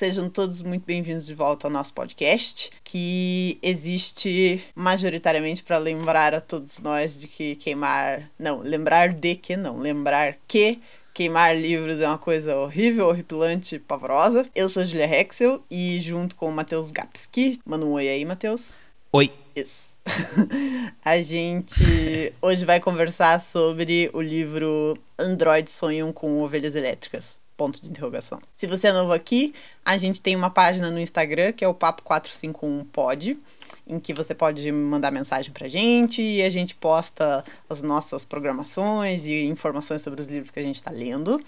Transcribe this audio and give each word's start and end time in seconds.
Sejam 0.00 0.30
todos 0.30 0.62
muito 0.62 0.86
bem-vindos 0.86 1.26
de 1.26 1.34
volta 1.34 1.66
ao 1.66 1.70
nosso 1.70 1.92
podcast, 1.92 2.70
que 2.82 3.58
existe 3.62 4.64
majoritariamente 4.74 5.62
para 5.62 5.76
lembrar 5.76 6.34
a 6.34 6.40
todos 6.40 6.78
nós 6.78 7.20
de 7.20 7.28
que 7.28 7.54
queimar. 7.56 8.30
Não, 8.38 8.60
lembrar 8.60 9.12
de 9.12 9.36
que 9.36 9.58
não, 9.58 9.78
lembrar 9.78 10.38
que 10.48 10.80
queimar 11.12 11.54
livros 11.54 12.00
é 12.00 12.08
uma 12.08 12.16
coisa 12.16 12.56
horrível, 12.56 13.08
horripilante, 13.08 13.78
pavorosa. 13.78 14.48
Eu 14.54 14.70
sou 14.70 14.86
Julia 14.86 15.04
Hexel 15.04 15.62
e 15.70 16.00
junto 16.00 16.34
com 16.34 16.48
o 16.48 16.52
Matheus 16.52 16.90
Gapski. 16.90 17.60
Manda 17.62 17.84
um 17.84 17.92
oi 17.92 18.08
aí, 18.08 18.24
Matheus. 18.24 18.68
Oi. 19.12 19.30
Isso. 19.54 19.94
a 21.04 21.20
gente 21.20 22.32
hoje 22.40 22.64
vai 22.64 22.80
conversar 22.80 23.38
sobre 23.38 24.08
o 24.14 24.22
livro 24.22 24.96
Android 25.18 25.70
Sonham 25.70 26.10
com 26.10 26.40
Ovelhas 26.40 26.74
Elétricas 26.74 27.39
ponto 27.60 27.82
de 27.82 27.90
interrogação. 27.90 28.40
Se 28.56 28.66
você 28.66 28.86
é 28.86 28.92
novo 28.92 29.12
aqui, 29.12 29.52
a 29.84 29.98
gente 29.98 30.18
tem 30.18 30.34
uma 30.34 30.48
página 30.48 30.90
no 30.90 30.98
Instagram 30.98 31.52
que 31.52 31.62
é 31.62 31.68
o 31.68 31.74
Papo 31.74 32.02
451 32.02 32.86
Pod, 32.86 33.38
em 33.86 34.00
que 34.00 34.14
você 34.14 34.34
pode 34.34 34.72
mandar 34.72 35.10
mensagem 35.10 35.52
pra 35.52 35.68
gente 35.68 36.22
e 36.22 36.42
a 36.42 36.48
gente 36.48 36.74
posta 36.74 37.44
as 37.68 37.82
nossas 37.82 38.24
programações 38.24 39.26
e 39.26 39.44
informações 39.44 40.00
sobre 40.00 40.22
os 40.22 40.26
livros 40.26 40.50
que 40.50 40.58
a 40.58 40.62
gente 40.62 40.82
tá 40.82 40.90
lendo. 40.90 41.38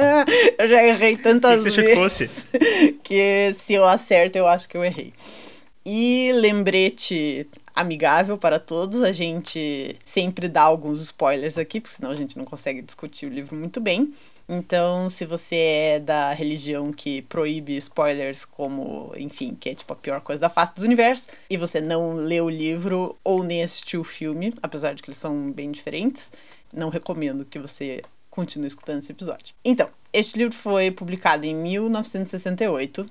eu 0.58 0.68
já 0.68 0.82
errei 0.86 1.16
tantas 1.16 1.64
que 1.64 1.70
que 1.70 1.80
vezes. 1.80 1.94
Fosse? 1.94 2.30
que 3.02 3.54
se 3.64 3.74
eu 3.74 3.84
acerto, 3.86 4.38
eu 4.38 4.46
acho 4.46 4.68
que 4.68 4.76
eu 4.76 4.84
errei. 4.84 5.12
E 5.84 6.30
lembrete 6.34 7.48
amigável 7.74 8.36
para 8.36 8.58
todos, 8.58 9.02
a 9.02 9.12
gente 9.12 9.96
sempre 10.04 10.48
dá 10.48 10.62
alguns 10.62 11.00
spoilers 11.00 11.56
aqui, 11.56 11.80
porque 11.80 11.96
senão 11.96 12.10
a 12.10 12.14
gente 12.14 12.36
não 12.36 12.44
consegue 12.44 12.82
discutir 12.82 13.26
o 13.26 13.30
livro 13.30 13.56
muito 13.56 13.80
bem. 13.80 14.12
Então, 14.48 15.08
se 15.08 15.24
você 15.24 15.56
é 15.56 16.00
da 16.00 16.32
religião 16.32 16.92
que 16.92 17.22
proíbe 17.22 17.76
spoilers 17.76 18.44
como, 18.44 19.12
enfim, 19.16 19.56
que 19.58 19.70
é 19.70 19.74
tipo 19.74 19.92
a 19.92 19.96
pior 19.96 20.20
coisa 20.20 20.40
da 20.40 20.50
face 20.50 20.74
dos 20.74 20.84
universos, 20.84 21.28
e 21.48 21.56
você 21.56 21.80
não 21.80 22.14
leu 22.14 22.46
o 22.46 22.50
livro 22.50 23.16
ou 23.22 23.42
nem 23.42 23.62
assistiu 23.62 24.00
o 24.00 24.04
filme, 24.04 24.52
apesar 24.62 24.92
de 24.92 25.02
que 25.02 25.08
eles 25.08 25.20
são 25.20 25.50
bem 25.52 25.70
diferentes, 25.70 26.30
não 26.72 26.88
recomendo 26.88 27.44
que 27.44 27.58
você 27.58 28.02
continue 28.40 28.68
escutando 28.68 29.02
esse 29.02 29.12
episódio. 29.12 29.54
Então, 29.62 29.88
este 30.12 30.38
livro 30.38 30.54
foi 30.56 30.90
publicado 30.90 31.44
em 31.44 31.54
1968. 31.54 33.06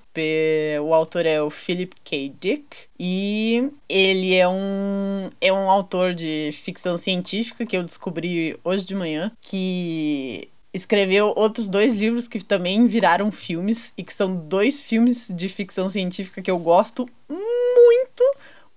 O 0.84 0.94
autor 0.94 1.26
é 1.26 1.42
o 1.42 1.52
Philip 1.52 1.96
K. 2.04 2.34
Dick. 2.40 2.66
E 3.00 3.70
ele 3.88 4.34
é 4.34 4.48
um, 4.48 5.30
é 5.40 5.54
um 5.54 5.70
autor 5.70 6.16
de 6.16 6.50
ficção 6.64 6.98
científica 6.98 7.66
que 7.66 7.78
eu 7.78 7.84
descobri 7.84 8.60
hoje 8.64 8.86
de 8.86 8.96
manhã. 8.96 9.32
Que 9.40 10.50
escreveu 10.74 11.32
outros 11.36 11.68
dois 11.70 11.94
livros 11.94 12.28
que 12.28 12.44
também 12.44 12.88
viraram 12.88 13.32
filmes. 13.32 13.94
E 13.96 14.04
que 14.04 14.14
são 14.14 14.36
dois 14.36 14.82
filmes 14.82 15.28
de 15.30 15.48
ficção 15.48 15.90
científica 15.90 16.42
que 16.42 16.50
eu 16.50 16.58
gosto 16.58 17.08
muito 17.30 18.24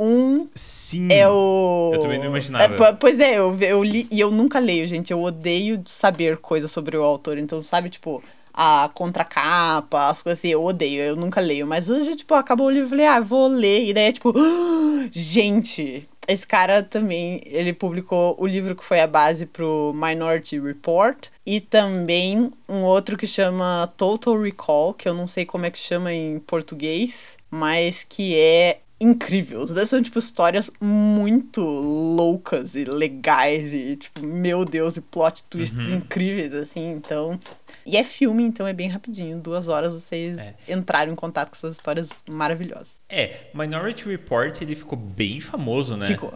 um 0.03 0.48
Sim. 0.55 1.12
é 1.12 1.28
o. 1.28 1.92
Eu 1.95 2.00
também 2.00 2.19
não 2.19 2.27
imaginava. 2.27 2.64
É, 2.86 2.92
pois 2.92 3.20
é, 3.20 3.39
eu, 3.39 3.56
eu 3.61 3.84
li 3.84 4.09
e 4.11 4.19
eu 4.19 4.33
nunca 4.33 4.59
leio, 4.59 4.87
gente. 4.88 5.12
Eu 5.12 5.22
odeio 5.22 5.81
saber 5.87 6.38
coisas 6.38 6.71
sobre 6.72 6.97
o 6.97 7.04
autor. 7.04 7.38
Então, 7.38 7.62
sabe, 7.62 7.88
tipo, 7.88 8.22
a 8.53 8.91
contracapa, 8.93 10.09
as 10.09 10.22
coisas 10.22 10.41
assim, 10.41 10.49
eu 10.49 10.65
odeio, 10.65 11.03
eu 11.03 11.16
nunca 11.16 11.41
leio. 11.41 11.66
Mas 11.66 11.88
hoje, 11.88 12.16
tipo, 12.16 12.34
acabou 12.34 12.66
o 12.66 12.71
livro 12.71 12.88
e 12.88 12.91
falei, 12.91 13.06
ah, 13.06 13.21
vou 13.21 13.47
ler. 13.47 13.87
E 13.87 13.94
daí 13.94 14.06
é 14.06 14.12
tipo, 14.12 14.34
ah, 14.37 15.09
gente, 15.12 16.09
esse 16.26 16.47
cara 16.47 16.82
também, 16.82 17.41
ele 17.47 17.72
publicou 17.72 18.37
o 18.38 18.47
livro 18.47 18.75
que 18.75 18.84
foi 18.84 19.00
a 19.00 19.06
base 19.06 19.47
pro 19.47 19.93
Minority 19.94 20.59
Report 20.59 21.28
e 21.47 21.60
também 21.60 22.53
um 22.69 22.82
outro 22.82 23.16
que 23.16 23.26
chama 23.26 23.88
Total 23.97 24.41
Recall, 24.41 24.94
que 24.94 25.09
eu 25.09 25.15
não 25.15 25.28
sei 25.28 25.44
como 25.44 25.66
é 25.66 25.71
que 25.71 25.78
chama 25.78 26.12
em 26.12 26.38
português, 26.41 27.37
mas 27.50 28.05
que 28.09 28.37
é 28.37 28.81
incrível. 29.02 29.66
Dois 29.66 29.88
são, 29.88 30.00
tipo, 30.00 30.18
histórias 30.18 30.70
muito 30.80 31.60
loucas 31.60 32.74
e 32.74 32.84
legais 32.84 33.72
e, 33.72 33.96
tipo, 33.96 34.24
meu 34.24 34.64
Deus, 34.64 34.96
e 34.96 35.00
plot 35.00 35.42
twists 35.44 35.78
uhum. 35.88 35.96
incríveis, 35.96 36.54
assim, 36.54 36.92
então... 36.92 37.38
E 37.84 37.96
é 37.96 38.04
filme, 38.04 38.44
então 38.44 38.66
é 38.66 38.72
bem 38.72 38.88
rapidinho. 38.88 39.38
Duas 39.38 39.66
horas 39.66 39.92
vocês 39.92 40.38
é. 40.38 40.54
entraram 40.68 41.12
em 41.12 41.16
contato 41.16 41.50
com 41.50 41.56
essas 41.56 41.76
histórias 41.76 42.08
maravilhosas. 42.28 42.92
É, 43.08 43.46
Minority 43.52 44.06
Report, 44.08 44.60
ele 44.62 44.76
ficou 44.76 44.96
bem 44.96 45.40
famoso, 45.40 45.96
né? 45.96 46.06
Ficou. 46.06 46.32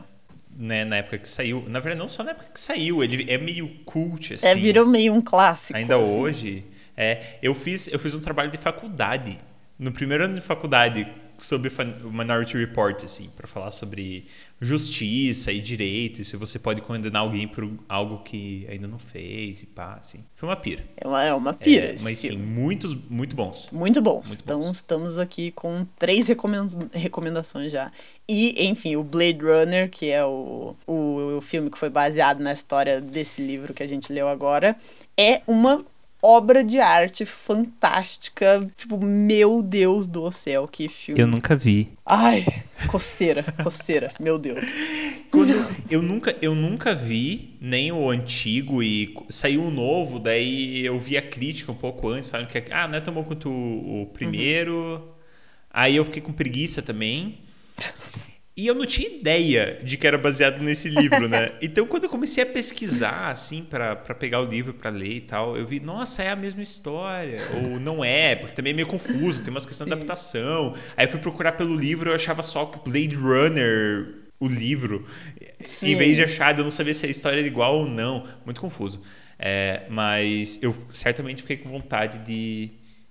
Né, 0.59 0.85
na 0.85 0.97
época 0.97 1.19
que 1.19 1.29
saiu. 1.29 1.65
Na 1.69 1.79
verdade, 1.79 2.01
não 2.01 2.09
só 2.09 2.25
na 2.25 2.33
época 2.33 2.49
que 2.53 2.59
saiu, 2.59 3.05
ele 3.05 3.31
é 3.31 3.39
meio 3.39 3.69
cult, 3.85 4.35
assim. 4.35 4.47
É, 4.47 4.55
virou 4.55 4.87
meio 4.87 5.15
um 5.15 5.21
clássico. 5.21 5.79
Ainda 5.79 5.97
assim. 5.97 6.17
hoje. 6.17 6.65
É, 6.97 7.37
eu 7.43 7.55
fiz, 7.55 7.87
eu 7.89 7.99
fiz 7.99 8.15
um 8.15 8.21
trabalho 8.21 8.51
de 8.51 8.57
faculdade. 8.57 9.39
No 9.79 9.93
primeiro 9.93 10.25
ano 10.25 10.35
de 10.35 10.41
faculdade, 10.41 11.07
sobre 11.39 11.71
o 12.05 12.13
Minority 12.13 12.57
Report, 12.57 13.05
assim, 13.05 13.31
para 13.37 13.47
falar 13.47 13.71
sobre 13.71 14.27
justiça 14.61 15.53
e 15.53 15.61
direito, 15.61 16.23
e 16.23 16.25
se 16.25 16.37
você 16.37 16.59
pode 16.59 16.81
condenar 16.81 17.23
alguém 17.23 17.47
por 17.47 17.71
algo 17.89 18.23
que 18.23 18.67
ainda 18.71 18.89
não 18.89 18.99
fez 18.99 19.63
e 19.63 19.67
pá, 19.67 19.99
assim. 20.01 20.25
Foi 20.35 20.49
uma 20.49 20.57
pira. 20.57 20.85
É 20.97 21.07
uma, 21.07 21.23
é 21.23 21.35
uma 21.35 21.53
pira. 21.53 21.87
É, 21.87 21.97
mas 22.01 22.19
sim, 22.19 22.37
muitos, 22.37 22.95
muito 23.09 23.37
bons. 23.37 23.69
Muito 23.71 24.01
bons. 24.01 24.29
Muito 24.29 24.41
então 24.43 24.61
bons. 24.61 24.77
estamos 24.77 25.19
aqui 25.19 25.51
com 25.51 25.87
três 25.99 26.29
recomendações 26.93 27.71
já. 27.71 27.93
E, 28.29 28.67
enfim, 28.67 28.97
o 28.97 29.05
Blade 29.05 29.39
Runner, 29.41 29.91
que 29.91 30.11
é 30.11 30.25
o, 30.25 30.75
o, 30.87 31.37
o 31.37 31.41
filme 31.41 31.71
que 31.71 31.79
foi 31.79 31.91
baseado 31.91 32.41
na 32.41 32.53
história 32.53 33.01
desse 33.01 33.41
livro 33.43 33.75
que 33.75 33.83
a 33.83 33.87
gente 33.87 34.13
leu 34.13 34.27
agora, 34.27 34.77
é 35.17 35.43
uma 35.47 35.85
obra 36.27 36.65
de 36.65 36.81
arte 36.81 37.25
fantástica. 37.25 38.69
Tipo, 38.77 38.99
meu 38.99 39.63
Deus 39.63 40.07
do 40.07 40.31
céu, 40.33 40.67
que 40.67 40.89
filme. 40.89 41.21
Eu 41.21 41.27
nunca 41.27 41.55
vi. 41.55 41.89
Ai, 42.05 42.45
coceira, 42.89 43.45
coceira, 43.63 44.13
meu 44.19 44.39
Deus. 44.39 44.65
Quando 45.31 45.53
eu 45.89 46.03
nunca, 46.03 46.37
eu 46.43 46.55
nunca 46.55 46.95
vi 46.95 47.57
nem 47.61 47.93
o 47.93 48.11
antigo 48.11 48.83
e 48.83 49.17
saiu 49.29 49.63
um 49.63 49.71
novo, 49.71 50.19
daí 50.19 50.85
eu 50.85 50.99
vi 50.99 51.17
a 51.17 51.23
crítica 51.23 51.71
um 51.71 51.77
pouco 51.77 52.09
antes, 52.09 52.31
sabe? 52.31 52.47
Que, 52.47 52.73
ah, 52.73 52.89
não 52.89 52.99
é 52.99 53.01
tão 53.01 53.15
bom 53.15 53.23
quanto 53.23 53.49
o, 53.49 54.03
o 54.03 54.07
primeiro. 54.07 54.75
Uhum. 54.75 55.03
Aí 55.71 55.95
eu 55.97 56.05
fiquei 56.05 56.23
com 56.23 56.33
preguiça 56.33 56.83
também. 56.83 57.46
E 58.57 58.67
eu 58.67 58.75
não 58.75 58.87
tinha 58.87 59.07
ideia 59.07 59.79
de 59.85 59.99
que 59.99 60.07
era 60.07 60.17
baseado 60.17 60.63
nesse 60.63 60.89
livro, 60.89 61.29
né? 61.29 61.53
Então, 61.61 61.87
quando 61.87 62.05
eu 62.05 62.09
comecei 62.09 62.43
a 62.43 62.47
pesquisar, 62.47 63.31
assim, 63.31 63.63
para 63.63 63.95
pegar 63.97 64.41
o 64.41 64.47
livro 64.47 64.73
para 64.73 64.89
ler 64.89 65.17
e 65.17 65.21
tal, 65.21 65.59
eu 65.59 65.67
vi, 65.67 65.79
nossa, 65.79 66.23
é 66.23 66.31
a 66.31 66.37
mesma 66.37 66.63
história. 66.63 67.39
Ou 67.55 67.79
não 67.79 68.03
é, 68.03 68.35
porque 68.35 68.55
também 68.55 68.73
é 68.73 68.77
meio 68.77 68.89
confuso, 68.89 69.43
tem 69.43 69.51
umas 69.51 69.67
questões 69.67 69.87
de 69.87 69.93
adaptação. 69.93 70.75
Aí 70.97 71.05
eu 71.05 71.11
fui 71.11 71.21
procurar 71.21 71.53
pelo 71.53 71.77
livro, 71.77 72.09
eu 72.11 72.15
achava 72.15 72.43
só 72.43 72.65
Blade 72.65 73.15
Runner, 73.15 74.15
o 74.41 74.49
livro. 74.49 75.07
Sim. 75.61 75.89
Em 75.89 75.97
vez 75.97 76.17
de 76.17 76.25
achar, 76.25 76.57
eu 76.57 76.65
não 76.65 76.71
sabia 76.71 76.95
se 76.95 77.05
a 77.05 77.11
história 77.11 77.41
era 77.41 77.47
igual 77.47 77.81
ou 77.81 77.87
não. 77.87 78.27
Muito 78.43 78.61
confuso. 78.61 79.03
É, 79.39 79.83
mas 79.91 80.59
eu 80.63 80.75
certamente 80.89 81.43
fiquei 81.43 81.59
com 81.59 81.69
vontade 81.69 82.25
de, 82.25 82.71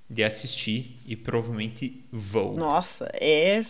de 0.10 0.24
assistir 0.24 1.00
e 1.06 1.16
provavelmente 1.16 2.04
vou. 2.12 2.56
Nossa, 2.56 3.12
é. 3.14 3.64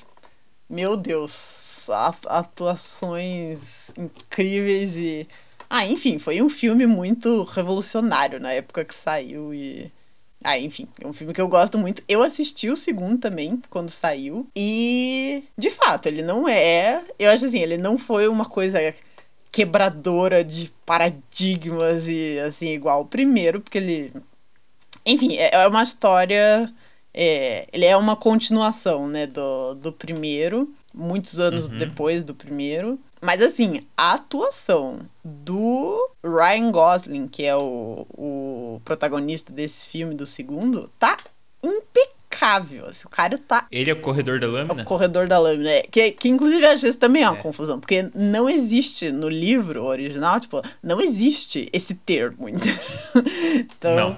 Meu 0.70 0.96
Deus 0.96 1.65
atuações 1.90 3.92
incríveis 3.98 4.96
e. 4.96 5.28
Ah, 5.70 5.86
enfim, 5.86 6.20
foi 6.20 6.42
um 6.42 6.50
filme 6.50 6.86
muito 6.86 7.44
revolucionário 7.44 8.40
na 8.40 8.54
época 8.54 8.86
que 8.86 8.94
saiu 8.94 9.54
e. 9.54 9.92
Ah, 10.44 10.60
enfim, 10.60 10.88
é 11.02 11.08
um 11.08 11.14
filme 11.14 11.34
que 11.34 11.42
eu 11.42 11.48
gosto 11.48 11.78
muito. 11.78 12.04
Eu 12.08 12.22
assisti 12.22 12.70
o 12.70 12.78
segundo 12.78 13.20
também, 13.20 13.60
quando 13.70 13.90
saiu. 13.90 14.48
E, 14.56 15.44
de 15.58 15.72
fato, 15.72 16.08
ele 16.08 16.22
não 16.22 16.48
é. 16.48 17.04
Eu 17.18 17.32
acho 17.32 17.48
assim, 17.48 17.60
ele 17.60 17.78
não 17.78 17.98
foi 17.98 18.28
uma 18.28 18.46
coisa 18.46 18.80
quebradora 19.52 20.44
de 20.44 20.72
paradigmas 20.86 22.08
e, 22.08 22.40
assim, 22.40 22.70
igual 22.74 23.02
o 23.02 23.06
primeiro, 23.06 23.62
porque 23.62 23.78
ele. 23.78 24.14
Enfim, 25.06 25.36
é, 25.38 25.56
é 25.56 25.68
uma 25.68 25.84
história. 25.84 26.72
É, 27.14 27.68
ele 27.74 27.86
é 27.86 27.98
uma 27.98 28.16
continuação, 28.16 29.08
né, 29.08 29.26
do, 29.26 29.74
do 29.76 29.92
primeiro 29.92 30.76
muitos 30.96 31.40
anos 31.40 31.68
uhum. 31.68 31.78
depois 31.78 32.24
do 32.24 32.34
primeiro. 32.34 33.00
Mas 33.22 33.42
assim, 33.42 33.86
a 33.98 34.14
atuação 34.14 35.00
do 35.24 36.12
Ryan 36.24 36.72
Gosling, 36.72 37.28
que 37.28 37.44
é 37.44 37.56
o, 37.56 38.06
o 38.12 38.82
protagonista 38.86 39.52
desse 39.52 39.88
filme 39.88 40.14
do 40.14 40.28
segundo, 40.28 40.90
tá 41.00 41.18
impecável. 42.46 42.86
Assim, 42.86 43.02
o 43.06 43.10
cara 43.10 43.38
tá. 43.38 43.68
Ele 43.72 43.90
é 43.90 43.94
o 43.94 44.02
corredor 44.02 44.40
da 44.40 44.48
lâmina? 44.48 44.82
É 44.82 44.84
o 44.84 44.86
corredor 44.86 45.28
da 45.28 45.40
lâmina. 45.40 45.70
É. 45.70 45.82
Que, 45.82 46.12
que 46.12 46.30
inclusive 46.30 46.66
às 46.66 46.82
vezes 46.82 46.96
também 46.96 47.24
é 47.24 47.30
uma 47.30 47.40
é. 47.40 47.42
confusão, 47.42 47.80
porque 47.80 48.10
não 48.14 48.48
existe 48.48 49.12
no 49.12 49.28
livro 49.28 49.84
original, 49.84 50.40
tipo, 50.40 50.62
não 50.82 51.02
existe 51.02 51.70
esse 51.74 51.94
termo. 51.96 52.48
então, 52.50 53.96
não. 53.96 54.18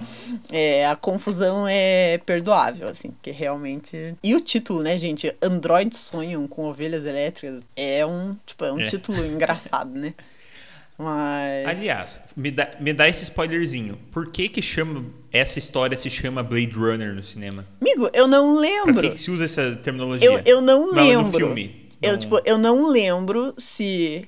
É, 0.52 0.86
a 0.88 0.96
confusão 0.96 1.66
é 1.68 2.20
perdoável, 2.26 2.88
assim, 2.88 3.12
porque 3.12 3.32
realmente. 3.32 4.16
E 4.22 4.36
o 4.36 4.42
título, 4.42 4.82
né, 4.82 4.98
gente? 4.98 5.34
Androids 5.42 6.00
sonham 6.00 6.48
com 6.48 6.66
ovelhas 6.66 7.06
elétricas 7.06 7.64
é 7.76 8.06
um, 8.06 8.36
tipo, 8.46 8.66
é 8.66 8.72
um 8.72 8.82
é. 8.82 8.86
título 8.86 9.26
engraçado, 9.26 9.92
né? 9.92 10.14
Mas. 10.98 11.68
Aliás, 11.68 12.20
me 12.36 12.50
dá, 12.50 12.72
me 12.80 12.92
dá 12.92 13.08
esse 13.08 13.24
spoilerzinho. 13.24 14.00
Por 14.12 14.32
que 14.32 14.50
que 14.50 14.62
chama. 14.62 15.06
Essa 15.32 15.60
história 15.60 15.96
se 15.96 16.10
chama 16.10 16.42
Blade 16.42 16.72
Runner 16.72 17.14
no 17.14 17.22
cinema? 17.22 17.66
Amigo, 17.80 18.10
eu 18.14 18.28
não 18.28 18.56
lembro. 18.56 18.94
Por 18.94 19.04
que, 19.04 19.10
que 19.12 19.22
se 19.22 19.30
usa 19.30 19.44
essa 19.44 19.76
terminologia? 19.76 20.28
Eu, 20.28 20.42
eu 20.46 20.62
não, 20.62 20.88
não 20.88 20.94
lembro. 20.94 21.32
No 21.32 21.38
filme. 21.38 21.90
Eu, 22.02 22.14
não... 22.14 22.20
tipo, 22.20 22.42
eu 22.44 22.58
não 22.58 22.90
lembro 22.90 23.54
se. 23.58 24.28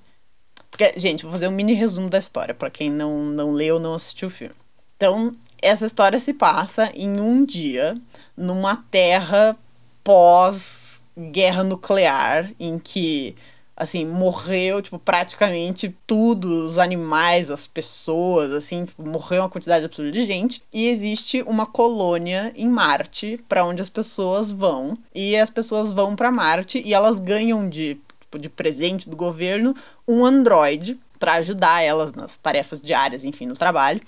Porque, 0.70 0.94
gente, 0.98 1.24
vou 1.24 1.32
fazer 1.32 1.48
um 1.48 1.52
mini 1.52 1.74
resumo 1.74 2.10
da 2.10 2.20
história, 2.20 2.54
para 2.54 2.70
quem 2.70 2.92
não, 2.92 3.26
não 3.26 3.52
leu 3.52 3.76
ou 3.76 3.82
não 3.82 3.96
assistiu 3.96 4.28
o 4.28 4.32
filme. 4.32 4.56
Então, 4.96 5.32
essa 5.62 5.86
história 5.86 6.20
se 6.20 6.34
passa 6.34 6.92
em 6.94 7.20
um 7.20 7.44
dia, 7.44 7.96
numa 8.38 8.78
terra 8.92 9.58
pós-guerra 10.04 11.64
nuclear, 11.64 12.52
em 12.60 12.78
que 12.78 13.36
assim, 13.80 14.06
morreu, 14.06 14.82
tipo, 14.82 15.00
praticamente 15.00 15.96
tudo, 16.06 16.66
os 16.66 16.78
animais, 16.78 17.50
as 17.50 17.66
pessoas, 17.66 18.54
assim, 18.54 18.84
tipo, 18.84 19.02
morreu 19.08 19.42
uma 19.42 19.50
quantidade 19.50 19.86
absurda 19.86 20.12
de 20.12 20.26
gente. 20.26 20.62
E 20.72 20.90
existe 20.90 21.42
uma 21.44 21.66
colônia 21.66 22.52
em 22.58 22.68
Marte 22.68 23.40
para 23.48 23.64
onde 23.64 23.82
as 23.82 23.90
pessoas 23.90 24.52
vão. 24.52 24.98
E 25.16 25.38
as 25.38 25.50
pessoas 25.50 25.92
vão 25.92 26.14
para 26.14 26.30
Marte 26.30 26.82
e 26.86 26.94
elas 26.94 27.20
ganham 27.20 27.70
de, 27.70 27.98
tipo, 28.20 28.38
de 28.38 28.50
presente 28.50 29.10
do 29.10 29.16
governo 29.16 29.74
um 30.06 30.26
androide 30.26 31.00
para 31.18 31.36
ajudar 31.36 31.82
elas 31.82 32.14
nas 32.14 32.36
tarefas 32.36 32.82
diárias, 32.82 33.24
enfim, 33.24 33.46
no 33.46 33.56
trabalho. 33.56 34.02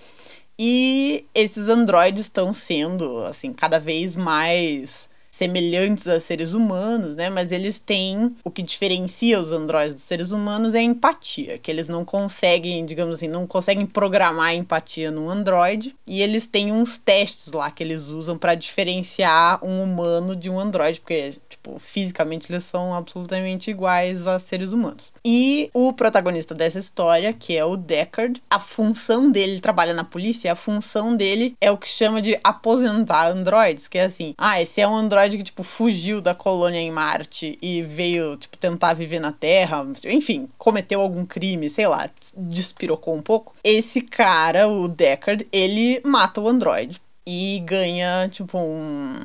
E 0.59 1.25
esses 1.33 1.69
androides 1.69 2.23
estão 2.23 2.51
sendo, 2.51 3.19
assim, 3.25 3.53
cada 3.53 3.79
vez 3.79 4.17
mais 4.17 5.09
semelhantes 5.41 6.07
a 6.07 6.19
seres 6.19 6.53
humanos, 6.53 7.15
né? 7.15 7.27
Mas 7.27 7.51
eles 7.51 7.79
têm 7.79 8.35
o 8.43 8.51
que 8.51 8.61
diferencia 8.61 9.39
os 9.39 9.51
androides 9.51 9.95
dos 9.95 10.03
seres 10.03 10.29
humanos 10.29 10.75
é 10.75 10.77
a 10.77 10.83
empatia, 10.83 11.57
que 11.57 11.71
eles 11.71 11.87
não 11.87 12.05
conseguem, 12.05 12.85
digamos 12.85 13.15
assim, 13.15 13.27
não 13.27 13.47
conseguem 13.47 13.87
programar 13.87 14.49
a 14.49 14.53
empatia 14.53 15.09
num 15.09 15.31
androide, 15.31 15.95
e 16.05 16.21
eles 16.21 16.45
têm 16.45 16.71
uns 16.71 16.99
testes 16.99 17.51
lá 17.51 17.71
que 17.71 17.81
eles 17.81 18.09
usam 18.09 18.37
para 18.37 18.53
diferenciar 18.53 19.63
um 19.65 19.81
humano 19.81 20.35
de 20.35 20.47
um 20.47 20.59
androide, 20.59 20.99
porque 20.99 21.33
tipo, 21.49 21.79
fisicamente 21.79 22.51
eles 22.51 22.63
são 22.63 22.93
absolutamente 22.93 23.71
iguais 23.71 24.27
a 24.27 24.37
seres 24.37 24.71
humanos. 24.71 25.11
E 25.25 25.71
o 25.73 25.91
protagonista 25.93 26.53
dessa 26.53 26.77
história, 26.77 27.33
que 27.33 27.57
é 27.57 27.65
o 27.65 27.75
Deckard, 27.75 28.41
a 28.49 28.59
função 28.59 29.31
dele, 29.31 29.53
ele 29.53 29.61
trabalha 29.61 29.93
na 29.93 30.03
polícia, 30.03 30.51
a 30.51 30.55
função 30.55 31.15
dele 31.15 31.55
é 31.59 31.71
o 31.71 31.77
que 31.77 31.87
chama 31.87 32.21
de 32.21 32.39
aposentar 32.43 33.29
androides, 33.29 33.87
que 33.87 33.97
é 33.97 34.05
assim, 34.05 34.33
ah, 34.37 34.61
esse 34.61 34.81
é 34.81 34.87
um 34.87 34.95
androide 35.31 35.37
que, 35.37 35.43
tipo, 35.43 35.63
fugiu 35.63 36.21
da 36.21 36.35
colônia 36.35 36.79
em 36.79 36.91
Marte 36.91 37.57
e 37.61 37.81
veio, 37.81 38.35
tipo, 38.37 38.57
tentar 38.57 38.93
viver 38.93 39.19
na 39.19 39.31
Terra, 39.31 39.85
enfim, 40.05 40.49
cometeu 40.57 41.01
algum 41.01 41.25
crime, 41.25 41.69
sei 41.69 41.87
lá, 41.87 42.09
despirocou 42.35 43.15
um 43.15 43.21
pouco. 43.21 43.55
Esse 43.63 44.01
cara, 44.01 44.67
o 44.67 44.87
Deckard, 44.87 45.47
ele 45.51 46.01
mata 46.03 46.41
o 46.41 46.47
androide 46.47 47.01
e 47.25 47.59
ganha, 47.65 48.27
tipo, 48.29 48.57
um. 48.57 49.19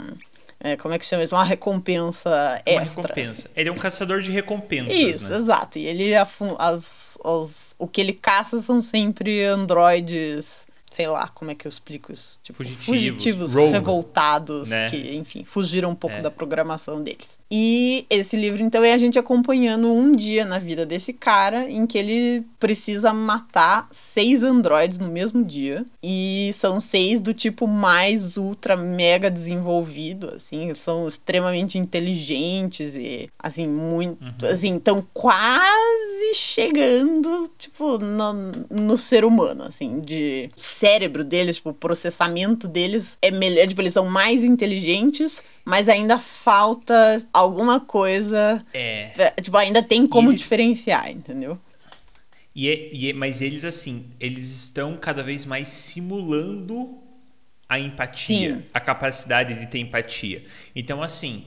É, 0.59 0.75
como 0.77 0.95
é 0.95 0.99
que 0.99 1.05
chama 1.05 1.23
isso? 1.23 1.35
Uma 1.35 1.45
recompensa 1.45 2.63
extra. 2.65 3.01
Uma 3.01 3.09
recompensa. 3.09 3.51
Ele 3.55 3.69
é 3.69 3.73
um 3.73 3.77
caçador 3.77 4.21
de 4.21 4.33
recompensas. 4.33 4.95
Isso, 4.95 5.31
né? 5.31 5.39
exato. 5.39 5.79
E 5.79 5.87
ele 5.87 6.15
as, 6.15 7.19
as, 7.23 7.77
o 7.79 7.87
que 7.87 8.01
ele 8.01 8.15
caça 8.15 8.61
são 8.63 8.81
sempre 8.81 9.45
androides 9.45 10.66
sei 10.97 11.07
lá, 11.07 11.29
como 11.29 11.51
é 11.51 11.55
que 11.55 11.67
eu 11.67 11.69
explico 11.69 12.11
isso? 12.11 12.39
Tipo, 12.43 12.57
fugitivos, 12.57 12.87
fugitivos 12.87 13.55
revoltados, 13.55 14.71
né? 14.71 14.89
que, 14.89 15.15
enfim, 15.15 15.45
fugiram 15.45 15.91
um 15.91 15.95
pouco 15.95 16.17
é. 16.17 16.23
da 16.23 16.31
programação 16.31 17.03
deles. 17.03 17.39
E 17.51 18.07
esse 18.09 18.35
livro, 18.35 18.63
então, 18.63 18.83
é 18.83 18.95
a 18.95 18.99
gente 18.99 19.19
acompanhando 19.19 19.93
um 19.93 20.17
dia 20.17 20.45
na 20.45 20.59
vida 20.59 20.87
desse 20.87 21.13
cara 21.13 21.71
em 21.71 21.87
que 21.87 21.99
ele 21.99 22.45
precisa 22.59 23.13
matar 23.13 23.87
seis 23.91 24.43
androides 24.43 24.99
no 24.99 25.09
mesmo 25.09 25.45
dia. 25.45 25.85
E 26.03 26.51
são 26.55 26.81
seis 26.81 27.21
do 27.21 27.35
tipo 27.35 27.67
mais 27.67 28.39
ultra 28.39 28.75
mega 28.75 29.31
desenvolvido, 29.31 30.33
assim, 30.35 30.75
são 30.77 31.07
extremamente 31.07 31.79
inteligentes 31.79 32.97
e, 32.97 33.29
assim, 33.39 33.69
muito. 33.69 34.25
Uhum. 34.25 34.51
Assim, 34.51 34.77
estão 34.77 35.07
quase 35.13 36.35
chegando, 36.35 37.51
tipo, 37.59 37.99
no, 37.99 38.33
no 38.71 38.97
ser 38.97 39.25
humano, 39.25 39.65
assim, 39.65 40.01
de 40.01 40.51
cérebro 40.87 41.25
deles, 41.25 41.57
tipo, 41.57 41.71
o 41.71 41.75
processamento 41.75 42.69
deles 42.69 43.17
é 43.21 43.31
melhor, 43.31 43.67
tipo, 43.67 43.81
eles 43.81 43.95
são 43.95 44.07
mais 44.07 44.45
inteligentes 44.45 45.43
mas 45.67 45.89
ainda 45.89 46.17
falta 46.17 47.27
alguma 47.33 47.81
coisa. 47.81 48.65
É. 48.73 49.33
Tipo, 49.43 49.57
ainda 49.57 49.83
tem 49.83 50.07
como 50.07 50.31
eles... 50.31 50.41
diferenciar, 50.41 51.11
entendeu? 51.11 51.59
E 52.55 52.69
é, 52.69 52.95
e 52.95 53.11
é, 53.11 53.13
mas 53.13 53.43
eles, 53.43 53.65
assim, 53.65 54.07
eles 54.21 54.49
estão 54.49 54.97
cada 54.97 55.25
vez 55.25 55.45
mais 55.45 55.69
simulando 55.69 56.97
a 57.69 57.81
empatia, 57.81 58.55
Sim. 58.55 58.63
a 58.73 58.79
capacidade 58.79 59.59
de 59.59 59.67
ter 59.67 59.81
empatia. 59.81 60.45
Então, 60.75 61.03
assim, 61.03 61.47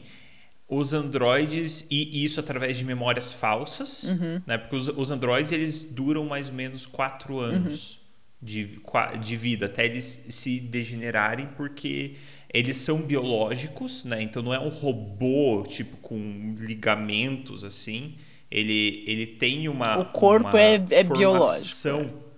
os 0.67 0.91
androides, 0.91 1.87
e 1.89 2.25
isso 2.25 2.41
através 2.41 2.77
de 2.77 2.83
memórias 2.83 3.31
falsas, 3.31 4.03
uhum. 4.03 4.41
né? 4.45 4.57
Porque 4.57 4.75
os, 4.75 4.89
os 4.89 5.11
androides, 5.11 5.53
eles 5.53 5.85
duram 5.85 6.25
mais 6.25 6.49
ou 6.49 6.53
menos 6.53 6.85
quatro 6.85 7.39
anos 7.39 7.91
uhum. 7.91 7.98
De, 8.41 8.79
de 9.19 9.35
vida, 9.35 9.65
até 9.65 9.85
eles 9.85 10.27
se 10.29 10.59
degenerarem, 10.59 11.47
porque 11.57 12.15
eles 12.53 12.77
são 12.77 13.01
biológicos, 13.01 14.05
né? 14.05 14.21
Então 14.21 14.41
não 14.41 14.53
é 14.53 14.59
um 14.59 14.69
robô 14.69 15.63
tipo 15.67 15.97
com 15.97 16.55
ligamentos 16.57 17.63
assim. 17.63 18.15
Ele, 18.49 19.03
ele 19.05 19.27
tem 19.27 19.67
uma 19.67 19.99
o 19.99 20.05
corpo 20.05 20.49
uma 20.49 20.61
é, 20.61 20.83
é 20.89 21.03
biológico. 21.03 22.29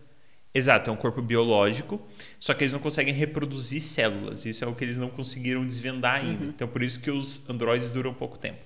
Exato, 0.53 0.89
é 0.89 0.93
um 0.93 0.97
corpo 0.97 1.21
biológico, 1.21 2.01
só 2.37 2.53
que 2.53 2.65
eles 2.65 2.73
não 2.73 2.79
conseguem 2.81 3.13
reproduzir 3.13 3.81
células. 3.81 4.45
Isso 4.45 4.65
é 4.65 4.67
o 4.67 4.75
que 4.75 4.83
eles 4.83 4.97
não 4.97 5.09
conseguiram 5.09 5.65
desvendar 5.65 6.15
ainda. 6.15 6.43
Uhum. 6.43 6.49
Então 6.49 6.67
por 6.67 6.83
isso 6.83 6.99
que 6.99 7.09
os 7.09 7.49
androides 7.49 7.93
duram 7.93 8.13
pouco 8.13 8.37
tempo. 8.37 8.59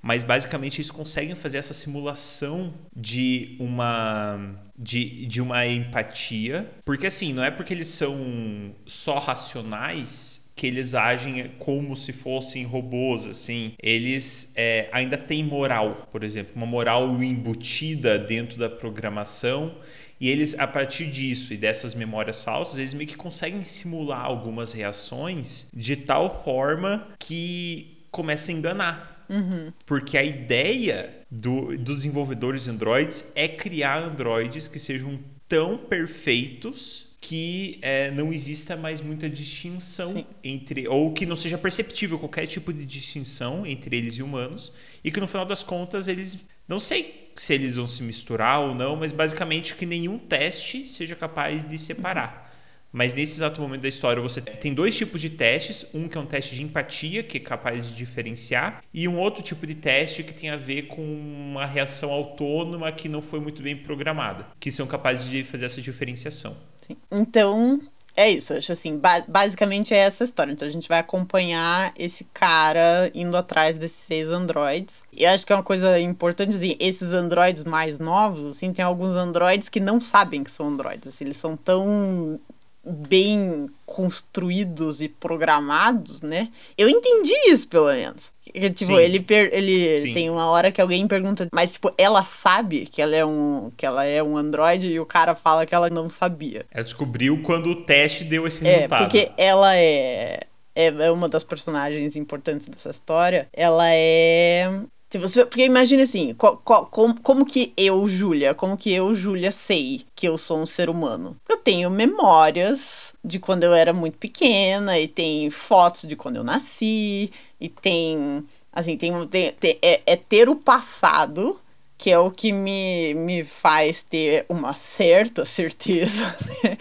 Mas 0.00 0.22
basicamente 0.22 0.76
eles 0.76 0.92
conseguem 0.92 1.34
fazer 1.34 1.58
essa 1.58 1.74
simulação 1.74 2.72
de 2.94 3.56
uma 3.58 4.67
de, 4.78 5.26
de 5.26 5.42
uma 5.42 5.66
empatia, 5.66 6.70
porque 6.84 7.08
assim, 7.08 7.32
não 7.32 7.42
é 7.42 7.50
porque 7.50 7.74
eles 7.74 7.88
são 7.88 8.74
só 8.86 9.18
racionais 9.18 10.48
que 10.58 10.66
eles 10.66 10.92
agem 10.92 11.52
como 11.58 11.96
se 11.96 12.12
fossem 12.12 12.64
robôs, 12.64 13.26
assim. 13.26 13.74
Eles 13.80 14.52
é, 14.56 14.88
ainda 14.92 15.16
têm 15.16 15.44
moral, 15.44 16.08
por 16.10 16.24
exemplo, 16.24 16.52
uma 16.56 16.66
moral 16.66 17.22
embutida 17.22 18.18
dentro 18.18 18.58
da 18.58 18.68
programação. 18.68 19.76
E 20.20 20.28
eles, 20.28 20.58
a 20.58 20.66
partir 20.66 21.06
disso 21.12 21.54
e 21.54 21.56
dessas 21.56 21.94
memórias 21.94 22.42
falsas, 22.42 22.76
eles 22.76 22.92
meio 22.92 23.08
que 23.08 23.16
conseguem 23.16 23.62
simular 23.62 24.24
algumas 24.24 24.72
reações 24.72 25.68
de 25.72 25.94
tal 25.94 26.42
forma 26.42 27.06
que 27.20 27.98
começa 28.10 28.50
a 28.50 28.54
enganar. 28.54 29.26
Uhum. 29.28 29.72
Porque 29.86 30.18
a 30.18 30.24
ideia 30.24 31.17
do, 31.30 31.76
dos 31.76 31.96
desenvolvedores 31.96 32.64
de 32.64 32.70
androids 32.70 33.30
é 33.34 33.48
criar 33.48 34.02
androides 34.02 34.66
que 34.68 34.78
sejam 34.78 35.18
tão 35.48 35.76
perfeitos 35.76 37.08
que 37.20 37.78
é, 37.82 38.10
não 38.12 38.32
exista 38.32 38.76
mais 38.76 39.00
muita 39.00 39.28
distinção 39.28 40.12
Sim. 40.12 40.26
entre 40.42 40.86
ou 40.86 41.12
que 41.12 41.26
não 41.26 41.34
seja 41.34 41.58
perceptível 41.58 42.18
qualquer 42.18 42.46
tipo 42.46 42.72
de 42.72 42.84
distinção 42.84 43.66
entre 43.66 43.96
eles 43.96 44.14
e 44.16 44.22
humanos 44.22 44.72
e 45.02 45.10
que 45.10 45.20
no 45.20 45.26
final 45.26 45.44
das 45.44 45.62
contas 45.62 46.06
eles 46.06 46.38
não 46.66 46.78
sei 46.78 47.30
se 47.34 47.54
eles 47.54 47.76
vão 47.76 47.86
se 47.86 48.02
misturar 48.02 48.60
ou 48.60 48.74
não, 48.74 48.94
mas 48.94 49.10
basicamente 49.10 49.74
que 49.74 49.86
nenhum 49.86 50.18
teste 50.18 50.86
seja 50.86 51.16
capaz 51.16 51.64
de 51.64 51.78
separar. 51.78 52.47
Mas 52.92 53.14
nesse 53.14 53.34
exato 53.34 53.60
momento 53.60 53.82
da 53.82 53.88
história 53.88 54.22
você 54.22 54.40
tem 54.40 54.72
dois 54.72 54.96
tipos 54.96 55.20
de 55.20 55.30
testes, 55.30 55.86
um 55.92 56.08
que 56.08 56.16
é 56.16 56.20
um 56.20 56.26
teste 56.26 56.54
de 56.54 56.62
empatia, 56.62 57.22
que 57.22 57.36
é 57.36 57.40
capaz 57.40 57.88
de 57.88 57.96
diferenciar, 57.96 58.82
e 58.92 59.06
um 59.06 59.18
outro 59.18 59.42
tipo 59.42 59.66
de 59.66 59.74
teste 59.74 60.22
que 60.22 60.32
tem 60.32 60.50
a 60.50 60.56
ver 60.56 60.86
com 60.86 61.02
uma 61.02 61.66
reação 61.66 62.10
autônoma 62.10 62.90
que 62.92 63.08
não 63.08 63.20
foi 63.20 63.40
muito 63.40 63.62
bem 63.62 63.76
programada, 63.76 64.46
que 64.58 64.70
são 64.70 64.86
capazes 64.86 65.28
de 65.28 65.44
fazer 65.44 65.66
essa 65.66 65.80
diferenciação. 65.80 66.56
Sim. 66.80 66.96
Então, 67.10 67.80
é 68.18 68.28
isso, 68.28 68.52
acho 68.52 68.72
assim, 68.72 68.98
ba 68.98 69.22
basicamente 69.28 69.94
é 69.94 69.98
essa 69.98 70.24
história. 70.24 70.50
Então 70.50 70.66
a 70.66 70.70
gente 70.70 70.88
vai 70.88 70.98
acompanhar 70.98 71.92
esse 71.96 72.24
cara 72.34 73.12
indo 73.14 73.36
atrás 73.36 73.78
desses 73.78 73.98
seis 73.98 74.28
androides. 74.28 75.04
E 75.12 75.24
acho 75.24 75.46
que 75.46 75.52
é 75.52 75.56
uma 75.56 75.62
coisa 75.62 76.00
importante, 76.00 76.56
assim, 76.56 76.74
esses 76.80 77.12
androides 77.12 77.62
mais 77.62 78.00
novos, 78.00 78.44
assim, 78.44 78.72
tem 78.72 78.84
alguns 78.84 79.14
androides 79.14 79.68
que 79.68 79.78
não 79.78 80.00
sabem 80.00 80.42
que 80.42 80.50
são 80.50 80.66
androides, 80.66 81.06
assim, 81.06 81.26
eles 81.26 81.36
são 81.36 81.56
tão 81.56 82.40
bem 82.84 83.68
construídos 83.84 85.00
e 85.00 85.08
programados, 85.08 86.20
né? 86.20 86.48
Eu 86.76 86.88
entendi 86.88 87.32
isso, 87.48 87.68
pelo 87.68 87.92
menos. 87.92 88.32
Tipo, 88.52 88.96
Sim. 88.96 88.96
ele, 88.96 89.20
per, 89.20 89.50
ele 89.52 89.98
Sim. 89.98 90.14
tem 90.14 90.30
uma 90.30 90.46
hora 90.46 90.72
que 90.72 90.80
alguém 90.80 91.06
pergunta, 91.06 91.46
mas 91.52 91.72
tipo, 91.74 91.92
ela 91.98 92.24
sabe 92.24 92.86
que 92.86 93.02
ela 93.02 93.14
é 93.14 93.24
um 93.24 93.70
que 93.76 93.84
ela 93.84 94.04
é 94.04 94.22
um 94.22 94.38
androide 94.38 94.88
e 94.88 94.98
o 94.98 95.04
cara 95.04 95.34
fala 95.34 95.66
que 95.66 95.74
ela 95.74 95.90
não 95.90 96.08
sabia. 96.08 96.64
Ela 96.72 96.82
descobriu 96.82 97.42
quando 97.42 97.70
o 97.70 97.76
teste 97.76 98.24
deu 98.24 98.46
esse 98.46 98.66
é, 98.66 98.70
resultado. 98.70 99.02
É, 99.02 99.04
porque 99.04 99.32
ela 99.36 99.76
é 99.76 100.40
é 100.74 101.10
uma 101.10 101.28
das 101.28 101.44
personagens 101.44 102.16
importantes 102.16 102.68
dessa 102.68 102.90
história. 102.90 103.48
Ela 103.52 103.90
é 103.90 104.70
porque 105.10 105.64
imagine 105.64 106.02
assim, 106.02 106.34
co, 106.34 106.58
co, 106.58 106.84
como, 106.86 107.20
como 107.20 107.46
que 107.46 107.72
eu, 107.76 108.06
Júlia, 108.06 108.54
como 108.54 108.76
que 108.76 108.92
eu, 108.92 109.14
Júlia, 109.14 109.50
sei 109.50 110.04
que 110.14 110.28
eu 110.28 110.36
sou 110.36 110.58
um 110.58 110.66
ser 110.66 110.90
humano? 110.90 111.34
Eu 111.48 111.56
tenho 111.56 111.88
memórias 111.88 113.14
de 113.24 113.38
quando 113.38 113.64
eu 113.64 113.72
era 113.72 113.92
muito 113.92 114.18
pequena, 114.18 114.98
e 114.98 115.08
tem 115.08 115.48
fotos 115.48 116.02
de 116.02 116.14
quando 116.14 116.36
eu 116.36 116.44
nasci, 116.44 117.30
e 117.58 117.68
tem. 117.68 118.44
Assim, 118.70 118.96
tem, 118.98 119.26
tem, 119.28 119.52
tem 119.52 119.78
é, 119.80 120.02
é 120.04 120.16
ter 120.16 120.48
o 120.48 120.54
passado 120.54 121.58
que 121.96 122.10
é 122.10 122.18
o 122.18 122.30
que 122.30 122.52
me, 122.52 123.12
me 123.14 123.42
faz 123.44 124.02
ter 124.02 124.46
uma 124.48 124.72
certa 124.74 125.44
certeza 125.44 126.24
né, 126.62 126.78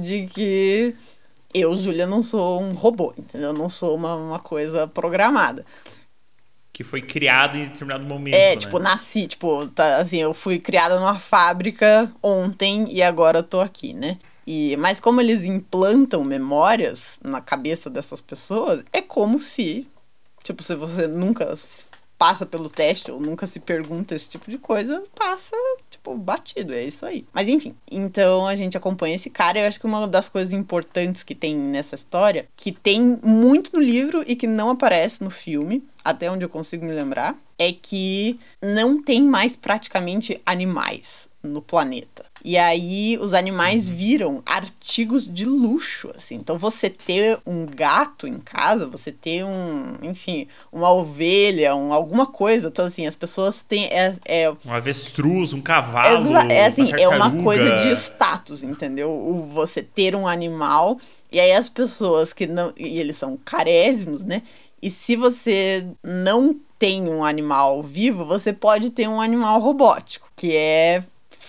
de 0.00 0.26
que 0.26 0.94
eu, 1.52 1.76
Júlia, 1.76 2.06
não 2.06 2.22
sou 2.22 2.62
um 2.62 2.72
robô, 2.72 3.12
entendeu? 3.18 3.50
Eu 3.50 3.52
não 3.52 3.68
sou 3.68 3.94
uma, 3.94 4.16
uma 4.16 4.38
coisa 4.38 4.86
programada 4.88 5.66
que 6.74 6.82
foi 6.82 7.00
criada 7.00 7.56
em 7.56 7.68
determinado 7.68 8.04
momento. 8.04 8.34
É, 8.34 8.50
né? 8.50 8.56
tipo, 8.56 8.80
nasci, 8.80 9.28
tipo, 9.28 9.68
tá, 9.68 9.98
assim, 9.98 10.16
eu 10.16 10.34
fui 10.34 10.58
criada 10.58 10.98
numa 10.98 11.20
fábrica 11.20 12.12
ontem 12.20 12.92
e 12.92 13.00
agora 13.00 13.38
eu 13.38 13.42
tô 13.44 13.60
aqui, 13.60 13.94
né? 13.94 14.18
E, 14.44 14.76
mas 14.76 14.98
como 14.98 15.20
eles 15.20 15.44
implantam 15.44 16.24
memórias 16.24 17.16
na 17.22 17.40
cabeça 17.40 17.88
dessas 17.88 18.20
pessoas, 18.20 18.84
é 18.92 19.00
como 19.00 19.40
se, 19.40 19.86
tipo, 20.42 20.64
se 20.64 20.74
você 20.74 21.06
nunca 21.06 21.54
passa 22.18 22.44
pelo 22.44 22.68
teste 22.68 23.08
ou 23.08 23.20
nunca 23.20 23.46
se 23.46 23.60
pergunta 23.60 24.14
esse 24.14 24.28
tipo 24.28 24.50
de 24.50 24.58
coisa, 24.58 25.04
passa, 25.14 25.56
tipo, 26.04 26.14
batido. 26.16 26.74
É 26.74 26.84
isso 26.84 27.06
aí. 27.06 27.24
Mas 27.32 27.48
enfim, 27.48 27.74
então 27.90 28.46
a 28.46 28.54
gente 28.54 28.76
acompanha 28.76 29.16
esse 29.16 29.30
cara. 29.30 29.58
Eu 29.58 29.66
acho 29.66 29.80
que 29.80 29.86
uma 29.86 30.06
das 30.06 30.28
coisas 30.28 30.52
importantes 30.52 31.22
que 31.22 31.34
tem 31.34 31.56
nessa 31.56 31.94
história, 31.94 32.46
que 32.54 32.70
tem 32.70 33.18
muito 33.22 33.72
no 33.72 33.80
livro 33.80 34.22
e 34.26 34.36
que 34.36 34.46
não 34.46 34.70
aparece 34.70 35.24
no 35.24 35.30
filme, 35.30 35.82
até 36.04 36.30
onde 36.30 36.44
eu 36.44 36.48
consigo 36.48 36.84
me 36.84 36.92
lembrar, 36.92 37.36
é 37.58 37.72
que 37.72 38.38
não 38.60 39.02
tem 39.02 39.22
mais 39.22 39.56
praticamente 39.56 40.40
animais 40.44 41.32
no 41.44 41.62
planeta. 41.62 42.24
E 42.44 42.58
aí 42.58 43.16
os 43.18 43.32
animais 43.32 43.88
uhum. 43.88 43.96
viram 43.96 44.42
artigos 44.44 45.26
de 45.26 45.46
luxo, 45.46 46.10
assim. 46.14 46.34
Então 46.34 46.58
você 46.58 46.90
ter 46.90 47.38
um 47.46 47.64
gato 47.64 48.26
em 48.26 48.38
casa, 48.38 48.86
você 48.86 49.10
ter 49.10 49.42
um, 49.44 49.94
enfim, 50.02 50.46
uma 50.70 50.92
ovelha, 50.92 51.74
um, 51.74 51.92
alguma 51.94 52.26
coisa. 52.26 52.68
Então 52.68 52.84
assim, 52.84 53.06
as 53.06 53.14
pessoas 53.14 53.62
têm 53.62 53.86
é, 53.86 54.14
é... 54.26 54.50
um 54.50 54.74
avestruz, 54.74 55.54
um 55.54 55.60
cavalo, 55.62 56.36
é 56.50 56.66
assim, 56.66 56.88
uma 56.88 57.00
é 57.00 57.08
uma 57.08 57.42
coisa 57.42 57.78
de 57.78 57.92
status, 57.92 58.62
entendeu? 58.62 59.10
O 59.10 59.46
você 59.46 59.82
ter 59.82 60.14
um 60.14 60.28
animal 60.28 60.98
e 61.32 61.40
aí 61.40 61.52
as 61.52 61.70
pessoas 61.70 62.34
que 62.34 62.46
não 62.46 62.74
e 62.76 63.00
eles 63.00 63.16
são 63.16 63.38
carésimos, 63.42 64.22
né? 64.22 64.42
E 64.82 64.90
se 64.90 65.16
você 65.16 65.86
não 66.02 66.54
tem 66.78 67.08
um 67.08 67.24
animal 67.24 67.82
vivo, 67.82 68.26
você 68.26 68.52
pode 68.52 68.90
ter 68.90 69.08
um 69.08 69.18
animal 69.18 69.58
robótico, 69.58 70.28
que 70.36 70.54
é 70.54 71.02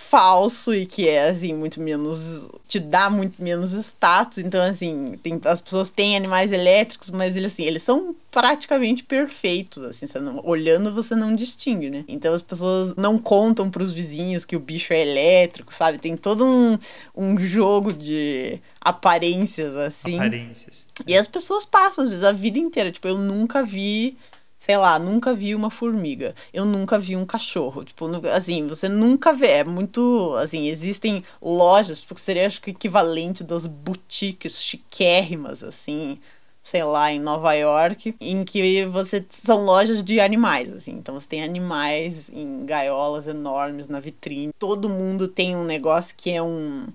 falso 0.08 0.74
e 0.74 0.86
que 0.86 1.08
é 1.08 1.28
assim 1.28 1.54
muito 1.54 1.80
menos 1.80 2.48
te 2.66 2.78
dá 2.78 3.10
muito 3.10 3.42
menos 3.42 3.72
status. 3.72 4.38
Então 4.38 4.62
assim 4.62 5.18
tem 5.22 5.40
as 5.44 5.60
pessoas 5.60 5.90
têm 5.90 6.16
animais 6.16 6.52
elétricos 6.52 7.10
mas 7.10 7.36
eles 7.36 7.52
assim 7.52 7.64
eles 7.64 7.82
são 7.82 8.14
praticamente 8.30 9.02
perfeitos 9.02 9.82
assim 9.82 10.06
não, 10.20 10.40
olhando 10.44 10.92
você 10.92 11.14
não 11.14 11.34
distingue 11.34 11.90
né? 11.90 12.04
Então 12.06 12.34
as 12.34 12.42
pessoas 12.42 12.94
não 12.96 13.18
contam 13.18 13.70
para 13.70 13.82
os 13.82 13.92
vizinhos 13.92 14.44
que 14.44 14.56
o 14.56 14.60
bicho 14.60 14.92
é 14.92 15.00
elétrico 15.00 15.74
sabe? 15.74 15.98
Tem 15.98 16.16
todo 16.16 16.44
um, 16.44 16.78
um 17.16 17.38
jogo 17.38 17.92
de 17.92 18.60
aparências 18.80 19.74
assim. 19.74 20.16
Aparências. 20.16 20.86
E 21.06 21.16
as 21.16 21.26
pessoas 21.26 21.64
passam 21.64 22.04
às 22.04 22.10
vezes 22.10 22.24
a 22.24 22.32
vida 22.32 22.58
inteira. 22.58 22.92
Tipo 22.92 23.08
eu 23.08 23.18
nunca 23.18 23.64
vi 23.64 24.16
sei 24.66 24.76
lá, 24.76 24.98
nunca 24.98 25.32
vi 25.32 25.54
uma 25.54 25.70
formiga, 25.70 26.34
eu 26.52 26.64
nunca 26.64 26.98
vi 26.98 27.14
um 27.14 27.24
cachorro. 27.24 27.84
Tipo, 27.84 28.06
assim, 28.34 28.66
você 28.66 28.88
nunca 28.88 29.32
vê. 29.32 29.58
É 29.58 29.64
muito. 29.64 30.34
Assim, 30.42 30.66
existem 30.66 31.22
lojas, 31.40 32.04
porque 32.04 32.20
seria 32.20 32.48
acho 32.48 32.60
que 32.60 32.72
equivalente 32.72 33.44
das 33.44 33.68
boutiques 33.68 34.60
chiquérrimas, 34.60 35.62
assim, 35.62 36.18
sei 36.64 36.82
lá, 36.82 37.12
em 37.12 37.20
Nova 37.20 37.52
York, 37.52 38.16
em 38.20 38.44
que 38.44 38.84
você 38.86 39.24
são 39.30 39.64
lojas 39.64 40.02
de 40.02 40.18
animais, 40.18 40.72
assim. 40.72 40.94
Então 40.94 41.14
você 41.14 41.28
tem 41.28 41.44
animais 41.44 42.28
em 42.32 42.66
gaiolas 42.66 43.28
enormes 43.28 43.86
na 43.86 44.00
vitrine. 44.00 44.52
Todo 44.58 44.88
mundo 44.88 45.28
tem 45.28 45.54
um 45.54 45.64
negócio 45.64 46.12
que 46.16 46.32
é 46.32 46.42
um. 46.42 46.88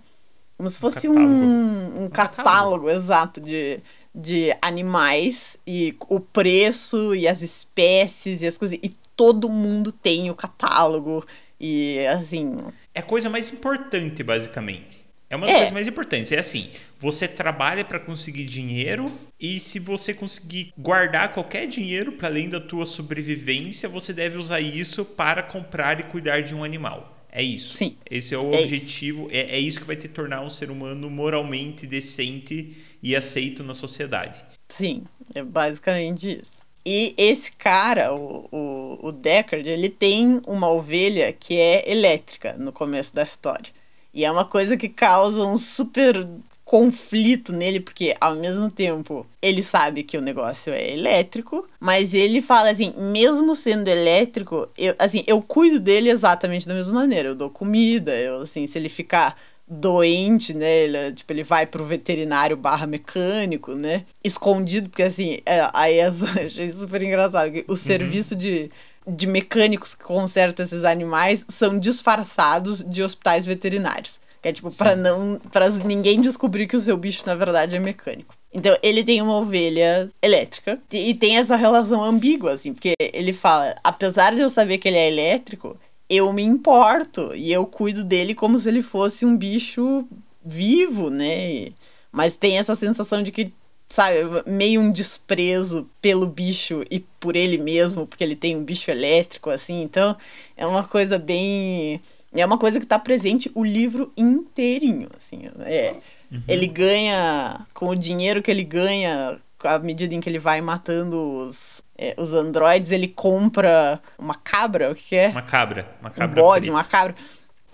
Como 0.58 0.70
se 0.70 0.78
fosse 0.78 1.08
um, 1.08 1.18
um, 1.18 2.04
um 2.04 2.10
catálogo, 2.10 2.36
catálogo 2.36 2.90
exato, 2.90 3.40
de 3.40 3.80
de 4.14 4.56
animais 4.62 5.58
e 5.66 5.96
o 6.10 6.20
preço 6.20 7.16
e 7.16 7.28
as 7.28 7.42
espécies 7.42 8.42
e 8.42 8.48
as 8.48 8.58
coisas. 8.58 8.78
E 8.82 8.90
todo 9.16 9.50
mundo 9.50 9.92
tem 9.92 10.30
o 10.30 10.36
catálogo. 10.36 11.26
E 11.60 12.00
assim. 12.08 12.58
É 12.94 13.00
a 13.00 13.04
coisa 13.04 13.30
mais 13.30 13.50
importante, 13.52 14.24
basicamente. 14.24 15.02
É 15.30 15.36
uma 15.36 15.46
das 15.46 15.56
é. 15.56 15.58
coisas 15.60 15.74
mais 15.74 15.88
importantes. 15.88 16.32
É 16.32 16.40
assim: 16.40 16.70
você 17.00 17.26
trabalha 17.28 17.86
para 17.86 18.00
conseguir 18.00 18.44
dinheiro 18.44 19.10
e 19.40 19.60
se 19.60 19.80
você 19.80 20.14
conseguir 20.14 20.74
guardar 20.78 21.34
qualquer 21.34 21.68
dinheiro 21.68 22.12
para 22.12 22.28
além 22.28 22.50
da 22.50 22.60
tua 22.60 22.86
sobrevivência, 22.86 23.88
você 23.88 24.12
deve 24.12 24.38
usar 24.38 24.60
isso 24.60 25.06
para 25.06 25.42
comprar 25.42 26.00
e 26.02 26.04
cuidar 26.04 26.42
de 26.42 26.54
um 26.54 26.64
animal. 26.64 27.18
É 27.32 27.42
isso. 27.42 27.74
Sim. 27.74 27.96
Esse 28.10 28.36
é 28.36 28.38
o 28.38 28.54
é 28.54 28.60
objetivo. 28.60 29.30
É, 29.32 29.56
é 29.56 29.60
isso 29.60 29.80
que 29.80 29.86
vai 29.86 29.96
te 29.96 30.08
tornar 30.08 30.42
um 30.42 30.50
ser 30.50 30.70
humano 30.70 31.10
moralmente 31.10 31.88
decente 31.88 32.78
e 33.02 33.16
aceito 33.16 33.64
na 33.64 33.74
sociedade. 33.74 34.44
Sim, 34.68 35.04
é 35.34 35.42
basicamente 35.42 36.42
isso. 36.42 36.62
E 36.86 37.14
esse 37.18 37.52
cara, 37.52 38.14
o, 38.14 38.50
o, 38.52 39.08
o 39.08 39.12
Deckard, 39.12 39.68
ele 39.70 39.88
tem 39.88 40.42
uma 40.48 40.70
ovelha 40.70 41.32
que 41.32 41.58
é 41.58 41.90
elétrica 41.90 42.54
no 42.58 42.72
começo 42.72 43.14
da 43.14 43.24
história. 43.24 43.72
E 44.14 44.26
é 44.26 44.32
uma 44.32 44.46
coisa 44.46 44.76
que 44.76 44.90
causa 44.90 45.46
um 45.46 45.58
super 45.58 46.28
conflito 46.72 47.52
nele, 47.52 47.82
porque 47.82 48.16
ao 48.22 48.34
mesmo 48.34 48.72
tempo 48.72 49.28
ele 49.42 49.62
sabe 49.62 50.04
que 50.04 50.18
o 50.18 50.22
negócio 50.22 50.72
é 50.72 50.94
elétrico, 50.94 51.68
mas 51.78 52.14
ele 52.14 52.42
fala 52.42 52.72
assim, 52.72 52.94
mesmo 52.98 53.58
sendo 53.58 53.90
elétrico, 53.90 54.70
eu, 54.78 54.96
assim, 54.98 55.22
eu 55.28 55.42
cuido 55.42 55.82
dele 55.82 56.10
exatamente 56.10 56.66
da 56.66 56.74
mesma 56.74 56.94
maneira. 56.94 57.28
Eu 57.28 57.36
dou 57.36 57.50
comida, 57.50 58.16
eu, 58.16 58.38
assim, 58.44 58.66
se 58.68 58.78
ele 58.80 58.88
ficar 58.88 59.38
doente, 59.68 60.54
né? 60.54 60.84
Ele, 60.84 61.12
tipo, 61.12 61.34
ele 61.34 61.44
vai 61.44 61.66
pro 61.66 61.84
veterinário 61.84 62.56
barra 62.56 62.88
mecânico, 62.88 63.74
né? 63.76 64.06
Escondido, 64.24 64.90
porque 64.90 65.04
assim, 65.04 65.40
é, 65.46 65.70
aí 65.74 66.00
achei 66.00 66.72
super 66.72 67.04
engraçado. 67.04 67.52
O 67.68 67.72
uhum. 67.72 67.76
serviço 67.76 68.34
de, 68.34 68.70
de 69.06 69.28
mecânicos 69.28 69.94
que 69.94 70.06
consertam 70.06 70.66
esses 70.66 70.86
animais 70.86 71.44
são 71.50 71.78
disfarçados 71.78 72.82
de 72.82 73.04
hospitais 73.04 73.46
veterinários. 73.46 74.22
Que 74.42 74.50
é 74.50 74.54
tipo, 74.54 74.76
para 74.76 74.96
não. 74.96 75.40
para 75.52 75.70
ninguém 75.70 76.20
descobrir 76.20 76.68
que 76.68 76.76
o 76.76 76.80
seu 76.80 76.98
bicho, 76.98 77.24
na 77.26 77.36
verdade, 77.36 77.76
é 77.76 77.80
mecânico. 77.80 78.34
Então, 78.52 78.76
ele 78.82 79.04
tem 79.04 79.22
uma 79.22 79.38
ovelha 79.38 80.10
elétrica. 80.22 80.80
E 80.92 81.14
tem 81.14 81.38
essa 81.38 81.56
relação 81.56 82.04
ambígua, 82.04 82.54
assim, 82.54 82.74
porque 82.74 82.94
ele 83.00 83.34
fala: 83.34 83.76
apesar 83.84 84.34
de 84.34 84.42
eu 84.42 84.50
saber 84.50 84.80
que 84.80 84.88
ele 84.88 84.98
é 84.98 85.08
elétrico, 85.08 85.78
eu 86.10 86.34
me 86.34 86.42
importo. 86.42 87.34
E 87.36 87.52
eu 87.52 87.66
cuido 87.68 88.04
dele 88.04 88.34
como 88.34 88.60
se 88.60 88.68
ele 88.68 88.82
fosse 88.82 89.26
um 89.26 89.38
bicho 89.38 90.08
vivo, 90.44 91.10
né? 91.12 91.70
Mas 92.12 92.36
tem 92.36 92.58
essa 92.58 92.76
sensação 92.76 93.22
de 93.22 93.32
que, 93.32 93.54
sabe, 93.90 94.18
meio 94.48 94.82
um 94.82 94.92
desprezo 94.92 95.88
pelo 96.02 96.26
bicho 96.26 96.84
e 96.90 97.00
por 97.20 97.36
ele 97.36 97.60
mesmo, 97.60 98.08
porque 98.08 98.24
ele 98.24 98.36
tem 98.36 98.58
um 98.58 98.64
bicho 98.64 98.90
elétrico, 98.90 99.52
assim. 99.52 99.84
Então, 99.84 100.18
é 100.58 100.66
uma 100.66 100.84
coisa 100.84 101.20
bem 101.20 102.02
é 102.34 102.46
uma 102.46 102.58
coisa 102.58 102.80
que 102.80 102.86
está 102.86 102.98
presente 102.98 103.52
o 103.54 103.64
livro 103.64 104.12
inteirinho, 104.16 105.10
assim. 105.16 105.50
É, 105.66 105.96
uhum. 106.32 106.42
Ele 106.48 106.68
ganha, 106.68 107.66
com 107.74 107.88
o 107.88 107.96
dinheiro 107.96 108.42
que 108.42 108.50
ele 108.50 108.64
ganha, 108.64 109.38
à 109.64 109.80
medida 109.80 110.16
em 110.16 110.22
que 110.22 110.30
ele 110.30 110.40
vai 110.40 110.62
matando 110.62 111.18
os, 111.18 111.82
é, 111.98 112.16
os 112.18 112.34
androides, 112.34 112.92
ele 112.92 113.08
compra 113.08 114.02
uma 114.18 114.36
cabra, 114.36 114.92
o 114.92 114.96
que 114.96 115.16
é? 115.16 115.28
Uma 115.30 115.42
cabra. 115.42 115.88
Uma 116.00 116.10
cabra 116.10 116.42
um 116.42 116.46
bode, 116.46 116.70
uma 116.70 116.84
cabra. 116.84 117.16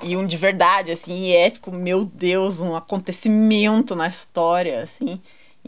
E 0.04 0.16
um 0.16 0.26
de 0.26 0.38
verdade, 0.38 0.92
assim, 0.92 1.26
e 1.26 1.36
é 1.36 1.50
tipo, 1.50 1.72
meu 1.72 2.06
Deus, 2.06 2.60
um 2.60 2.76
acontecimento 2.76 3.96
na 3.96 4.08
história, 4.08 4.84
assim. 4.84 5.20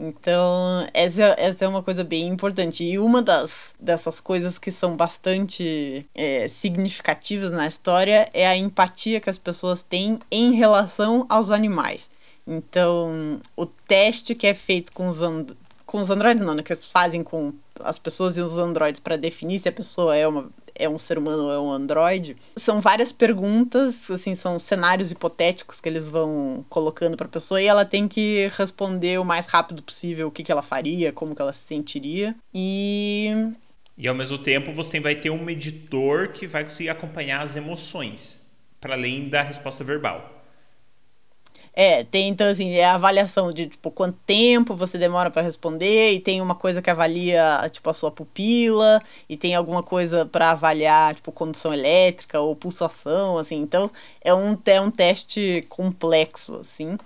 Então, 0.02 0.88
essa, 0.94 1.34
essa 1.36 1.66
é 1.66 1.68
uma 1.68 1.82
coisa 1.82 2.02
bem 2.02 2.26
importante. 2.26 2.82
E 2.82 2.98
uma 2.98 3.20
das, 3.20 3.74
dessas 3.78 4.18
coisas 4.18 4.58
que 4.58 4.70
são 4.70 4.96
bastante 4.96 6.06
é, 6.14 6.48
significativas 6.48 7.50
na 7.50 7.66
história 7.66 8.26
é 8.32 8.46
a 8.46 8.56
empatia 8.56 9.20
que 9.20 9.28
as 9.28 9.36
pessoas 9.36 9.82
têm 9.82 10.18
em 10.30 10.52
relação 10.54 11.26
aos 11.28 11.50
animais. 11.50 12.08
Então, 12.46 13.42
o 13.54 13.66
teste 13.66 14.34
que 14.34 14.46
é 14.46 14.54
feito 14.54 14.90
com 14.92 15.08
os, 15.08 15.20
and 15.20 15.48
com 15.84 16.00
os 16.00 16.08
androides, 16.08 16.42
não, 16.42 16.54
né? 16.54 16.62
Que 16.62 16.74
fazem 16.76 17.22
com 17.22 17.52
as 17.78 17.98
pessoas 17.98 18.38
e 18.38 18.40
os 18.40 18.56
androides 18.56 19.00
para 19.00 19.16
definir 19.16 19.58
se 19.58 19.68
a 19.68 19.72
pessoa 19.72 20.16
é 20.16 20.26
uma 20.26 20.48
é 20.74 20.88
um 20.88 20.98
ser 20.98 21.18
humano 21.18 21.44
ou 21.44 21.52
é 21.52 21.58
um 21.58 21.70
androide. 21.70 22.36
São 22.56 22.80
várias 22.80 23.12
perguntas, 23.12 24.10
assim, 24.10 24.34
são 24.34 24.58
cenários 24.58 25.10
hipotéticos 25.10 25.80
que 25.80 25.88
eles 25.88 26.08
vão 26.08 26.64
colocando 26.68 27.16
para 27.16 27.26
a 27.26 27.30
pessoa 27.30 27.60
e 27.60 27.66
ela 27.66 27.84
tem 27.84 28.08
que 28.08 28.50
responder 28.56 29.18
o 29.18 29.24
mais 29.24 29.46
rápido 29.46 29.82
possível 29.82 30.28
o 30.28 30.30
que, 30.30 30.42
que 30.42 30.52
ela 30.52 30.62
faria, 30.62 31.12
como 31.12 31.34
que 31.34 31.42
ela 31.42 31.52
se 31.52 31.66
sentiria. 31.66 32.34
E 32.54 33.52
e 34.00 34.08
ao 34.08 34.14
mesmo 34.14 34.38
tempo 34.38 34.72
você 34.72 34.98
vai 34.98 35.14
ter 35.14 35.28
um 35.28 35.44
meditor 35.44 36.28
que 36.28 36.46
vai 36.46 36.64
conseguir 36.64 36.88
acompanhar 36.88 37.42
as 37.42 37.54
emoções, 37.54 38.40
para 38.80 38.94
além 38.94 39.28
da 39.28 39.42
resposta 39.42 39.84
verbal. 39.84 40.39
É, 41.72 42.02
tem 42.04 42.28
então 42.28 42.48
assim, 42.48 42.72
é 42.72 42.84
a 42.84 42.94
avaliação 42.94 43.52
de 43.52 43.68
tipo 43.68 43.90
quanto 43.92 44.18
tempo 44.26 44.74
você 44.74 44.98
demora 44.98 45.30
para 45.30 45.42
responder, 45.42 46.12
e 46.12 46.20
tem 46.20 46.40
uma 46.40 46.54
coisa 46.54 46.82
que 46.82 46.90
avalia 46.90 47.68
tipo 47.72 47.88
a 47.88 47.94
sua 47.94 48.10
pupila, 48.10 49.00
e 49.28 49.36
tem 49.36 49.54
alguma 49.54 49.82
coisa 49.82 50.26
para 50.26 50.50
avaliar 50.50 51.14
tipo 51.14 51.30
condução 51.32 51.72
elétrica 51.72 52.40
ou 52.40 52.56
pulsação, 52.56 53.38
assim. 53.38 53.56
Então, 53.60 53.90
é 54.20 54.34
um 54.34 54.58
é 54.66 54.80
um 54.80 54.90
teste 54.90 55.64
complexo, 55.68 56.56
assim. 56.56 56.98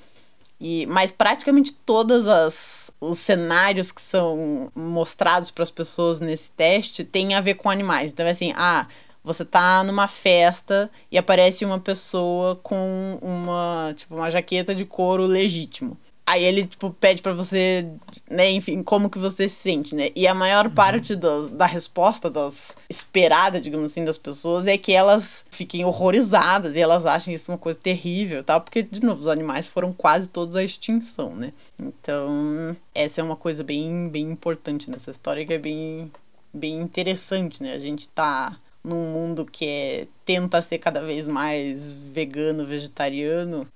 E 0.60 0.86
mas 0.86 1.10
praticamente 1.10 1.72
todas 1.72 2.26
as 2.28 2.90
os 3.00 3.18
cenários 3.18 3.92
que 3.92 4.00
são 4.00 4.70
mostrados 4.74 5.50
para 5.50 5.62
as 5.64 5.70
pessoas 5.70 6.20
nesse 6.20 6.50
teste 6.52 7.04
têm 7.04 7.34
a 7.34 7.40
ver 7.40 7.54
com 7.54 7.68
animais. 7.70 8.10
Então, 8.12 8.26
é 8.26 8.30
assim, 8.30 8.52
ah, 8.56 8.86
você 9.24 9.44
tá 9.44 9.82
numa 9.82 10.06
festa 10.06 10.90
e 11.10 11.16
aparece 11.16 11.64
uma 11.64 11.80
pessoa 11.80 12.56
com 12.56 13.18
uma, 13.22 13.94
tipo, 13.96 14.14
uma 14.14 14.30
jaqueta 14.30 14.74
de 14.74 14.84
couro 14.84 15.24
legítimo. 15.24 15.96
Aí 16.26 16.42
ele, 16.42 16.66
tipo, 16.66 16.90
pede 16.90 17.20
para 17.20 17.34
você, 17.34 17.86
né, 18.30 18.50
enfim, 18.50 18.82
como 18.82 19.10
que 19.10 19.18
você 19.18 19.46
se 19.46 19.56
sente, 19.56 19.94
né? 19.94 20.08
E 20.16 20.26
a 20.26 20.32
maior 20.32 20.66
uhum. 20.66 20.74
parte 20.74 21.14
do, 21.14 21.50
da 21.50 21.66
resposta, 21.66 22.30
das 22.30 22.74
esperada, 22.88 23.60
digamos 23.60 23.90
assim, 23.90 24.06
das 24.06 24.16
pessoas 24.16 24.66
é 24.66 24.78
que 24.78 24.92
elas 24.92 25.44
fiquem 25.50 25.84
horrorizadas 25.84 26.76
e 26.76 26.80
elas 26.80 27.04
acham 27.04 27.32
isso 27.32 27.52
uma 27.52 27.58
coisa 27.58 27.78
terrível 27.78 28.42
tal, 28.42 28.62
porque, 28.62 28.82
de 28.82 29.02
novo, 29.02 29.20
os 29.20 29.26
animais 29.26 29.66
foram 29.66 29.92
quase 29.92 30.26
todos 30.26 30.56
à 30.56 30.64
extinção, 30.64 31.36
né? 31.36 31.52
Então, 31.78 32.74
essa 32.94 33.20
é 33.20 33.24
uma 33.24 33.36
coisa 33.36 33.62
bem, 33.62 34.08
bem 34.08 34.30
importante 34.30 34.90
nessa 34.90 35.10
história 35.10 35.44
que 35.44 35.52
é 35.52 35.58
bem, 35.58 36.10
bem 36.54 36.80
interessante, 36.80 37.62
né? 37.62 37.74
A 37.74 37.78
gente 37.78 38.08
tá 38.08 38.58
num 38.84 39.12
mundo 39.12 39.44
que 39.44 39.64
é, 39.66 40.06
tenta 40.24 40.60
ser 40.60 40.78
cada 40.78 41.00
vez 41.00 41.26
mais 41.26 41.92
vegano, 42.12 42.66
vegetariano. 42.66 43.66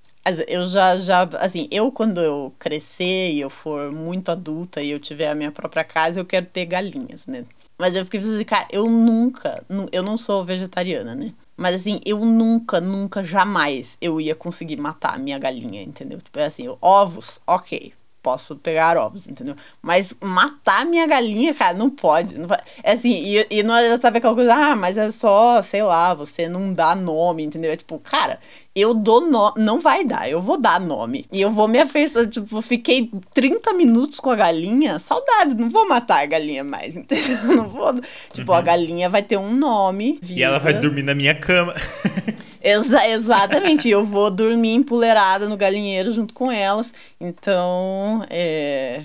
Eu 0.47 0.67
já, 0.67 0.97
já, 0.99 1.23
assim, 1.41 1.67
eu 1.71 1.91
quando 1.91 2.21
eu 2.21 2.53
crescer 2.59 3.31
e 3.31 3.41
eu 3.41 3.49
for 3.49 3.91
muito 3.91 4.31
adulta 4.31 4.83
e 4.83 4.91
eu 4.91 5.01
tiver 5.01 5.29
a 5.29 5.35
minha 5.35 5.51
própria 5.51 5.83
casa, 5.83 6.21
eu 6.21 6.25
quero 6.27 6.45
ter 6.45 6.67
galinhas, 6.67 7.27
né? 7.27 7.47
Mas 7.81 7.95
eu 7.95 8.05
fiquei 8.05 8.21
pensando, 8.21 8.45
cara, 8.45 8.69
eu 8.71 8.91
nunca, 8.91 9.65
eu 9.91 10.03
não 10.03 10.19
sou 10.19 10.45
vegetariana, 10.45 11.15
né? 11.15 11.33
Mas 11.57 11.77
assim, 11.77 12.01
eu 12.05 12.25
nunca, 12.25 12.81
nunca, 12.81 13.25
jamais 13.25 13.97
eu 14.01 14.21
ia 14.21 14.35
conseguir 14.35 14.77
matar 14.77 15.15
a 15.15 15.19
minha 15.19 15.39
galinha, 15.39 15.83
entendeu? 15.83 16.21
Tipo, 16.21 16.39
é 16.41 16.45
assim, 16.45 16.67
ovos, 16.81 17.41
ok, 17.47 17.95
posso 18.29 18.57
pegar 18.57 18.99
ovos, 18.99 19.27
entendeu? 19.27 19.57
Mas 19.81 20.13
matar 20.21 20.85
minha 20.85 21.07
galinha, 21.07 21.55
cara, 21.55 21.73
não 21.73 21.89
pode. 21.89 22.37
Não 22.37 22.47
pode. 22.47 22.61
É 22.83 22.93
assim, 22.93 23.11
e, 23.11 23.47
e 23.49 23.63
não 23.63 23.75
é, 23.75 23.99
sabe 23.99 24.19
aquela 24.19 24.35
coisa, 24.35 24.55
ah, 24.55 24.77
mas 24.77 24.99
é 24.99 25.11
só, 25.11 25.63
sei 25.63 25.83
lá, 25.83 26.13
você 26.13 26.47
não 26.47 26.75
dá 26.75 26.95
nome, 26.95 27.43
entendeu? 27.43 27.73
É 27.73 27.77
tipo, 27.77 27.99
cara, 27.99 28.39
eu 28.77 28.93
dou 28.93 29.23
nome, 29.23 29.63
não 29.63 29.81
vai 29.81 30.05
dar, 30.05 30.29
eu 30.31 30.43
vou 30.43 30.61
dar 30.61 30.79
nome. 30.79 31.25
E 31.33 31.41
eu 31.41 31.51
vou 31.51 31.67
me 31.67 31.79
afeiçoar, 31.79 32.27
tipo, 32.27 32.61
fiquei 32.61 33.11
30 33.33 33.73
minutos 33.73 34.21
com 34.21 34.29
a 34.29 34.37
galinha, 34.37 34.99
saudades, 34.99 35.55
não 35.55 35.71
vou 35.71 35.89
matar 35.89 36.23
a 36.23 36.27
galinha 36.27 36.63
mais, 36.63 36.95
entendeu? 36.97 37.57
Não 37.57 37.67
vou, 37.67 37.95
tipo, 38.31 38.53
uhum. 38.53 38.59
a 38.59 38.61
galinha 38.61 39.09
vai 39.09 39.23
ter 39.23 39.39
um 39.39 39.55
nome. 39.55 40.19
Viva. 40.21 40.39
E 40.39 40.43
ela 40.43 40.59
vai 40.59 40.75
dormir 40.75 41.03
na 41.03 41.15
minha 41.15 41.35
cama. 41.35 41.75
Exa 42.63 43.09
exatamente. 43.09 43.89
eu 43.89 44.05
vou 44.05 44.31
dormir 44.31 44.75
empolerada 44.75 45.49
no 45.49 45.57
galinheiro 45.57 46.13
junto 46.13 46.35
com 46.35 46.51
elas. 46.51 46.93
Então, 47.21 48.25
é. 48.31 49.05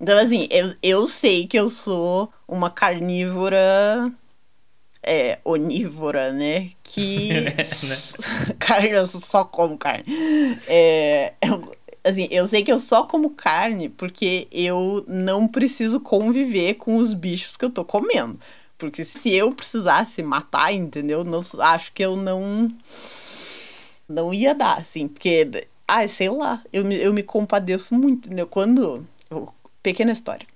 Então, 0.00 0.18
assim, 0.18 0.48
eu, 0.50 0.74
eu 0.82 1.06
sei 1.06 1.46
que 1.46 1.58
eu 1.58 1.68
sou 1.68 2.32
uma 2.48 2.70
carnívora. 2.70 4.10
É, 5.02 5.38
onívora, 5.44 6.32
né? 6.32 6.70
Que. 6.82 7.30
É, 7.36 7.56
né? 7.56 8.54
carne, 8.58 8.90
eu 8.90 9.06
só 9.06 9.44
como 9.44 9.78
carne. 9.78 10.04
É, 10.66 11.32
eu, 11.42 11.72
assim, 12.04 12.28
eu 12.30 12.46
sei 12.46 12.62
que 12.62 12.72
eu 12.72 12.78
só 12.78 13.04
como 13.04 13.30
carne 13.30 13.88
porque 13.88 14.46
eu 14.52 15.04
não 15.06 15.46
preciso 15.46 16.00
conviver 16.00 16.74
com 16.74 16.96
os 16.96 17.14
bichos 17.14 17.56
que 17.56 17.64
eu 17.64 17.70
tô 17.70 17.84
comendo. 17.84 18.38
Porque 18.80 19.04
se 19.04 19.30
eu 19.30 19.52
precisasse 19.52 20.22
matar, 20.22 20.72
entendeu? 20.72 21.22
Não, 21.22 21.42
acho 21.60 21.92
que 21.92 22.02
eu 22.02 22.16
não. 22.16 22.74
Não 24.08 24.32
ia 24.32 24.54
dar, 24.54 24.78
assim. 24.78 25.06
Porque, 25.06 25.68
ai, 25.86 26.08
sei 26.08 26.30
lá. 26.30 26.62
Eu 26.72 26.84
me, 26.84 26.96
eu 26.96 27.12
me 27.12 27.22
compadeço 27.22 27.94
muito, 27.94 28.26
entendeu? 28.26 28.46
Quando. 28.46 29.06
Pequena 29.82 30.12
história. 30.12 30.46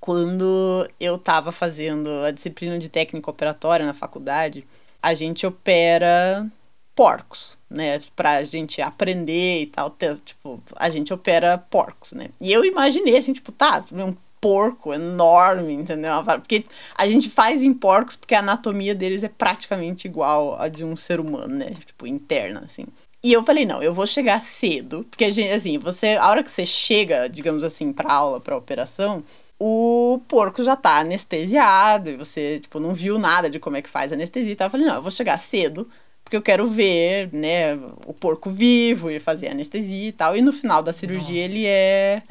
Quando 0.00 0.88
eu 1.00 1.18
tava 1.18 1.50
fazendo 1.50 2.08
a 2.24 2.30
disciplina 2.30 2.78
de 2.78 2.88
técnica 2.88 3.30
operatória 3.30 3.84
na 3.84 3.94
faculdade, 3.94 4.66
a 5.02 5.12
gente 5.14 5.44
opera 5.44 6.48
porcos, 6.94 7.58
né? 7.68 8.00
Pra 8.14 8.44
gente 8.44 8.80
aprender 8.80 9.62
e 9.62 9.66
tal. 9.66 9.96
Tipo, 10.24 10.62
a 10.76 10.88
gente 10.88 11.12
opera 11.12 11.58
porcos, 11.58 12.12
né? 12.12 12.30
E 12.40 12.52
eu 12.52 12.64
imaginei 12.64 13.16
assim, 13.16 13.32
tipo, 13.32 13.50
tá, 13.50 13.84
um 13.92 14.14
porco 14.42 14.92
enorme, 14.92 15.72
entendeu? 15.72 16.24
Porque 16.24 16.64
a 16.96 17.06
gente 17.06 17.30
faz 17.30 17.62
em 17.62 17.72
porcos 17.72 18.16
porque 18.16 18.34
a 18.34 18.40
anatomia 18.40 18.92
deles 18.92 19.22
é 19.22 19.28
praticamente 19.28 20.08
igual 20.08 20.60
a 20.60 20.66
de 20.66 20.84
um 20.84 20.96
ser 20.96 21.20
humano, 21.20 21.54
né? 21.54 21.76
Tipo, 21.86 22.08
interna, 22.08 22.64
assim. 22.66 22.84
E 23.22 23.32
eu 23.32 23.44
falei, 23.44 23.64
não, 23.64 23.80
eu 23.80 23.94
vou 23.94 24.04
chegar 24.04 24.40
cedo, 24.40 25.06
porque, 25.08 25.24
assim, 25.26 25.78
você, 25.78 26.16
a 26.16 26.28
hora 26.28 26.42
que 26.42 26.50
você 26.50 26.66
chega, 26.66 27.28
digamos 27.28 27.62
assim, 27.62 27.92
pra 27.92 28.12
aula, 28.12 28.40
pra 28.40 28.56
operação, 28.56 29.22
o 29.60 30.20
porco 30.26 30.64
já 30.64 30.74
tá 30.74 30.98
anestesiado 30.98 32.10
e 32.10 32.16
você, 32.16 32.58
tipo, 32.58 32.80
não 32.80 32.92
viu 32.94 33.20
nada 33.20 33.48
de 33.48 33.60
como 33.60 33.76
é 33.76 33.82
que 33.82 33.88
faz 33.88 34.12
anestesia 34.12 34.50
e 34.50 34.56
tal. 34.56 34.66
Eu 34.66 34.70
falei, 34.72 34.86
não, 34.86 34.96
eu 34.96 35.02
vou 35.02 35.10
chegar 35.12 35.38
cedo, 35.38 35.88
porque 36.24 36.36
eu 36.36 36.42
quero 36.42 36.66
ver, 36.66 37.32
né, 37.32 37.76
o 38.06 38.12
porco 38.12 38.50
vivo 38.50 39.08
e 39.08 39.20
fazer 39.20 39.46
anestesia 39.48 40.08
e 40.08 40.12
tal. 40.12 40.36
E 40.36 40.42
no 40.42 40.52
final 40.52 40.82
da 40.82 40.92
cirurgia 40.92 41.42
Nossa. 41.42 41.54
ele 41.54 41.64
é 41.64 42.22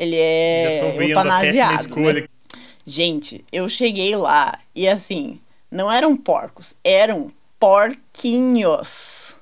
ele 0.00 0.16
é 0.16 0.96
eutanasiado. 0.98 1.94
Né? 2.00 2.26
Gente, 2.86 3.44
eu 3.52 3.68
cheguei 3.68 4.16
lá 4.16 4.58
e 4.74 4.88
assim, 4.88 5.38
não 5.70 5.92
eram 5.92 6.16
porcos, 6.16 6.74
eram 6.82 7.30
porquinhos. 7.58 9.36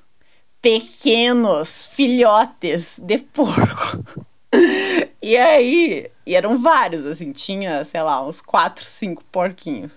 Pequenos 0.61 1.85
filhotes 1.85 2.99
de 3.01 3.19
porco. 3.19 4.03
e 5.23 5.37
aí, 5.37 6.11
e 6.25 6.35
eram 6.35 6.57
vários, 6.57 7.05
assim, 7.05 7.31
tinha, 7.31 7.85
sei 7.85 8.01
lá, 8.01 8.27
uns 8.27 8.41
quatro, 8.41 8.83
cinco 8.83 9.23
porquinhos. 9.31 9.93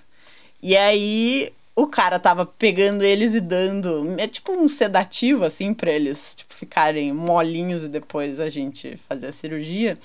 E 0.62 0.77
aí, 0.77 1.53
o 1.75 1.88
cara 1.88 2.20
tava 2.20 2.46
pegando 2.46 3.03
eles 3.03 3.35
e 3.35 3.40
dando, 3.40 4.14
é 4.16 4.29
tipo 4.29 4.53
um 4.53 4.68
sedativo, 4.68 5.44
assim, 5.44 5.75
pra 5.75 5.90
eles, 5.90 6.37
tipo, 6.37 6.55
ficarem 6.55 7.12
molinhos 7.12 7.83
e 7.83 7.88
depois 7.88 8.38
a 8.38 8.48
gente 8.48 8.96
fazer 9.09 9.27
a 9.27 9.33
cirurgia. 9.33 9.98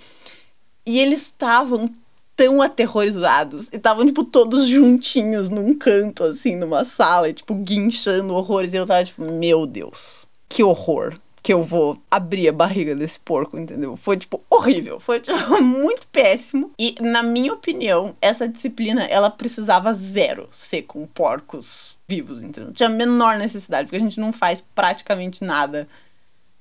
E 0.87 0.99
eles 0.99 1.23
estavam 1.23 1.93
tão 2.37 2.61
aterrorizados. 2.61 3.67
E 3.73 3.75
estavam, 3.75 4.05
tipo, 4.05 4.23
todos 4.23 4.67
juntinhos 4.67 5.49
num 5.49 5.77
canto, 5.77 6.23
assim, 6.23 6.55
numa 6.55 6.85
sala, 6.85 7.27
e, 7.27 7.33
tipo, 7.33 7.53
guinchando 7.55 8.33
horrores. 8.33 8.73
E 8.73 8.77
eu 8.77 8.85
tava, 8.85 9.03
tipo, 9.03 9.21
meu 9.23 9.65
Deus, 9.65 10.25
que 10.47 10.63
horror. 10.63 11.19
Que 11.43 11.53
eu 11.53 11.63
vou 11.63 11.97
abrir 12.11 12.49
a 12.49 12.53
barriga 12.53 12.93
desse 12.93 13.19
porco, 13.19 13.57
entendeu? 13.57 13.95
Foi, 13.95 14.17
tipo, 14.17 14.41
horrível. 14.49 14.99
Foi, 14.99 15.19
tipo, 15.19 15.37
muito 15.61 16.07
péssimo. 16.07 16.71
E, 16.79 16.95
na 17.01 17.23
minha 17.23 17.53
opinião, 17.53 18.15
essa 18.21 18.47
disciplina, 18.47 19.03
ela 19.05 19.29
precisava 19.29 19.93
zero 19.93 20.47
ser 20.51 20.83
com 20.83 21.05
porcos 21.05 21.97
vivos, 22.07 22.41
entendeu? 22.41 22.71
Tinha 22.71 22.87
a 22.87 22.91
menor 22.91 23.37
necessidade, 23.37 23.87
porque 23.87 23.97
a 23.97 24.05
gente 24.05 24.19
não 24.19 24.31
faz 24.31 24.63
praticamente 24.73 25.43
nada 25.43 25.87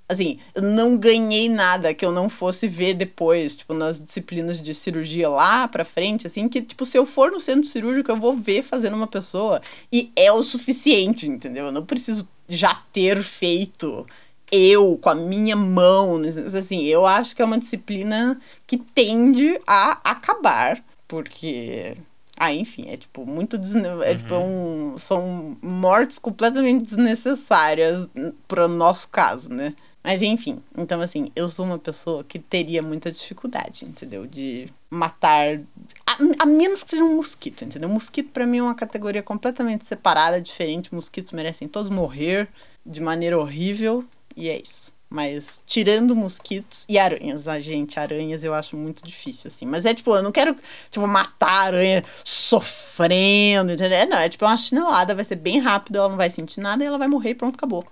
assim, 0.08 0.38
eu 0.54 0.62
não 0.62 0.96
ganhei 0.96 1.48
nada 1.48 1.92
que 1.92 2.04
eu 2.04 2.12
não 2.12 2.28
fosse 2.28 2.68
ver 2.68 2.94
depois, 2.94 3.56
tipo, 3.56 3.74
nas 3.74 4.00
disciplinas 4.00 4.60
de 4.60 4.74
cirurgia 4.74 5.28
lá 5.28 5.66
pra 5.66 5.84
frente, 5.84 6.26
assim, 6.26 6.48
que, 6.48 6.62
tipo, 6.62 6.84
se 6.84 6.96
eu 6.96 7.04
for 7.04 7.30
no 7.30 7.40
centro 7.40 7.68
cirúrgico, 7.68 8.10
eu 8.10 8.16
vou 8.16 8.34
ver 8.34 8.62
fazendo 8.62 8.96
uma 8.96 9.06
pessoa. 9.06 9.60
E 9.92 10.10
é 10.14 10.32
o 10.32 10.42
suficiente, 10.42 11.28
entendeu? 11.28 11.66
Eu 11.66 11.72
não 11.72 11.84
preciso 11.84 12.28
já 12.48 12.74
ter 12.92 13.22
feito 13.22 14.06
eu 14.50 14.96
com 15.02 15.10
a 15.10 15.14
minha 15.14 15.56
mão, 15.56 16.20
assim, 16.56 16.84
eu 16.84 17.04
acho 17.04 17.34
que 17.34 17.42
é 17.42 17.44
uma 17.44 17.58
disciplina 17.58 18.40
que 18.66 18.78
tende 18.78 19.60
a 19.66 19.98
acabar, 20.04 20.84
porque 21.08 21.96
ah, 22.36 22.52
enfim, 22.52 22.88
é 22.88 22.96
tipo 22.96 23.24
muito 23.24 23.56
desne... 23.56 23.88
é 24.04 24.14
tipo 24.14 24.34
uhum. 24.34 24.92
um... 24.92 24.98
são 24.98 25.56
mortes 25.62 26.18
completamente 26.18 26.84
desnecessárias 26.84 28.08
para 28.46 28.66
o 28.66 28.68
nosso 28.68 29.08
caso, 29.08 29.48
né? 29.48 29.74
Mas 30.06 30.22
enfim, 30.22 30.62
então 30.78 31.00
assim, 31.00 31.32
eu 31.34 31.48
sou 31.48 31.66
uma 31.66 31.80
pessoa 31.80 32.22
que 32.22 32.38
teria 32.38 32.80
muita 32.80 33.10
dificuldade, 33.10 33.84
entendeu? 33.84 34.24
De 34.24 34.68
matar. 34.88 35.58
A, 36.06 36.18
a 36.38 36.46
menos 36.46 36.84
que 36.84 36.90
seja 36.90 37.02
um 37.02 37.16
mosquito, 37.16 37.64
entendeu? 37.64 37.88
Mosquito 37.88 38.30
para 38.30 38.46
mim 38.46 38.58
é 38.58 38.62
uma 38.62 38.74
categoria 38.76 39.20
completamente 39.20 39.84
separada, 39.84 40.40
diferente. 40.40 40.94
Mosquitos 40.94 41.32
merecem 41.32 41.66
todos 41.66 41.90
morrer 41.90 42.48
de 42.86 43.00
maneira 43.00 43.36
horrível, 43.36 44.04
e 44.36 44.48
é 44.48 44.62
isso. 44.62 44.92
Mas 45.10 45.60
tirando 45.66 46.14
mosquitos 46.14 46.84
e 46.88 47.00
aranhas, 47.00 47.48
a 47.48 47.58
gente, 47.58 47.98
aranhas 47.98 48.44
eu 48.44 48.54
acho 48.54 48.76
muito 48.76 49.04
difícil, 49.04 49.48
assim. 49.48 49.66
Mas 49.66 49.84
é 49.84 49.92
tipo, 49.92 50.14
eu 50.14 50.22
não 50.22 50.30
quero, 50.30 50.54
tipo, 50.88 51.04
matar 51.08 51.48
a 51.48 51.62
aranha 51.62 52.04
sofrendo, 52.22 53.72
entendeu? 53.72 54.06
Não, 54.06 54.18
é 54.18 54.28
tipo 54.28 54.44
uma 54.44 54.56
chinelada, 54.56 55.16
vai 55.16 55.24
ser 55.24 55.34
bem 55.34 55.58
rápido, 55.58 55.96
ela 55.96 56.08
não 56.08 56.16
vai 56.16 56.30
sentir 56.30 56.60
nada 56.60 56.84
e 56.84 56.86
ela 56.86 56.96
vai 56.96 57.08
morrer 57.08 57.30
e 57.30 57.34
pronto, 57.34 57.56
acabou. 57.56 57.84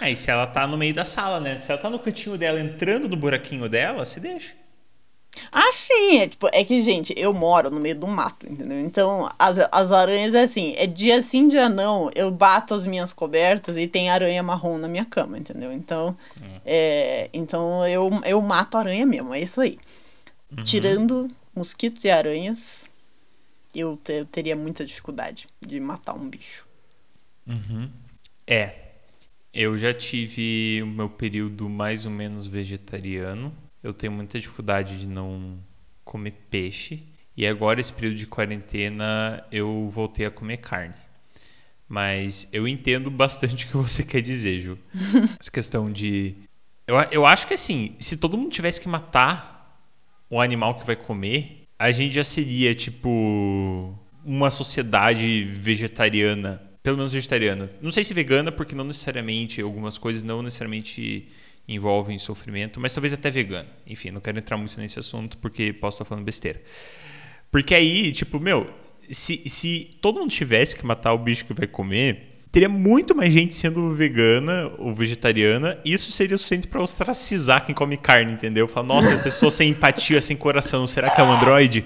Aí 0.00 0.16
se 0.16 0.30
ela 0.30 0.46
tá 0.46 0.66
no 0.66 0.78
meio 0.78 0.94
da 0.94 1.04
sala, 1.04 1.40
né? 1.40 1.58
Se 1.58 1.70
ela 1.70 1.80
tá 1.80 1.90
no 1.90 1.98
cantinho 1.98 2.38
dela, 2.38 2.60
entrando 2.60 3.08
no 3.08 3.16
buraquinho 3.16 3.68
dela, 3.68 4.04
se 4.06 4.18
deixa. 4.18 4.54
Ah, 5.52 5.70
sim. 5.72 6.18
É, 6.18 6.28
tipo, 6.28 6.48
é 6.52 6.64
que, 6.64 6.80
gente, 6.82 7.14
eu 7.16 7.32
moro 7.32 7.70
no 7.70 7.78
meio 7.78 7.94
do 7.94 8.06
mato, 8.06 8.50
entendeu? 8.50 8.80
Então, 8.80 9.30
as, 9.38 9.58
as 9.70 9.92
aranhas 9.92 10.34
é 10.34 10.42
assim, 10.42 10.74
é 10.76 10.86
dia 10.86 11.20
sim, 11.22 11.46
dia 11.46 11.68
não, 11.68 12.10
eu 12.14 12.30
bato 12.30 12.74
as 12.74 12.84
minhas 12.84 13.12
cobertas 13.12 13.76
e 13.76 13.86
tem 13.86 14.10
aranha 14.10 14.42
marrom 14.42 14.78
na 14.78 14.88
minha 14.88 15.04
cama, 15.04 15.38
entendeu? 15.38 15.72
Então, 15.72 16.16
hum. 16.40 16.60
é, 16.64 17.28
então 17.32 17.86
eu, 17.86 18.10
eu 18.24 18.40
mato 18.40 18.76
aranha 18.76 19.06
mesmo, 19.06 19.34
é 19.34 19.40
isso 19.40 19.60
aí. 19.60 19.78
Uhum. 20.50 20.64
Tirando 20.64 21.28
mosquitos 21.54 22.04
e 22.04 22.10
aranhas, 22.10 22.90
eu, 23.74 23.98
eu 24.08 24.24
teria 24.24 24.56
muita 24.56 24.84
dificuldade 24.84 25.46
de 25.64 25.78
matar 25.78 26.14
um 26.14 26.28
bicho. 26.28 26.66
Uhum. 27.46 27.88
É, 28.46 28.79
eu 29.52 29.76
já 29.76 29.92
tive 29.92 30.80
o 30.82 30.86
meu 30.86 31.08
período 31.08 31.68
mais 31.68 32.06
ou 32.06 32.12
menos 32.12 32.46
vegetariano. 32.46 33.52
Eu 33.82 33.92
tenho 33.92 34.12
muita 34.12 34.38
dificuldade 34.38 35.00
de 35.00 35.06
não 35.06 35.58
comer 36.04 36.32
peixe. 36.50 37.02
E 37.36 37.46
agora, 37.46 37.80
esse 37.80 37.92
período 37.92 38.16
de 38.16 38.26
quarentena, 38.26 39.44
eu 39.50 39.90
voltei 39.92 40.26
a 40.26 40.30
comer 40.30 40.58
carne. 40.58 40.94
Mas 41.88 42.48
eu 42.52 42.68
entendo 42.68 43.10
bastante 43.10 43.64
o 43.64 43.68
que 43.68 43.76
você 43.76 44.02
quer 44.04 44.20
dizer, 44.20 44.60
Ju. 44.60 44.78
Essa 45.40 45.50
questão 45.50 45.90
de. 45.90 46.34
Eu, 46.86 46.96
eu 47.10 47.26
acho 47.26 47.46
que 47.46 47.54
assim, 47.54 47.96
se 47.98 48.16
todo 48.16 48.36
mundo 48.36 48.50
tivesse 48.50 48.80
que 48.80 48.88
matar 48.88 49.80
o 50.28 50.40
animal 50.40 50.78
que 50.78 50.86
vai 50.86 50.94
comer, 50.94 51.66
a 51.78 51.90
gente 51.90 52.14
já 52.14 52.22
seria, 52.22 52.74
tipo, 52.74 53.98
uma 54.24 54.50
sociedade 54.50 55.44
vegetariana 55.44 56.69
pelo 56.82 56.96
menos 56.96 57.12
vegetariana. 57.12 57.70
Não 57.80 57.90
sei 57.90 58.04
se 58.04 58.14
vegana, 58.14 58.50
porque 58.50 58.74
não 58.74 58.84
necessariamente, 58.84 59.60
algumas 59.60 59.98
coisas 59.98 60.22
não 60.22 60.42
necessariamente 60.42 61.28
envolvem 61.68 62.18
sofrimento, 62.18 62.80
mas 62.80 62.92
talvez 62.92 63.12
até 63.12 63.30
vegana. 63.30 63.68
Enfim, 63.86 64.10
não 64.10 64.20
quero 64.20 64.38
entrar 64.38 64.56
muito 64.56 64.78
nesse 64.80 64.98
assunto 64.98 65.38
porque 65.38 65.72
posso 65.72 65.96
estar 65.96 66.04
falando 66.04 66.24
besteira. 66.24 66.60
Porque 67.50 67.74
aí, 67.74 68.12
tipo, 68.12 68.40
meu, 68.40 68.68
se, 69.10 69.42
se 69.48 69.96
todo 70.00 70.20
mundo 70.20 70.30
tivesse 70.30 70.74
que 70.74 70.84
matar 70.84 71.12
o 71.12 71.18
bicho 71.18 71.44
que 71.44 71.52
vai 71.52 71.66
comer, 71.66 72.30
teria 72.50 72.68
muito 72.68 73.14
mais 73.14 73.32
gente 73.32 73.54
sendo 73.54 73.92
vegana 73.92 74.72
ou 74.78 74.94
vegetariana. 74.94 75.78
E 75.84 75.92
isso 75.92 76.10
seria 76.10 76.36
suficiente 76.36 76.66
para 76.66 76.80
ostracizar 76.80 77.64
quem 77.64 77.74
come 77.74 77.96
carne, 77.96 78.32
entendeu? 78.32 78.66
Falar, 78.66 78.86
nossa, 78.86 79.16
pessoa 79.22 79.50
sem 79.50 79.70
empatia, 79.70 80.20
sem 80.20 80.36
coração, 80.36 80.86
será 80.86 81.10
que 81.10 81.20
é 81.20 81.24
um 81.24 81.32
androide? 81.32 81.84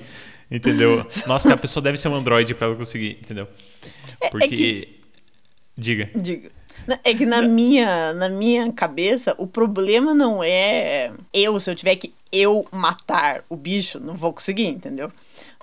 Entendeu? 0.51 1.07
Nossa, 1.27 1.53
a 1.53 1.57
pessoa 1.57 1.83
deve 1.83 1.97
ser 1.97 2.09
um 2.09 2.15
androide 2.15 2.55
para 2.55 2.69
ela 2.69 2.77
conseguir, 2.77 3.19
entendeu? 3.23 3.49
Porque. 4.31 4.45
É, 4.45 4.47
é 4.47 4.49
que... 4.49 5.01
Diga. 5.77 6.11
Diga. 6.15 6.51
É 7.03 7.15
que 7.15 7.25
na 7.25 7.41
minha, 7.43 8.13
na 8.13 8.29
minha 8.29 8.71
cabeça, 8.73 9.35
o 9.39 9.47
problema 9.47 10.13
não 10.13 10.45
é 10.45 11.13
eu, 11.33 11.59
se 11.59 11.71
eu 11.71 11.75
tiver 11.75 11.97
que 11.97 12.13
eu 12.31 12.67
matar 12.71 13.43
o 13.49 13.57
bicho, 13.57 13.99
não 13.99 14.15
vou 14.15 14.33
conseguir, 14.33 14.67
entendeu? 14.67 15.11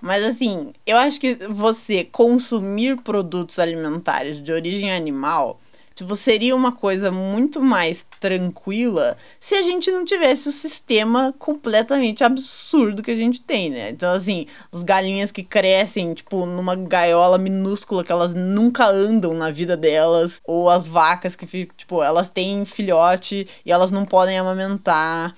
Mas 0.01 0.23
assim, 0.23 0.73
eu 0.85 0.97
acho 0.97 1.19
que 1.19 1.35
você 1.47 2.03
consumir 2.03 2.97
produtos 3.01 3.59
alimentares 3.59 4.41
de 4.41 4.51
origem 4.51 4.91
animal 4.91 5.60
Tipo, 6.01 6.15
seria 6.15 6.55
uma 6.55 6.71
coisa 6.71 7.11
muito 7.11 7.61
mais 7.61 8.03
tranquila 8.19 9.15
se 9.39 9.53
a 9.53 9.61
gente 9.61 9.91
não 9.91 10.03
tivesse 10.03 10.49
o 10.49 10.51
sistema 10.51 11.31
completamente 11.37 12.23
absurdo 12.23 13.03
que 13.03 13.11
a 13.11 13.15
gente 13.15 13.39
tem, 13.39 13.69
né? 13.69 13.91
Então, 13.91 14.11
assim, 14.11 14.47
as 14.71 14.81
galinhas 14.81 15.31
que 15.31 15.43
crescem, 15.43 16.15
tipo, 16.15 16.43
numa 16.47 16.75
gaiola 16.75 17.37
minúscula 17.37 18.03
que 18.03 18.11
elas 18.11 18.33
nunca 18.33 18.87
andam 18.87 19.35
na 19.35 19.51
vida 19.51 19.77
delas, 19.77 20.41
ou 20.43 20.71
as 20.71 20.87
vacas 20.87 21.35
que 21.35 21.45
ficam, 21.45 21.75
tipo, 21.77 22.01
elas 22.01 22.29
têm 22.29 22.65
filhote 22.65 23.47
e 23.63 23.71
elas 23.71 23.91
não 23.91 24.03
podem 24.03 24.39
amamentar. 24.39 25.35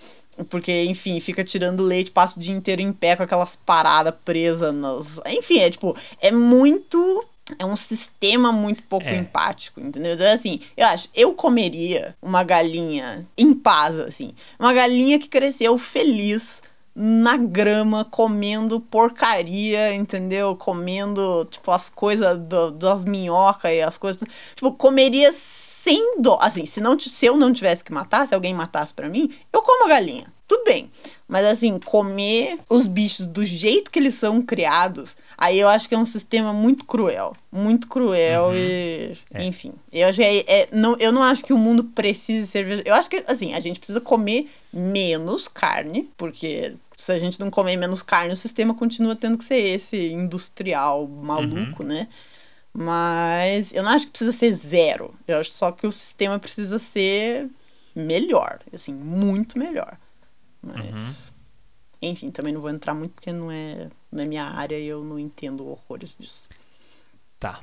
Porque, 0.49 0.86
enfim, 0.86 1.19
fica 1.19 1.43
tirando 1.43 1.84
leite, 1.84 2.10
passa 2.10 2.38
o 2.38 2.39
dia 2.39 2.56
inteiro 2.56 2.82
em 2.82 2.93
pé 2.93 3.17
com 3.17 3.23
aquelas 3.23 3.58
paradas 3.58 4.13
presas 4.23 4.73
nas. 4.73 5.19
Enfim, 5.28 5.60
é 5.60 5.69
tipo, 5.69 5.93
é 6.21 6.32
muito 6.32 7.26
é 7.60 7.65
um 7.65 7.75
sistema 7.75 8.51
muito 8.51 8.84
pouco 8.84 9.08
é. 9.08 9.17
empático, 9.17 9.79
entendeu? 9.79 10.13
Então, 10.13 10.32
assim, 10.32 10.62
eu 10.77 10.88
acho, 10.88 11.10
eu 11.13 11.34
comeria 11.34 12.15
uma 12.21 12.43
galinha 12.43 13.27
em 13.38 13.53
paz, 13.53 13.99
assim. 13.99 14.34
Uma 14.58 14.71
galinha 14.73 15.19
que 15.19 15.27
cresceu 15.27 15.77
feliz 15.77 16.62
na 16.95 17.36
grama, 17.36 18.06
comendo 18.06 18.79
porcaria, 18.79 19.93
entendeu? 19.93 20.56
Comendo, 20.56 21.45
tipo, 21.49 21.71
as 21.71 21.89
coisas 21.89 22.39
das 22.77 23.03
minhocas 23.03 23.71
e 23.71 23.82
as 23.82 23.97
coisas. 23.97 24.21
Tipo, 24.56 24.71
comeria 24.71 25.32
sem 25.34 26.21
dó. 26.21 26.38
Assim, 26.41 26.65
se, 26.65 26.79
não, 26.79 26.97
se 26.99 27.25
eu 27.25 27.36
não 27.36 27.51
tivesse 27.51 27.84
que 27.84 27.91
matar, 27.91 28.27
se 28.27 28.34
alguém 28.36 28.53
matasse 28.53 28.93
para 28.93 29.10
mim, 29.10 29.34
eu 29.51 29.62
como 29.62 29.86
a 29.86 29.89
galinha. 29.89 30.32
Tudo 30.54 30.66
bem. 30.66 30.92
Mas 31.28 31.46
assim, 31.46 31.80
comer 31.80 32.60
os 32.70 32.86
bichos 32.86 33.26
do 33.26 33.44
jeito 33.44 33.89
que 33.89 33.98
eles 33.98 34.13
são 34.13 34.39
criados, 34.39 35.18
aí 35.36 35.60
eu 35.60 35.68
acho 35.68 35.89
que 35.89 35.96
é 35.96 35.98
um 35.98 36.06
sistema 36.06 36.54
muito 36.54 36.86
cruel. 36.86 37.36
Muito 37.52 37.88
cruel 37.88 38.50
uhum. 38.50 38.56
e. 38.56 39.18
É. 39.34 39.44
Enfim. 39.44 39.74
Eu, 39.92 40.08
acho 40.08 40.22
é, 40.22 40.44
é, 40.48 40.68
não, 40.72 40.96
eu 41.00 41.12
não 41.12 41.24
acho 41.24 41.44
que 41.44 41.52
o 41.52 41.58
mundo 41.58 41.86
precise 41.86 42.46
ser. 42.46 42.86
Eu 42.86 42.94
acho 42.94 43.10
que, 43.10 43.24
assim, 43.28 43.56
a 43.56 43.60
gente 43.60 43.80
precisa 43.80 44.00
comer 44.00 44.48
menos 44.72 45.48
carne, 45.48 46.08
porque 46.16 46.76
se 46.96 47.12
a 47.12 47.18
gente 47.18 47.39
não 47.39 47.50
comer 47.50 47.78
menos 47.78 48.04
carne, 48.04 48.34
o 48.34 48.38
sistema 48.38 48.76
continua 48.76 49.16
tendo 49.16 49.39
que 49.39 49.44
ser 49.44 49.58
esse 49.58 49.98
industrial 50.12 51.08
maluco, 51.08 51.82
uhum. 51.82 51.89
né? 51.89 52.08
Mas 52.72 53.74
eu 53.74 53.82
não 53.82 53.89
acho 53.89 54.06
que 54.06 54.12
precisa 54.12 54.32
ser 54.32 54.54
zero. 54.54 55.16
Eu 55.28 55.39
acho 55.39 55.52
só 55.52 55.72
que 55.72 55.88
o 55.88 55.92
sistema 55.92 56.38
precisa 56.38 56.78
ser 56.78 57.50
melhor, 57.96 58.60
assim, 58.72 58.94
muito 58.94 59.58
melhor. 59.58 59.98
Mas, 60.63 60.93
uhum. 60.93 61.13
enfim, 62.02 62.32
também 62.32 62.54
não 62.54 62.62
vou 62.62 62.69
entrar 62.69 62.93
muito 62.93 63.12
porque 63.12 63.32
não 63.32 63.52
é 63.52 63.89
na 64.12 64.26
minha 64.26 64.45
área 64.45 64.78
e 64.78 64.88
eu 64.88 65.04
não 65.04 65.19
entendo 65.19 65.67
horrores 65.67 66.15
disso. 66.17 66.47
Tá. 67.39 67.62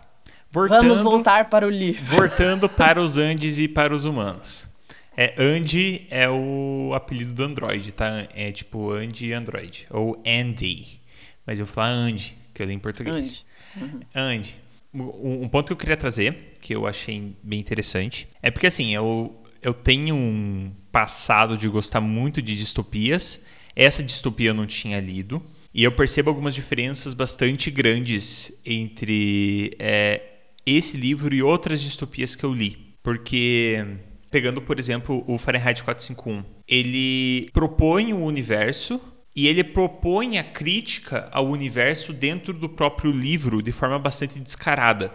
Voltando, 0.51 0.83
Vamos 0.83 1.01
voltar 1.01 1.49
para 1.49 1.67
o 1.67 1.71
livro. 1.71 2.05
Voltando 2.05 2.69
para 2.71 3.01
os 3.01 3.17
Andes 3.17 3.59
e 3.59 3.67
para 3.67 3.95
os 3.95 4.05
humanos. 4.05 4.69
É, 5.17 5.35
Andy 5.39 6.07
é 6.11 6.29
o 6.29 6.93
apelido 6.95 7.33
do 7.33 7.43
Android, 7.43 7.93
tá? 7.93 8.29
É 8.35 8.53
tipo 8.53 8.91
Andy 8.91 9.33
Android. 9.33 9.87
Ou 9.91 10.23
Andy. 10.27 11.01
Mas 11.47 11.59
eu 11.59 11.67
vou 11.67 11.75
falar 11.75 11.89
Andy, 11.89 12.37
que 12.53 12.63
eu 12.63 12.67
li 12.67 12.75
em 12.75 12.79
português. 12.79 13.45
Andy. 13.77 13.93
Uhum. 13.95 14.01
Andy 14.15 14.57
um 14.93 15.49
ponto 15.49 15.69
que 15.69 15.73
eu 15.73 15.77
queria 15.77 15.97
trazer, 15.97 16.57
que 16.61 16.75
eu 16.75 16.87
achei 16.87 17.37
bem 17.43 17.61
interessante, 17.61 18.29
é 18.43 18.51
porque 18.51 18.67
assim, 18.67 18.95
eu, 18.95 19.43
eu 19.63 19.73
tenho 19.73 20.15
um 20.15 20.73
passado 20.91 21.57
de 21.57 21.69
gostar 21.69 22.01
muito 22.01 22.41
de 22.43 22.57
distopias. 22.57 23.41
Essa 23.75 24.03
distopia 24.03 24.51
eu 24.51 24.55
não 24.55 24.67
tinha 24.67 25.01
lido. 25.01 25.43
E 25.73 25.85
eu 25.85 25.93
percebo 25.93 26.31
algumas 26.31 26.55
diferenças 26.55 27.15
bastante 27.15 27.71
grandes 27.71 28.53
entre 28.65 29.77
é, 29.79 30.21
esse 30.67 30.97
livro 30.97 31.35
e 31.35 31.43
outras 31.43 31.81
distopias 31.81 32.35
que 32.35 32.45
eu 32.45 32.53
li. 32.53 32.97
Porque, 33.03 33.85
pegando, 34.31 34.61
por 34.61 34.79
exemplo, 34.79 35.25
o 35.27 35.39
Fahrenheit 35.39 35.85
451, 35.85 36.45
ele 36.67 37.49
propõe 37.53 38.13
um 38.13 38.25
universo 38.25 39.01
e 39.35 39.47
ele 39.47 39.63
propõe 39.63 40.39
a 40.39 40.45
crítica 40.45 41.29
ao 41.31 41.47
universo 41.47 42.13
dentro 42.13 42.53
do 42.53 42.69
próprio 42.69 43.13
livro 43.13 43.63
de 43.63 43.71
forma 43.71 43.99
bastante 43.99 44.41
descarada. 44.41 45.15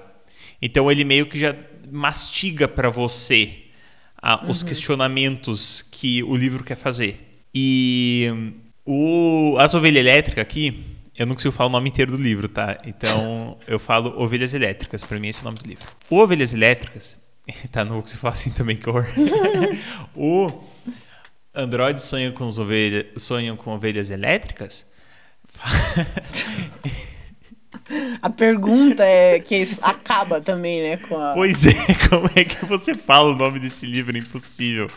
Então 0.62 0.90
ele 0.90 1.04
meio 1.04 1.28
que 1.28 1.38
já 1.38 1.56
mastiga 1.92 2.68
para 2.68 2.90
você 2.90 3.64
uhum. 4.34 4.50
os 4.50 4.64
questionamentos 4.64 5.84
que 5.92 6.24
o 6.24 6.36
livro 6.36 6.64
quer 6.64 6.76
fazer. 6.76 7.44
E 7.54 8.54
o 8.86 9.56
As 9.60 9.74
Ovelhas 9.74 10.06
Elétricas 10.06 10.42
aqui, 10.42 10.84
eu 11.16 11.26
não 11.26 11.36
consigo 11.36 11.54
falar 11.54 11.70
o 11.70 11.72
nome 11.72 11.90
inteiro 11.90 12.18
do 12.18 12.22
livro, 12.22 12.48
tá? 12.48 12.78
Então 12.86 13.58
eu 13.68 13.80
falo 13.80 14.20
Ovelhas 14.22 14.54
Elétricas, 14.54 15.04
para 15.04 15.20
mim 15.20 15.28
esse 15.28 15.40
é 15.40 15.42
o 15.42 15.46
nome 15.46 15.58
do 15.60 15.68
livro. 15.68 15.86
O 16.10 16.18
Ovelhas 16.18 16.54
Elétricas, 16.54 17.16
tá, 17.72 17.86
não 17.86 17.94
vou 17.94 18.02
conseguir 18.02 18.22
falar 18.22 18.34
assim 18.34 18.52
também, 18.52 18.76
que 18.76 18.90
horror. 18.90 19.08
o 20.16 20.50
Android 21.54 22.02
sonha 22.02 22.32
com, 22.32 22.46
ovelha, 22.46 23.08
sonham 23.16 23.56
com 23.56 23.72
ovelhas 23.72 24.10
elétricas? 24.10 24.86
A 28.26 28.30
pergunta 28.32 29.04
é 29.06 29.40
que 29.40 29.68
acaba 29.84 30.42
também, 30.42 30.82
né? 30.82 30.98
Com 30.98 31.16
a... 31.16 31.34
Pois 31.36 31.64
é, 31.64 31.74
como 32.10 32.28
é 32.36 32.44
que 32.44 32.66
você 32.66 32.96
fala 32.96 33.32
o 33.32 33.36
nome 33.36 33.60
desse 33.60 33.86
livro? 33.86 34.18
Impossível. 34.18 34.90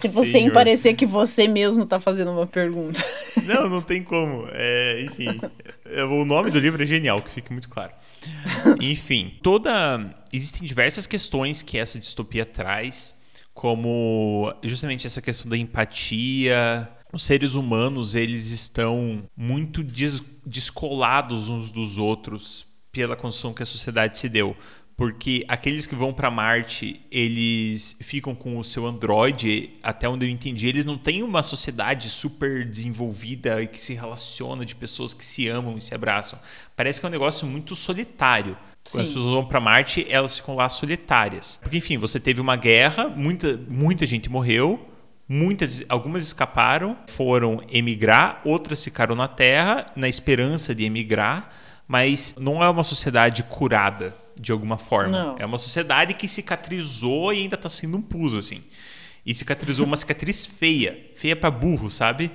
Tipo, 0.00 0.20
Senhor. 0.20 0.32
sem 0.32 0.50
parecer 0.50 0.94
que 0.94 1.04
você 1.04 1.46
mesmo 1.46 1.84
tá 1.84 2.00
fazendo 2.00 2.30
uma 2.30 2.46
pergunta. 2.46 3.04
Não, 3.44 3.68
não 3.68 3.82
tem 3.82 4.02
como. 4.02 4.46
É, 4.52 5.02
enfim, 5.02 5.40
é, 5.84 6.04
o 6.04 6.24
nome 6.24 6.50
do 6.50 6.60
livro 6.60 6.82
é 6.82 6.86
genial, 6.86 7.20
que 7.20 7.30
fique 7.30 7.50
muito 7.50 7.68
claro. 7.68 7.90
Enfim, 8.80 9.34
toda. 9.42 10.14
Existem 10.32 10.66
diversas 10.66 11.06
questões 11.06 11.60
que 11.60 11.76
essa 11.76 11.98
distopia 11.98 12.46
traz, 12.46 13.14
como 13.52 14.54
justamente 14.62 15.06
essa 15.06 15.20
questão 15.20 15.50
da 15.50 15.56
empatia. 15.56 16.88
Os 17.12 17.24
seres 17.24 17.54
humanos, 17.54 18.14
eles 18.14 18.48
estão 18.50 19.24
muito 19.36 19.84
des 19.84 20.22
descolados 20.44 21.48
uns 21.48 21.70
dos 21.70 21.98
outros 21.98 22.66
pela 22.90 23.14
construção 23.14 23.54
que 23.54 23.62
a 23.62 23.66
sociedade 23.66 24.18
se 24.18 24.28
deu 24.28 24.56
porque 24.96 25.44
aqueles 25.48 25.86
que 25.86 25.94
vão 25.94 26.12
para 26.12 26.30
Marte, 26.30 27.00
eles 27.10 27.96
ficam 28.00 28.34
com 28.34 28.58
o 28.58 28.64
seu 28.64 28.86
Android, 28.86 29.70
até 29.82 30.08
onde 30.08 30.26
eu 30.26 30.30
entendi, 30.30 30.68
eles 30.68 30.84
não 30.84 30.98
têm 30.98 31.22
uma 31.22 31.42
sociedade 31.42 32.08
super 32.08 32.64
desenvolvida 32.64 33.62
e 33.62 33.66
que 33.66 33.80
se 33.80 33.94
relaciona 33.94 34.64
de 34.64 34.74
pessoas 34.74 35.14
que 35.14 35.24
se 35.24 35.48
amam 35.48 35.76
e 35.76 35.80
se 35.80 35.94
abraçam. 35.94 36.38
Parece 36.76 37.00
que 37.00 37.06
é 37.06 37.08
um 37.08 37.12
negócio 37.12 37.46
muito 37.46 37.74
solitário. 37.74 38.56
Sim. 38.84 38.92
Quando 38.92 39.02
as 39.02 39.08
pessoas 39.08 39.34
vão 39.34 39.44
para 39.44 39.60
Marte, 39.60 40.06
elas 40.08 40.36
ficam 40.36 40.54
lá 40.54 40.68
solitárias. 40.68 41.58
Porque 41.62 41.78
enfim, 41.78 41.98
você 41.98 42.20
teve 42.20 42.40
uma 42.40 42.56
guerra, 42.56 43.08
muita 43.08 43.56
muita 43.68 44.06
gente 44.06 44.28
morreu, 44.28 44.88
muitas 45.32 45.82
algumas 45.88 46.22
escaparam, 46.22 46.94
foram 47.06 47.62
emigrar, 47.70 48.42
outras 48.44 48.84
ficaram 48.84 49.14
na 49.14 49.26
Terra 49.26 49.90
na 49.96 50.06
esperança 50.06 50.74
de 50.74 50.84
emigrar, 50.84 51.50
mas 51.88 52.34
não 52.38 52.62
é 52.62 52.68
uma 52.68 52.84
sociedade 52.84 53.42
curada 53.44 54.14
de 54.38 54.52
alguma 54.52 54.76
forma. 54.76 55.10
Não. 55.10 55.36
É 55.38 55.46
uma 55.46 55.58
sociedade 55.58 56.12
que 56.14 56.28
cicatrizou 56.28 57.32
e 57.32 57.38
ainda 57.38 57.54
está 57.54 57.70
sendo 57.70 57.96
um 57.96 58.02
pus, 58.02 58.34
assim. 58.34 58.62
E 59.24 59.34
cicatrizou 59.34 59.86
uma 59.86 59.96
cicatriz 59.96 60.44
feia. 60.58 61.10
Feia 61.16 61.34
para 61.34 61.50
burro, 61.50 61.90
sabe? 61.90 62.30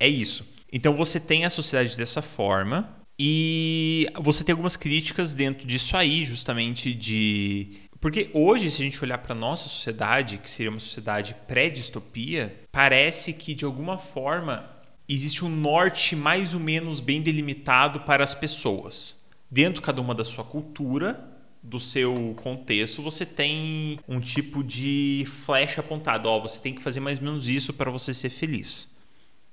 É 0.00 0.08
isso. 0.08 0.46
Então 0.72 0.94
você 0.94 1.20
tem 1.20 1.44
a 1.44 1.50
sociedade 1.50 1.96
dessa 1.96 2.22
forma 2.22 2.88
e 3.18 4.06
você 4.18 4.44
tem 4.44 4.52
algumas 4.52 4.76
críticas 4.76 5.34
dentro 5.34 5.66
disso 5.66 5.96
aí, 5.96 6.24
justamente 6.24 6.94
de. 6.94 7.87
Porque 8.00 8.30
hoje, 8.32 8.70
se 8.70 8.82
a 8.82 8.84
gente 8.84 9.02
olhar 9.02 9.18
para 9.18 9.34
nossa 9.34 9.68
sociedade, 9.68 10.38
que 10.38 10.50
seria 10.50 10.70
uma 10.70 10.80
sociedade 10.80 11.34
pré-distopia, 11.46 12.60
parece 12.70 13.32
que 13.32 13.54
de 13.54 13.64
alguma 13.64 13.98
forma 13.98 14.70
existe 15.08 15.44
um 15.44 15.48
norte 15.48 16.14
mais 16.14 16.54
ou 16.54 16.60
menos 16.60 17.00
bem 17.00 17.20
delimitado 17.20 18.00
para 18.00 18.22
as 18.22 18.34
pessoas 18.34 19.18
dentro 19.50 19.82
cada 19.82 20.00
uma 20.00 20.14
da 20.14 20.24
sua 20.24 20.44
cultura, 20.44 21.26
do 21.62 21.80
seu 21.80 22.34
contexto, 22.42 23.02
você 23.02 23.26
tem 23.26 23.98
um 24.06 24.20
tipo 24.20 24.62
de 24.62 25.24
flecha 25.44 25.80
apontada. 25.80 26.28
Ó, 26.28 26.40
você 26.40 26.60
tem 26.60 26.74
que 26.74 26.82
fazer 26.82 27.00
mais 27.00 27.18
ou 27.18 27.24
menos 27.24 27.48
isso 27.48 27.72
para 27.72 27.90
você 27.90 28.14
ser 28.14 28.30
feliz, 28.30 28.88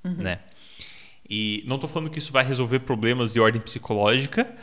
uhum. 0.04 0.14
né? 0.16 0.40
E 1.28 1.64
não 1.66 1.76
estou 1.76 1.90
falando 1.90 2.12
que 2.12 2.20
isso 2.20 2.32
vai 2.32 2.46
resolver 2.46 2.80
problemas 2.80 3.34
de 3.34 3.40
ordem 3.40 3.60
psicológica, 3.60 4.56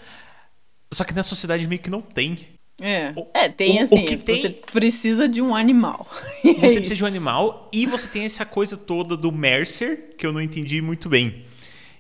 só 0.93 1.03
que 1.05 1.13
na 1.13 1.23
sociedade 1.23 1.67
meio 1.67 1.81
que 1.81 1.91
não 1.91 2.01
tem. 2.01 2.39
É, 2.81 3.13
o, 3.17 3.27
é 3.35 3.49
tem 3.49 3.81
o, 3.81 3.85
assim, 3.85 4.05
o 4.05 4.07
que 4.07 4.17
tem... 4.17 4.41
você 4.43 4.49
precisa 4.51 5.29
de 5.29 5.41
um 5.43 5.55
animal. 5.55 6.09
Você 6.43 6.51
é 6.51 6.55
precisa 6.55 6.95
de 6.95 7.05
um 7.05 7.07
animal 7.07 7.69
e 7.73 7.87
você 7.87 8.09
tem 8.09 8.25
essa 8.25 8.45
coisa 8.45 8.77
toda 8.77 9.17
do 9.17 9.31
Mercer, 9.31 10.15
que 10.17 10.27
eu 10.27 10.33
não 10.33 10.41
entendi 10.41 10.81
muito 10.81 11.09
bem. 11.09 11.45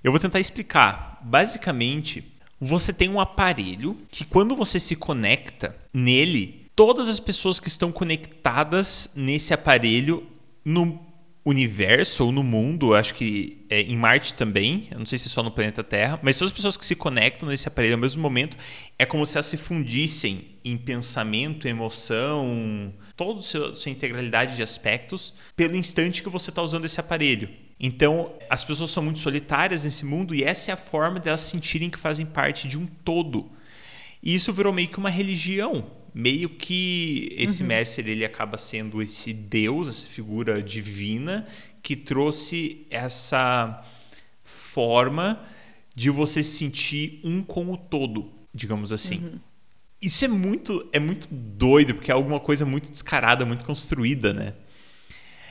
Eu 0.02 0.10
vou 0.10 0.18
tentar 0.18 0.40
explicar. 0.40 1.20
Basicamente, 1.22 2.24
você 2.60 2.92
tem 2.92 3.08
um 3.08 3.20
aparelho 3.20 3.96
que 4.10 4.24
quando 4.24 4.56
você 4.56 4.80
se 4.80 4.96
conecta 4.96 5.76
nele, 5.92 6.66
todas 6.74 7.08
as 7.08 7.20
pessoas 7.20 7.60
que 7.60 7.68
estão 7.68 7.92
conectadas 7.92 9.12
nesse 9.14 9.52
aparelho 9.54 10.26
no 10.64 11.11
universo 11.44 12.24
ou 12.24 12.32
no 12.32 12.42
mundo, 12.42 12.94
acho 12.94 13.14
que 13.14 13.66
é, 13.68 13.80
em 13.80 13.96
Marte 13.96 14.34
também, 14.34 14.86
eu 14.90 14.98
não 14.98 15.06
sei 15.06 15.18
se 15.18 15.26
é 15.26 15.30
só 15.30 15.42
no 15.42 15.50
planeta 15.50 15.82
Terra, 15.82 16.18
mas 16.22 16.36
todas 16.36 16.52
as 16.52 16.56
pessoas 16.56 16.76
que 16.76 16.86
se 16.86 16.94
conectam 16.94 17.48
nesse 17.48 17.66
aparelho 17.66 17.94
ao 17.94 18.00
mesmo 18.00 18.22
momento, 18.22 18.56
é 18.98 19.04
como 19.04 19.26
se 19.26 19.36
elas 19.36 19.46
se 19.46 19.56
fundissem 19.56 20.56
em 20.64 20.76
pensamento, 20.76 21.66
emoção, 21.66 22.94
toda 23.16 23.40
a 23.40 23.74
sua 23.74 23.90
integralidade 23.90 24.54
de 24.54 24.62
aspectos, 24.62 25.34
pelo 25.56 25.76
instante 25.76 26.22
que 26.22 26.28
você 26.28 26.50
está 26.50 26.62
usando 26.62 26.84
esse 26.84 27.00
aparelho. 27.00 27.48
Então, 27.80 28.32
as 28.48 28.64
pessoas 28.64 28.92
são 28.92 29.02
muito 29.02 29.18
solitárias 29.18 29.82
nesse 29.82 30.04
mundo 30.04 30.36
e 30.36 30.44
essa 30.44 30.70
é 30.70 30.74
a 30.74 30.76
forma 30.76 31.18
delas 31.18 31.40
sentirem 31.40 31.90
que 31.90 31.98
fazem 31.98 32.24
parte 32.24 32.68
de 32.68 32.78
um 32.78 32.86
todo. 32.86 33.50
E 34.22 34.32
isso 34.32 34.52
virou 34.52 34.72
meio 34.72 34.86
que 34.86 34.98
uma 34.98 35.10
religião. 35.10 35.90
Meio 36.14 36.50
que 36.50 37.34
esse 37.38 37.62
uhum. 37.62 37.68
Mercer 37.68 38.06
ele 38.06 38.24
acaba 38.24 38.58
sendo 38.58 39.00
esse 39.00 39.32
deus, 39.32 39.88
essa 39.88 40.06
figura 40.06 40.62
divina 40.62 41.46
que 41.82 41.96
trouxe 41.96 42.86
essa 42.90 43.82
forma 44.44 45.44
de 45.94 46.10
você 46.10 46.42
se 46.42 46.58
sentir 46.58 47.20
um 47.24 47.42
com 47.42 47.72
o 47.72 47.76
todo, 47.76 48.30
digamos 48.54 48.92
assim. 48.92 49.18
Uhum. 49.18 49.40
Isso 50.00 50.24
é 50.24 50.28
muito 50.28 50.88
é 50.92 50.98
muito 50.98 51.28
doido 51.32 51.94
porque 51.94 52.10
é 52.10 52.14
alguma 52.14 52.40
coisa 52.40 52.66
muito 52.66 52.90
descarada, 52.90 53.46
muito 53.46 53.64
construída, 53.64 54.32
né? 54.32 54.54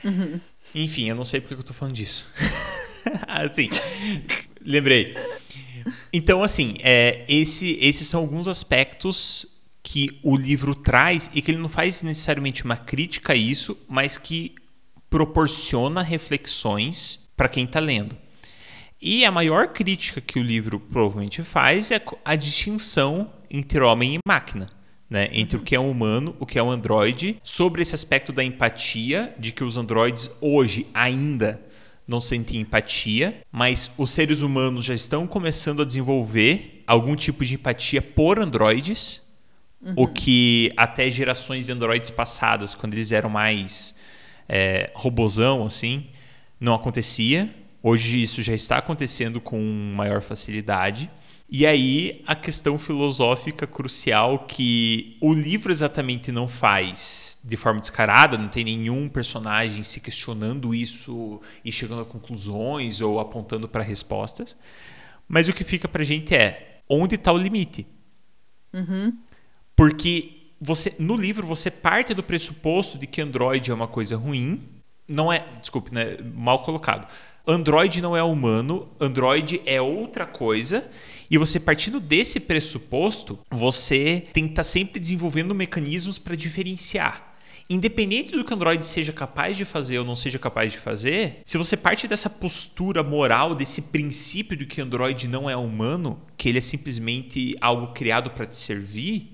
Uhum. 0.04 0.40
Enfim, 0.74 1.08
eu 1.08 1.16
não 1.16 1.24
sei 1.24 1.40
porque 1.40 1.54
eu 1.54 1.62
tô 1.62 1.74
falando 1.74 1.94
disso. 1.94 2.26
assim, 3.26 3.68
lembrei. 4.60 5.16
Então, 6.12 6.42
assim, 6.42 6.76
é, 6.80 7.24
esse, 7.28 7.78
esses 7.80 8.06
são 8.08 8.20
alguns 8.20 8.46
aspectos 8.46 9.46
que 9.82 10.18
o 10.22 10.36
livro 10.36 10.74
traz 10.74 11.30
e 11.34 11.42
que 11.42 11.50
ele 11.50 11.58
não 11.58 11.68
faz 11.68 12.02
necessariamente 12.02 12.64
uma 12.64 12.76
crítica 12.76 13.32
a 13.32 13.36
isso, 13.36 13.76
mas 13.88 14.16
que 14.16 14.54
proporciona 15.10 16.02
reflexões 16.02 17.28
para 17.36 17.48
quem 17.48 17.64
está 17.64 17.80
lendo. 17.80 18.16
E 19.00 19.24
a 19.24 19.32
maior 19.32 19.68
crítica 19.68 20.20
que 20.20 20.38
o 20.38 20.42
livro 20.42 20.78
provavelmente 20.78 21.42
faz 21.42 21.90
é 21.90 22.00
a 22.24 22.36
distinção 22.36 23.32
entre 23.50 23.80
homem 23.80 24.14
e 24.14 24.18
máquina 24.26 24.68
né, 25.12 25.28
entre 25.30 25.58
o 25.58 25.60
que 25.60 25.76
é 25.76 25.78
um 25.78 25.90
humano, 25.90 26.34
o 26.40 26.46
que 26.46 26.58
é 26.58 26.62
um 26.62 26.70
androide, 26.70 27.36
sobre 27.44 27.82
esse 27.82 27.94
aspecto 27.94 28.32
da 28.32 28.42
empatia, 28.42 29.34
de 29.38 29.52
que 29.52 29.62
os 29.62 29.76
androides 29.76 30.30
hoje 30.40 30.86
ainda 30.94 31.60
não 32.08 32.18
sentem 32.18 32.62
empatia, 32.62 33.42
mas 33.52 33.90
os 33.98 34.10
seres 34.10 34.40
humanos 34.40 34.86
já 34.86 34.94
estão 34.94 35.26
começando 35.26 35.82
a 35.82 35.84
desenvolver 35.84 36.82
algum 36.86 37.14
tipo 37.14 37.44
de 37.44 37.56
empatia 37.56 38.00
por 38.00 38.38
androides, 38.38 39.20
uhum. 39.82 39.94
o 39.96 40.06
que 40.06 40.72
até 40.76 41.10
gerações 41.10 41.66
de 41.66 41.72
androides 41.72 42.10
passadas, 42.10 42.74
quando 42.74 42.94
eles 42.94 43.12
eram 43.12 43.28
mais 43.28 43.94
é, 44.48 44.90
robozão, 44.94 45.66
assim, 45.66 46.06
não 46.60 46.74
acontecia. 46.74 47.52
Hoje 47.82 48.22
isso 48.22 48.42
já 48.42 48.54
está 48.54 48.78
acontecendo 48.78 49.40
com 49.40 49.60
maior 49.94 50.22
facilidade. 50.22 51.10
E 51.54 51.66
aí 51.66 52.22
a 52.26 52.34
questão 52.34 52.78
filosófica 52.78 53.66
crucial 53.66 54.46
que 54.46 55.18
o 55.20 55.34
livro 55.34 55.70
exatamente 55.70 56.32
não 56.32 56.48
faz 56.48 57.38
de 57.44 57.56
forma 57.58 57.78
descarada, 57.78 58.38
não 58.38 58.48
tem 58.48 58.64
nenhum 58.64 59.06
personagem 59.06 59.82
se 59.82 60.00
questionando 60.00 60.74
isso 60.74 61.42
e 61.62 61.70
chegando 61.70 62.00
a 62.00 62.06
conclusões 62.06 63.02
ou 63.02 63.20
apontando 63.20 63.68
para 63.68 63.82
respostas. 63.82 64.56
Mas 65.28 65.46
o 65.46 65.52
que 65.52 65.62
fica 65.62 65.86
para 65.86 66.02
gente 66.04 66.34
é 66.34 66.80
onde 66.88 67.16
está 67.16 67.30
o 67.30 67.36
limite. 67.36 67.86
Uhum. 68.72 69.18
Porque 69.82 70.52
você 70.60 70.94
no 70.96 71.16
livro 71.16 71.44
você 71.44 71.68
parte 71.68 72.14
do 72.14 72.22
pressuposto 72.22 72.96
de 72.96 73.04
que 73.04 73.20
Android 73.20 73.68
é 73.68 73.74
uma 73.74 73.88
coisa 73.88 74.16
ruim. 74.16 74.62
Não 75.08 75.32
é, 75.32 75.44
desculpe, 75.60 75.92
né, 75.92 76.18
mal 76.36 76.62
colocado. 76.62 77.08
Android 77.44 78.00
não 78.00 78.16
é 78.16 78.22
humano, 78.22 78.88
Android 79.00 79.60
é 79.66 79.82
outra 79.82 80.24
coisa 80.24 80.88
e 81.28 81.36
você 81.36 81.58
partindo 81.58 81.98
desse 81.98 82.38
pressuposto, 82.38 83.40
você 83.50 84.28
tem 84.32 84.44
que 84.44 84.50
estar 84.52 84.62
tá 84.62 84.68
sempre 84.68 85.00
desenvolvendo 85.00 85.52
mecanismos 85.52 86.16
para 86.16 86.36
diferenciar. 86.36 87.34
Independente 87.68 88.30
do 88.30 88.44
que 88.44 88.52
o 88.52 88.54
Android 88.54 88.86
seja 88.86 89.12
capaz 89.12 89.56
de 89.56 89.64
fazer 89.64 89.98
ou 89.98 90.04
não 90.04 90.14
seja 90.14 90.38
capaz 90.38 90.70
de 90.70 90.78
fazer, 90.78 91.40
se 91.44 91.58
você 91.58 91.76
parte 91.76 92.06
dessa 92.06 92.30
postura 92.30 93.02
moral, 93.02 93.52
desse 93.52 93.82
princípio 93.82 94.56
de 94.56 94.64
que 94.64 94.80
Android 94.80 95.26
não 95.26 95.50
é 95.50 95.56
humano, 95.56 96.22
que 96.36 96.48
ele 96.48 96.58
é 96.58 96.60
simplesmente 96.60 97.56
algo 97.60 97.88
criado 97.88 98.30
para 98.30 98.46
te 98.46 98.54
servir, 98.54 99.31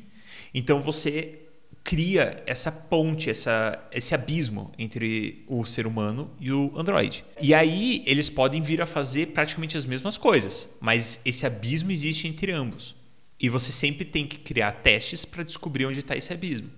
então 0.52 0.80
você 0.80 1.40
cria 1.88 2.42
essa 2.44 2.70
ponte, 2.70 3.30
essa, 3.30 3.82
esse 3.90 4.14
abismo 4.14 4.70
entre 4.78 5.42
o 5.46 5.64
ser 5.64 5.86
humano 5.86 6.30
e 6.38 6.52
o 6.52 6.70
Android. 6.76 7.24
E 7.40 7.54
aí 7.54 8.02
eles 8.06 8.28
podem 8.28 8.60
vir 8.60 8.82
a 8.82 8.86
fazer 8.86 9.28
praticamente 9.28 9.76
as 9.76 9.86
mesmas 9.86 10.16
coisas, 10.18 10.68
mas 10.80 11.18
esse 11.24 11.46
abismo 11.46 11.90
existe 11.90 12.28
entre 12.28 12.52
ambos. 12.52 12.94
E 13.40 13.48
você 13.48 13.72
sempre 13.72 14.04
tem 14.04 14.26
que 14.26 14.38
criar 14.38 14.72
testes 14.72 15.24
para 15.24 15.42
descobrir 15.42 15.86
onde 15.86 16.00
está 16.00 16.14
esse 16.14 16.30
abismo. 16.30 16.70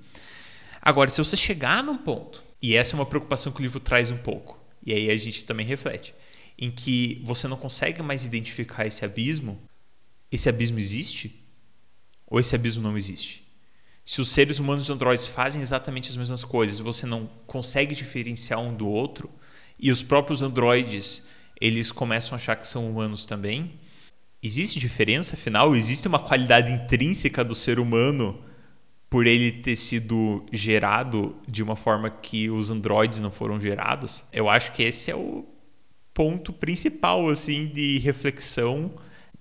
Agora, 0.81 1.11
se 1.11 1.19
você 1.19 1.37
chegar 1.37 1.83
num 1.83 1.97
ponto, 1.97 2.45
e 2.63 2.77
essa 2.77 2.95
é 2.95 2.97
uma 2.97 3.07
preocupação 3.07 3.51
que 3.51 3.61
o 3.61 3.63
livro 3.63 3.81
traz 3.81 4.11
um 4.11 4.17
pouco, 4.17 4.63
e 4.85 4.93
aí 4.93 5.11
a 5.11 5.17
gente 5.17 5.45
também 5.45 5.67
reflete, 5.67 6.15
em 6.57 6.71
que 6.71 7.21
você 7.25 7.49
não 7.49 7.57
consegue 7.57 8.01
mais 8.01 8.25
identificar 8.25 8.87
esse 8.87 9.05
abismo, 9.05 9.61
esse 10.31 10.49
abismo 10.49 10.79
existe 10.79 11.45
ou 12.29 12.39
esse 12.39 12.55
abismo 12.55 12.83
não 12.83 12.97
existe? 12.97 13.50
Se 14.05 14.21
os 14.21 14.29
seres 14.29 14.59
humanos 14.59 14.89
e 14.89 14.93
androides 14.93 15.27
fazem 15.27 15.63
exatamente 15.63 16.11
as 16.11 16.17
mesmas 16.17 16.43
coisas 16.43 16.79
você 16.79 17.07
não 17.07 17.29
consegue 17.47 17.95
diferenciar 17.95 18.59
um 18.61 18.75
do 18.75 18.89
outro, 18.89 19.31
e 19.79 19.91
os 19.91 20.03
próprios 20.03 20.43
androides 20.43 21.23
eles 21.61 21.93
começam 21.93 22.35
a 22.35 22.37
achar 22.37 22.57
que 22.57 22.67
são 22.67 22.91
humanos 22.91 23.27
também, 23.27 23.79
existe 24.43 24.81
diferença 24.81 25.35
afinal? 25.35 25.77
Existe 25.77 26.09
uma 26.09 26.19
qualidade 26.19 26.73
intrínseca 26.73 27.45
do 27.45 27.55
ser 27.55 27.79
humano 27.79 28.43
por 29.11 29.27
ele 29.27 29.51
ter 29.51 29.77
sido 29.77 30.47
gerado 30.53 31.37
de 31.47 31.63
uma 31.63 31.77
forma 31.77 32.09
que 32.09 32.49
os 32.49 32.71
androides 32.71 33.21
não 33.21 33.31
foram 33.31 33.61
gerados? 33.61 34.25
Eu 34.33 34.49
acho 34.49 34.73
que 34.73 34.83
esse 34.83 35.11
é 35.11 35.17
o 35.17 35.45
ponto 36.15 36.53
principal 36.53 37.29
assim 37.29 37.67
de 37.67 37.99
reflexão 37.99 38.93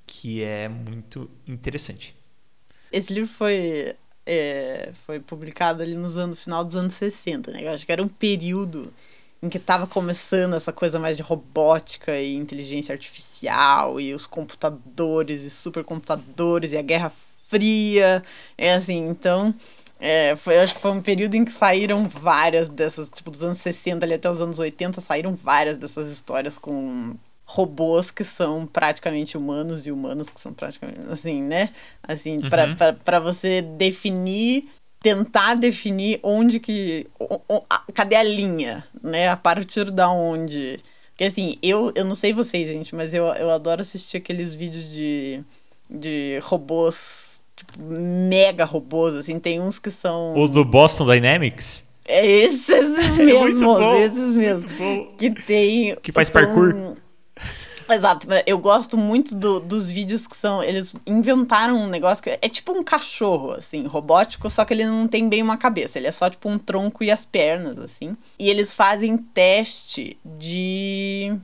que 0.05 0.41
é 0.41 0.67
muito 0.67 1.29
interessante. 1.47 2.15
Esse 2.91 3.13
livro 3.13 3.29
foi 3.29 3.95
é, 4.31 4.91
foi 5.07 5.19
publicado 5.19 5.81
ali 5.81 5.95
nos 5.95 6.15
anos 6.15 6.43
final 6.43 6.63
dos 6.63 6.75
anos 6.75 6.93
60, 6.93 7.51
né? 7.51 7.63
Eu 7.63 7.71
acho 7.71 7.83
que 7.83 7.91
era 7.91 8.03
um 8.03 8.07
período 8.07 8.93
em 9.41 9.49
que 9.49 9.57
estava 9.57 9.87
começando 9.87 10.55
essa 10.55 10.71
coisa 10.71 10.99
mais 10.99 11.17
de 11.17 11.23
robótica 11.23 12.15
e 12.15 12.35
inteligência 12.35 12.93
artificial 12.93 13.99
e 13.99 14.13
os 14.13 14.27
computadores 14.27 15.41
e 15.41 15.49
supercomputadores 15.49 16.73
e 16.73 16.77
a 16.77 16.81
Guerra 16.83 17.11
Fria, 17.47 18.23
é 18.55 18.75
assim, 18.75 19.07
então 19.07 19.55
é, 19.99 20.35
foi, 20.35 20.59
acho 20.59 20.75
que 20.75 20.81
foi 20.81 20.91
um 20.91 21.01
período 21.01 21.33
em 21.33 21.43
que 21.43 21.51
saíram 21.51 22.03
várias 22.03 22.69
dessas, 22.69 23.09
tipo, 23.09 23.31
dos 23.31 23.43
anos 23.43 23.57
60 23.57 24.05
ali 24.05 24.13
até 24.13 24.29
os 24.29 24.39
anos 24.39 24.59
80, 24.59 25.01
saíram 25.01 25.35
várias 25.35 25.75
dessas 25.77 26.11
histórias 26.11 26.55
com 26.59 27.15
robôs 27.51 28.11
que 28.11 28.23
são 28.23 28.67
praticamente 28.67 29.35
humanos 29.35 29.87
e 29.87 29.91
humanos 29.91 30.29
que 30.29 30.39
são 30.39 30.53
praticamente, 30.53 30.99
assim, 31.09 31.41
né? 31.41 31.69
Assim, 32.03 32.37
uhum. 32.37 32.49
para 33.03 33.19
você 33.19 33.59
definir 33.59 34.69
tentar 35.01 35.55
definir 35.55 36.19
onde 36.21 36.59
que. 36.59 37.07
cadê 37.93 38.15
a 38.15 38.23
linha, 38.23 38.85
né? 39.01 39.29
A 39.29 39.35
partir 39.35 39.89
da 39.89 40.11
onde. 40.11 40.79
Porque 41.09 41.23
assim, 41.23 41.57
eu, 41.63 41.91
eu 41.95 42.05
não 42.05 42.13
sei 42.13 42.33
vocês, 42.33 42.67
gente, 42.67 42.93
mas 42.93 43.13
eu, 43.15 43.25
eu 43.25 43.49
adoro 43.49 43.81
assistir 43.81 44.17
aqueles 44.17 44.53
vídeos 44.53 44.87
de, 44.89 45.41
de 45.89 46.39
robôs, 46.43 47.41
tipo, 47.55 47.73
mega 47.81 48.63
robôs, 48.63 49.15
assim, 49.15 49.39
tem 49.39 49.59
uns 49.59 49.79
que 49.79 49.89
são. 49.89 50.39
Os 50.39 50.51
do 50.51 50.63
Boston 50.63 51.11
Dynamics? 51.11 51.83
É 52.07 52.25
esses 52.25 52.67
mesmos, 53.17 53.81
é 53.81 54.05
esses 54.05 54.35
mesmos. 54.35 54.71
Que 55.17 55.31
tem. 55.31 55.95
Que 55.95 56.11
faz 56.11 56.27
são, 56.27 56.41
parkour. 56.41 56.95
Exato, 57.89 58.27
eu 58.45 58.59
gosto 58.59 58.95
muito 58.95 59.33
do, 59.33 59.59
dos 59.59 59.89
vídeos 59.89 60.27
que 60.27 60.37
são. 60.37 60.63
Eles 60.63 60.93
inventaram 61.07 61.75
um 61.75 61.87
negócio 61.87 62.23
que 62.23 62.29
é 62.29 62.47
tipo 62.47 62.71
um 62.71 62.83
cachorro, 62.83 63.51
assim, 63.53 63.85
robótico, 63.87 64.49
só 64.49 64.63
que 64.63 64.73
ele 64.73 64.85
não 64.85 65.07
tem 65.07 65.27
bem 65.27 65.41
uma 65.41 65.57
cabeça, 65.57 65.97
ele 65.97 66.07
é 66.07 66.11
só 66.11 66.29
tipo 66.29 66.47
um 66.47 66.59
tronco 66.59 67.03
e 67.03 67.09
as 67.09 67.25
pernas, 67.25 67.79
assim. 67.79 68.15
E 68.37 68.49
eles 68.49 68.73
fazem 68.73 69.17
teste 69.17 70.17
de. 70.23 71.35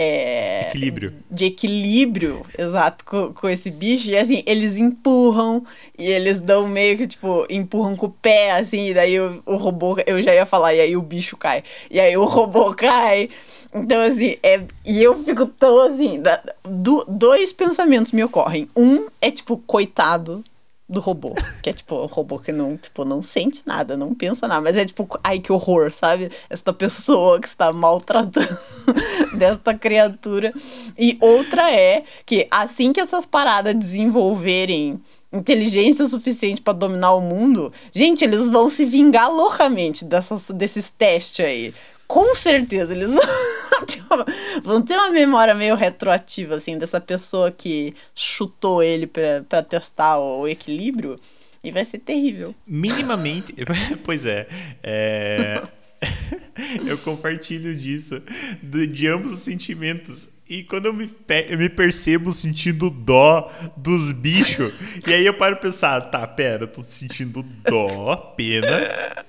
É, 0.00 0.68
equilíbrio. 0.68 1.12
De 1.28 1.46
equilíbrio, 1.46 2.46
exato, 2.56 3.04
com, 3.04 3.32
com 3.32 3.48
esse 3.48 3.68
bicho. 3.68 4.08
E 4.08 4.16
assim, 4.16 4.44
eles 4.46 4.76
empurram 4.76 5.66
e 5.98 6.06
eles 6.06 6.38
dão 6.38 6.68
meio 6.68 6.96
que, 6.96 7.08
tipo, 7.08 7.44
empurram 7.50 7.96
com 7.96 8.06
o 8.06 8.10
pé, 8.10 8.52
assim, 8.52 8.90
e 8.90 8.94
daí 8.94 9.18
o, 9.18 9.42
o 9.44 9.56
robô. 9.56 9.96
Eu 10.06 10.22
já 10.22 10.32
ia 10.32 10.46
falar, 10.46 10.72
e 10.72 10.80
aí 10.80 10.96
o 10.96 11.02
bicho 11.02 11.36
cai. 11.36 11.64
E 11.90 11.98
aí 11.98 12.16
o 12.16 12.24
robô 12.24 12.72
cai. 12.78 13.28
Então, 13.74 14.00
assim, 14.00 14.36
é, 14.40 14.64
e 14.86 15.02
eu 15.02 15.18
fico 15.24 15.46
tão 15.46 15.82
assim. 15.82 16.22
Da, 16.22 16.40
do, 16.62 17.04
dois 17.08 17.52
pensamentos 17.52 18.12
me 18.12 18.22
ocorrem. 18.22 18.68
Um 18.76 19.08
é 19.20 19.32
tipo, 19.32 19.56
coitado 19.56 20.44
do 20.88 21.00
robô. 21.00 21.34
Que 21.62 21.70
é 21.70 21.72
tipo, 21.72 21.94
o 21.94 22.06
robô 22.06 22.38
que 22.38 22.52
não, 22.52 22.76
tipo, 22.76 23.04
não 23.04 23.22
sente 23.22 23.62
nada, 23.66 23.96
não 23.96 24.14
pensa 24.14 24.48
nada. 24.48 24.60
Mas 24.60 24.76
é 24.76 24.84
tipo, 24.84 25.06
ai 25.22 25.38
que 25.38 25.52
horror, 25.52 25.92
sabe? 25.92 26.30
Esta 26.48 26.72
pessoa 26.72 27.40
que 27.40 27.48
está 27.48 27.72
maltratando 27.72 28.58
desta 29.36 29.74
criatura. 29.74 30.52
E 30.96 31.18
outra 31.20 31.70
é 31.70 32.04
que 32.24 32.46
assim 32.50 32.92
que 32.92 33.00
essas 33.00 33.26
paradas 33.26 33.74
desenvolverem 33.74 35.00
inteligência 35.30 36.06
suficiente 36.06 36.62
para 36.62 36.72
dominar 36.72 37.12
o 37.12 37.20
mundo, 37.20 37.70
gente, 37.92 38.24
eles 38.24 38.48
vão 38.48 38.70
se 38.70 38.86
vingar 38.86 39.30
loucamente 39.30 40.02
dessas, 40.04 40.48
desses 40.50 40.88
testes 40.90 41.44
aí 41.44 41.74
com 42.08 42.34
certeza 42.34 42.94
eles 42.94 43.14
vão 43.14 43.22
vão 44.62 44.82
ter 44.82 44.94
uma 44.94 45.10
memória 45.10 45.54
meio 45.54 45.74
retroativa, 45.74 46.56
assim, 46.56 46.78
dessa 46.78 47.00
pessoa 47.00 47.50
que 47.50 47.94
chutou 48.14 48.82
ele 48.82 49.06
para 49.06 49.62
testar 49.62 50.18
o 50.18 50.46
equilíbrio. 50.46 51.18
E 51.62 51.72
vai 51.72 51.84
ser 51.84 51.98
terrível. 51.98 52.54
Minimamente. 52.66 53.54
pois 54.04 54.24
é. 54.24 54.46
é... 54.82 55.62
eu 56.86 56.96
compartilho 56.98 57.74
disso, 57.74 58.22
de, 58.62 58.86
de, 58.86 59.06
ambos 59.08 59.32
os 59.32 59.40
sentimentos. 59.40 60.28
E 60.48 60.62
quando 60.62 60.86
eu 60.86 60.94
me, 60.94 61.10
eu 61.48 61.58
me 61.58 61.68
percebo 61.68 62.32
sentindo 62.32 62.88
dó 62.88 63.52
dos 63.76 64.12
bichos, 64.12 64.72
e 65.06 65.12
aí 65.12 65.26
eu 65.26 65.34
paro 65.34 65.56
pra 65.56 65.64
pensar, 65.64 66.00
tá, 66.02 66.26
pera, 66.26 66.62
eu 66.64 66.68
tô 66.68 66.82
sentindo 66.82 67.42
dó, 67.42 68.16
pena, 68.34 69.26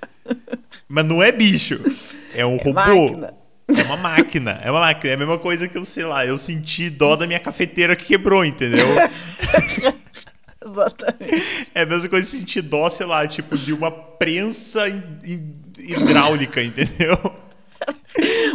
mas 0.88 1.06
não 1.06 1.22
é 1.22 1.32
bicho. 1.32 1.82
É 2.34 2.46
um 2.46 2.56
é 2.56 2.64
robô. 2.64 2.74
Máquina. 2.74 3.39
É 3.78 3.84
uma 3.84 3.98
máquina. 3.98 4.60
É 4.64 4.72
uma 4.72 4.80
máquina. 4.80 5.12
É 5.12 5.16
a 5.16 5.18
mesma 5.18 5.38
coisa 5.38 5.68
que 5.68 5.78
eu, 5.78 5.86
sei 5.86 6.06
lá, 6.06 6.26
eu 6.26 6.38
senti 6.38 6.90
dó 6.90 7.16
da 7.16 7.28
minha 7.28 7.40
cafeteira 7.40 7.96
que 7.96 8.06
quebrou, 8.06 8.44
entendeu? 8.44 8.86
Exatamente. 10.66 11.68
É 11.74 11.82
a 11.82 11.86
mesma 11.86 12.10
coisa 12.10 12.30
que 12.30 12.38
sentir 12.38 12.62
dó, 12.62 12.90
sei 12.90 13.06
lá, 13.06 13.26
tipo, 13.28 13.58
de 13.58 13.74
uma 13.74 13.92
prensa 13.92 14.84
hidráulica, 15.78 16.62
entendeu? 16.62 17.18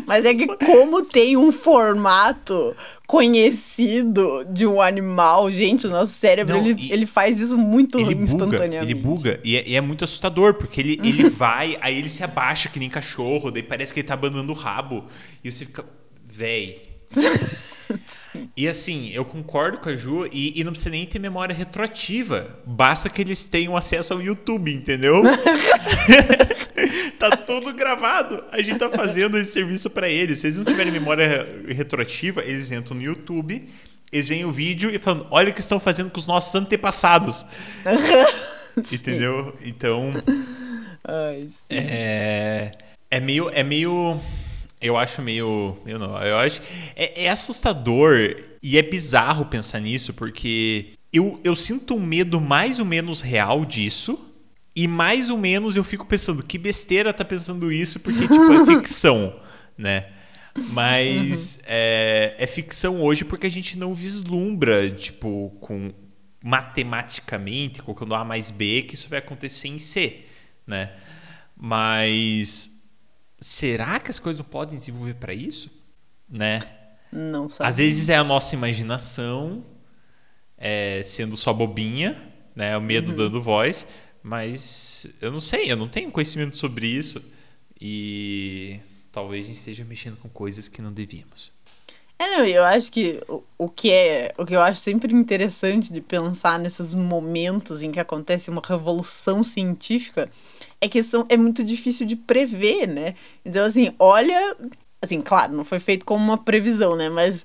Mas 0.07 0.25
é 0.25 0.35
que 0.35 0.47
como 0.47 1.05
tem 1.05 1.37
um 1.37 1.53
formato 1.53 2.77
conhecido 3.07 4.45
de 4.51 4.67
um 4.67 4.81
animal, 4.81 5.51
gente, 5.51 5.87
o 5.87 5.91
nosso 5.91 6.13
cérebro, 6.13 6.57
Não, 6.57 6.67
ele, 6.67 6.93
ele 6.93 7.07
faz 7.07 7.41
isso 7.41 7.57
muito 7.57 7.99
ele 7.99 8.15
instantaneamente. 8.15 8.95
Buga, 8.95 9.31
ele 9.31 9.39
buga, 9.39 9.41
e 9.45 9.57
é, 9.57 9.69
e 9.69 9.77
é, 9.77 9.81
muito 9.81 10.05
assustador, 10.05 10.55
porque 10.55 10.81
ele, 10.81 11.01
ele 11.03 11.29
vai, 11.29 11.79
aí 11.81 11.99
ele 11.99 12.09
se 12.09 12.23
abaixa 12.23 12.69
que 12.69 12.79
nem 12.79 12.89
cachorro, 12.89 13.51
daí 13.51 13.63
parece 13.63 13.93
que 13.93 14.01
ele 14.01 14.09
tá 14.09 14.15
abandonando 14.15 14.53
o 14.53 14.57
rabo, 14.57 15.05
e 15.43 15.51
você 15.51 15.65
fica, 15.65 15.85
véi... 16.31 16.83
E 18.57 18.69
assim, 18.69 19.11
eu 19.11 19.25
concordo 19.25 19.79
com 19.79 19.89
a 19.89 19.97
Ju 19.97 20.27
e, 20.27 20.59
e, 20.59 20.65
não 20.65 20.73
precisa 20.73 20.91
nem 20.91 21.07
ter 21.07 21.19
memória 21.19 21.55
retroativa. 21.55 22.59
Basta 22.65 23.09
que 23.09 23.21
eles 23.21 23.45
tenham 23.45 23.77
acesso 23.77 24.13
ao 24.13 24.23
YouTube, 24.23 24.73
entendeu? 24.73 25.23
tá 27.19 27.37
tudo 27.37 27.73
gravado. 27.73 28.45
A 28.51 28.61
gente 28.61 28.79
tá 28.79 28.91
fazendo 28.91 29.39
esse 29.39 29.53
serviço 29.53 29.91
para 29.91 30.09
eles. 30.09 30.39
Se 30.41 30.47
eles 30.47 30.57
não 30.57 30.65
tiverem 30.65 30.93
memória 30.93 31.47
retroativa, 31.69 32.43
eles 32.43 32.71
entram 32.71 32.97
no 32.97 33.03
YouTube, 33.03 33.69
eles 34.13 34.29
veem 34.29 34.45
o 34.45 34.53
vídeo 34.53 34.91
e 34.91 34.99
falam: 34.99 35.27
olha 35.31 35.51
o 35.51 35.55
que 35.55 35.61
estão 35.61 35.79
fazendo 35.79 36.11
com 36.11 36.19
os 36.19 36.27
nossos 36.27 36.55
antepassados. 36.55 37.45
entendeu? 38.93 39.57
Então. 39.65 40.13
Ai, 41.05 41.49
é, 41.69 42.71
é 43.11 43.21
meio. 43.21 43.51
É 43.51 43.63
meio 43.63 44.21
eu 44.85 44.99
acho 44.99 45.23
meio. 45.23 45.79
Eu 45.87 45.99
não, 45.99 46.21
eu 46.23 46.37
acho. 46.37 46.61
É, 46.95 47.25
é, 47.25 47.31
assustador 47.31 48.15
e 48.63 48.77
é 48.77 48.83
bizarro 48.83 49.47
pensar 49.47 49.81
nisso, 49.81 50.13
porque 50.13 50.93
eu, 51.11 51.41
eu 51.43 51.57
sinto 51.57 51.95
um 51.95 52.05
medo 52.05 52.39
mais 52.39 52.79
ou 52.79 52.85
menos 52.85 53.23
real 53.23 53.65
disso. 53.65 54.31
E 54.77 54.87
mais 54.89 55.31
ou 55.31 55.39
menos 55.39 55.77
eu 55.77 55.85
fico 55.85 56.05
pensando, 56.05 56.43
que 56.43 56.59
besteira 56.59 57.15
tá 57.15 57.25
pensando 57.25 57.71
isso, 57.71 58.01
porque, 58.01 58.23
tipo, 58.23 58.53
é 58.53 58.67
ficção, 58.77 59.41
né? 59.79 60.09
Mas 60.71 61.57
uhum. 61.57 61.63
é, 61.67 62.35
é 62.37 62.47
ficção 62.47 63.01
hoje 63.01 63.25
porque 63.25 63.47
a 63.47 63.51
gente 63.51 63.79
não 63.79 63.95
vislumbra, 63.95 64.91
tipo, 64.91 65.51
com 65.61 65.93
matematicamente, 66.43 67.83
colocando 67.83 68.17
A 68.17 68.25
mais 68.25 68.51
B, 68.51 68.83
que 68.83 68.97
isso 68.97 69.09
vai 69.09 69.21
acontecer 69.21 69.69
em 69.69 69.79
C, 69.79 70.25
né? 70.67 70.91
Mas 71.57 72.74
será 73.45 74.01
que 74.01 74.11
as 74.11 74.19
coisas 74.19 74.45
podem 74.45 74.79
desenvolver 74.79 75.15
para 75.15 75.35
isso? 75.35 75.71
Né? 76.27 76.63
Não 77.13 77.49
sabe. 77.51 77.69
Às 77.69 77.77
vezes 77.77 78.09
é 78.09 78.17
a 78.17 78.25
nossa 78.25 78.55
imaginação 78.55 79.63
é, 80.57 81.03
sendo 81.05 81.37
só 81.37 81.53
bobinha, 81.53 82.33
né? 82.57 82.75
O 82.77 82.81
medo 82.81 83.11
uhum. 83.11 83.17
dando 83.17 83.43
voz, 83.43 83.87
mas 84.23 85.07
eu 85.21 85.31
não 85.31 85.41
sei, 85.41 85.71
eu 85.71 85.77
não 85.77 85.89
tenho 85.89 86.11
conhecimento 86.11 86.57
sobre 86.57 86.87
isso 86.87 87.23
e 87.79 88.81
talvez 89.13 89.45
a 89.45 89.49
gente 89.49 89.59
esteja 89.59 89.85
mexendo 89.85 90.17
com 90.17 90.29
coisas 90.31 90.67
que 90.67 90.81
não 90.81 90.91
devíamos. 90.91 91.53
É, 92.19 92.31
não, 92.31 92.47
eu 92.47 92.65
acho 92.65 92.91
que 92.91 93.21
o, 93.29 93.43
o 93.59 93.69
que 93.69 93.91
é, 93.91 94.33
o 94.39 94.47
que 94.47 94.57
eu 94.57 94.63
acho 94.63 94.81
sempre 94.81 95.13
interessante 95.13 95.93
de 95.93 96.01
pensar 96.01 96.59
nesses 96.59 96.95
momentos 96.95 97.83
em 97.83 97.93
que 97.93 98.01
acontece 98.01 98.49
uma 98.49 98.63
revolução 98.65 99.45
científica 99.45 100.31
é 100.85 100.89
que 100.89 101.03
são, 101.03 101.25
é 101.29 101.37
muito 101.37 101.65
difícil 101.65 102.07
de 102.07 102.15
prever, 102.15 102.87
né? 102.87 103.15
Então, 103.45 103.65
assim, 103.65 103.93
olha. 103.99 104.57
Assim, 105.01 105.21
claro, 105.21 105.53
não 105.53 105.65
foi 105.65 105.79
feito 105.79 106.05
como 106.05 106.23
uma 106.23 106.39
previsão, 106.39 106.97
né? 106.97 107.09
Mas 107.09 107.45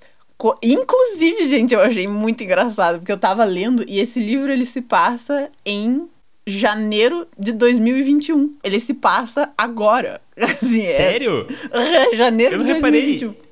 Inclusive, 0.63 1.47
gente, 1.49 1.73
eu 1.73 1.81
achei 1.81 2.07
muito 2.07 2.41
engraçado, 2.43 2.99
porque 2.99 3.11
eu 3.11 3.17
tava 3.17 3.43
lendo 3.43 3.83
e 3.85 3.99
esse 3.99 4.21
livro 4.21 4.49
ele 4.49 4.65
se 4.65 4.81
passa 4.81 5.49
em 5.65 6.09
janeiro 6.47 7.27
de 7.37 7.51
2021. 7.51 8.55
Ele 8.63 8.79
se 8.79 8.93
passa 8.93 9.51
agora. 9.57 10.21
Assim, 10.39 10.83
é 10.83 10.87
Sério? 10.87 11.45
É, 11.71 12.15
janeiro 12.15 12.55
eu 12.55 12.59
de 12.59 12.65
2021. 12.79 13.27
Reparei. 13.27 13.49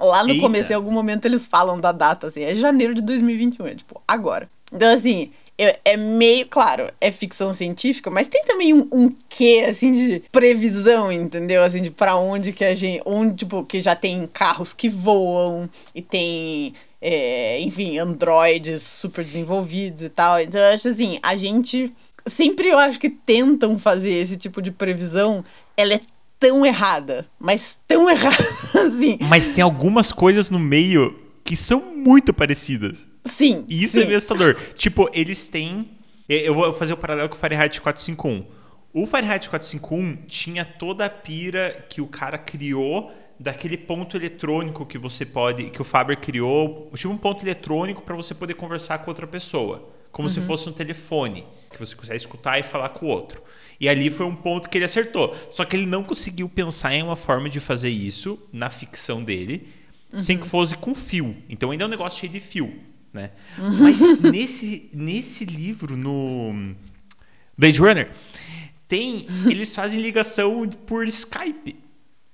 Lá 0.00 0.22
no 0.22 0.30
Eita. 0.30 0.40
começo, 0.40 0.72
em 0.72 0.74
algum 0.74 0.90
momento, 0.90 1.26
eles 1.26 1.46
falam 1.46 1.78
da 1.78 1.92
data, 1.92 2.26
assim, 2.26 2.42
é 2.42 2.54
janeiro 2.54 2.92
de 2.92 3.00
2021, 3.00 3.66
é 3.68 3.74
tipo, 3.76 4.02
agora. 4.06 4.50
Então, 4.70 4.92
assim, 4.92 5.30
é, 5.58 5.78
é 5.84 5.96
meio, 5.96 6.46
claro, 6.46 6.90
é 7.00 7.10
ficção 7.10 7.52
científica, 7.52 8.10
mas 8.10 8.28
tem 8.28 8.44
também 8.44 8.74
um, 8.74 8.86
um 8.92 9.14
quê, 9.28 9.66
assim, 9.68 9.92
de 9.92 10.22
previsão, 10.30 11.10
entendeu? 11.10 11.62
Assim, 11.62 11.82
de 11.82 11.90
pra 11.90 12.16
onde 12.16 12.52
que 12.52 12.64
a 12.64 12.74
gente. 12.74 13.02
Onde, 13.06 13.36
tipo, 13.36 13.64
que 13.64 13.80
já 13.80 13.96
tem 13.96 14.28
carros 14.32 14.72
que 14.72 14.88
voam 14.88 15.68
e 15.94 16.02
tem. 16.02 16.74
É, 17.00 17.60
enfim, 17.60 17.98
androides 17.98 18.82
super 18.82 19.24
desenvolvidos 19.24 20.02
e 20.02 20.08
tal. 20.08 20.40
Então, 20.40 20.60
eu 20.60 20.74
acho 20.74 20.88
assim, 20.88 21.18
a 21.22 21.34
gente. 21.36 21.92
Sempre 22.26 22.68
eu 22.68 22.78
acho 22.78 22.98
que 22.98 23.08
tentam 23.08 23.78
fazer 23.78 24.10
esse 24.10 24.36
tipo 24.36 24.60
de 24.60 24.70
previsão. 24.70 25.44
Ela 25.76 25.94
é 25.94 26.00
tão 26.38 26.66
errada, 26.66 27.26
mas 27.38 27.76
tão 27.88 28.08
errada 28.10 28.44
assim. 28.74 29.16
Mas 29.22 29.52
tem 29.52 29.62
algumas 29.62 30.12
coisas 30.12 30.50
no 30.50 30.58
meio 30.58 31.16
que 31.44 31.56
são 31.56 31.80
muito 31.94 32.34
parecidas. 32.34 33.05
Sim. 33.26 33.64
E 33.68 33.84
isso 33.84 33.94
sim. 33.94 34.02
é 34.02 34.04
meio 34.04 34.16
assustador. 34.16 34.56
tipo, 34.74 35.08
eles 35.12 35.48
têm. 35.48 35.90
Eu 36.28 36.54
vou 36.54 36.72
fazer 36.72 36.92
o 36.92 36.96
paralelo 36.96 37.28
com 37.28 37.36
o 37.36 37.38
Fahrenheit 37.38 37.80
451. 37.80 38.44
O 38.92 39.06
Fahrenheit 39.06 39.48
451 39.48 40.26
tinha 40.26 40.64
toda 40.64 41.04
a 41.04 41.10
pira 41.10 41.84
que 41.88 42.00
o 42.00 42.06
cara 42.06 42.38
criou 42.38 43.12
daquele 43.38 43.76
ponto 43.76 44.16
eletrônico 44.16 44.86
que 44.86 44.98
você 44.98 45.24
pode. 45.24 45.70
que 45.70 45.80
o 45.80 45.84
Faber 45.84 46.18
criou. 46.18 46.90
Tipo 46.94 47.12
um 47.12 47.18
ponto 47.18 47.44
eletrônico 47.44 48.02
para 48.02 48.16
você 48.16 48.34
poder 48.34 48.54
conversar 48.54 48.98
com 48.98 49.10
outra 49.10 49.26
pessoa. 49.26 49.88
Como 50.10 50.28
uhum. 50.28 50.34
se 50.34 50.40
fosse 50.40 50.68
um 50.68 50.72
telefone. 50.72 51.44
Que 51.70 51.78
você 51.78 51.94
consegue 51.94 52.16
escutar 52.16 52.58
e 52.58 52.62
falar 52.62 52.88
com 52.88 53.06
o 53.06 53.08
outro. 53.08 53.42
E 53.78 53.88
ali 53.88 54.10
foi 54.10 54.24
um 54.24 54.34
ponto 54.34 54.68
que 54.68 54.78
ele 54.78 54.86
acertou. 54.86 55.36
Só 55.50 55.64
que 55.64 55.76
ele 55.76 55.86
não 55.86 56.02
conseguiu 56.02 56.48
pensar 56.48 56.94
em 56.94 57.02
uma 57.02 57.16
forma 57.16 57.48
de 57.48 57.60
fazer 57.60 57.90
isso 57.90 58.38
na 58.50 58.70
ficção 58.70 59.22
dele, 59.22 59.68
uhum. 60.10 60.18
sem 60.18 60.38
que 60.38 60.48
fosse 60.48 60.74
com 60.74 60.94
fio. 60.94 61.36
Então 61.48 61.70
ainda 61.70 61.84
é 61.84 61.86
um 61.86 61.90
negócio 61.90 62.18
cheio 62.18 62.32
de 62.32 62.40
fio 62.40 62.72
né? 63.16 63.30
Mas 63.80 64.00
nesse, 64.22 64.88
nesse 64.92 65.44
livro, 65.44 65.96
no 65.96 66.74
Blade 67.58 67.80
Runner, 67.80 68.10
tem. 68.86 69.26
Eles 69.46 69.74
fazem 69.74 70.00
ligação 70.00 70.68
por 70.68 71.06
Skype. 71.08 71.76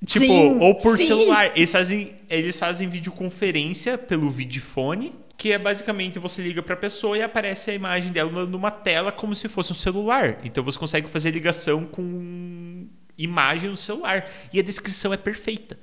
Tipo, 0.05 0.27
sim, 0.27 0.59
ou 0.61 0.75
por 0.75 0.99
sim. 0.99 1.07
celular. 1.07 1.53
Eles 1.57 1.71
fazem, 1.71 2.15
eles 2.29 2.59
fazem 2.59 2.89
videoconferência 2.89 3.97
pelo 3.97 4.29
videofone, 4.29 5.15
que 5.39 5.53
é 5.53 5.59
basicamente 5.59 6.19
você 6.19 6.43
liga 6.43 6.63
para 6.63 6.75
a 6.75 6.77
pessoa 6.77 7.17
e 7.17 7.23
aparece 7.23 7.71
a 7.71 7.75
imagem 7.75 8.11
dela 8.11 8.45
numa 8.45 8.71
tela 8.71 9.13
como 9.13 9.35
se 9.35 9.49
fosse 9.49 9.73
um 9.73 9.77
celular. 9.77 10.39
Então 10.45 10.63
você 10.65 10.79
consegue 10.79 11.09
fazer 11.09 11.31
ligação 11.31 11.85
com 11.85 12.87
imagem 13.17 13.71
no 13.71 13.77
celular. 13.77 14.29
E 14.53 14.59
a 14.59 14.63
descrição 14.63 15.13
é 15.15 15.17
perfeita. 15.17 15.79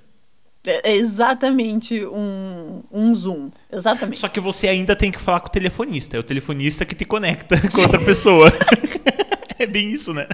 É, 0.66 0.92
é 0.92 0.96
exatamente 0.96 2.06
um, 2.06 2.84
um 2.92 3.16
Zoom. 3.16 3.50
Exatamente. 3.72 4.20
Só 4.20 4.28
que 4.28 4.40
você 4.40 4.68
ainda 4.68 4.96
tem 4.96 5.12
que 5.12 5.20
falar 5.20 5.40
com 5.40 5.48
o 5.48 5.52
telefonista. 5.52 6.18
É 6.18 6.20
o 6.20 6.24
telefonista 6.24 6.86
que 6.86 6.96
te 6.96 7.06
conecta 7.06 7.60
com 7.70 7.82
outra 7.82 8.00
pessoa. 8.00 8.52
é 9.58 9.66
bem 9.66 9.90
isso, 9.90 10.14
né? 10.14 10.28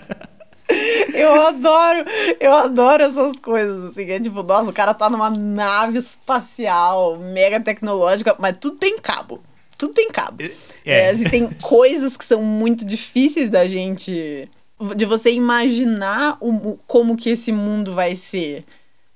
Eu 1.13 1.41
adoro, 1.41 2.05
eu 2.39 2.53
adoro 2.53 3.03
essas 3.03 3.37
coisas, 3.37 3.85
assim, 3.85 4.09
é 4.09 4.19
tipo, 4.19 4.41
nossa, 4.41 4.69
o 4.69 4.73
cara 4.73 4.93
tá 4.93 5.09
numa 5.09 5.29
nave 5.29 5.99
espacial 5.99 7.17
mega 7.17 7.59
tecnológica, 7.59 8.35
mas 8.39 8.57
tudo 8.59 8.77
tem 8.77 8.99
cabo. 8.99 9.43
Tudo 9.77 9.93
tem 9.93 10.09
cabo. 10.09 10.41
É. 10.41 10.51
é 10.85 11.09
assim, 11.11 11.23
tem 11.25 11.49
coisas 11.61 12.17
que 12.17 12.25
são 12.25 12.41
muito 12.41 12.83
difíceis 12.83 13.49
da 13.49 13.67
gente. 13.67 14.49
De 14.95 15.05
você 15.05 15.31
imaginar 15.31 16.37
o, 16.41 16.77
como 16.85 17.15
que 17.15 17.29
esse 17.29 17.51
mundo 17.51 17.93
vai 17.93 18.15
ser 18.15 18.65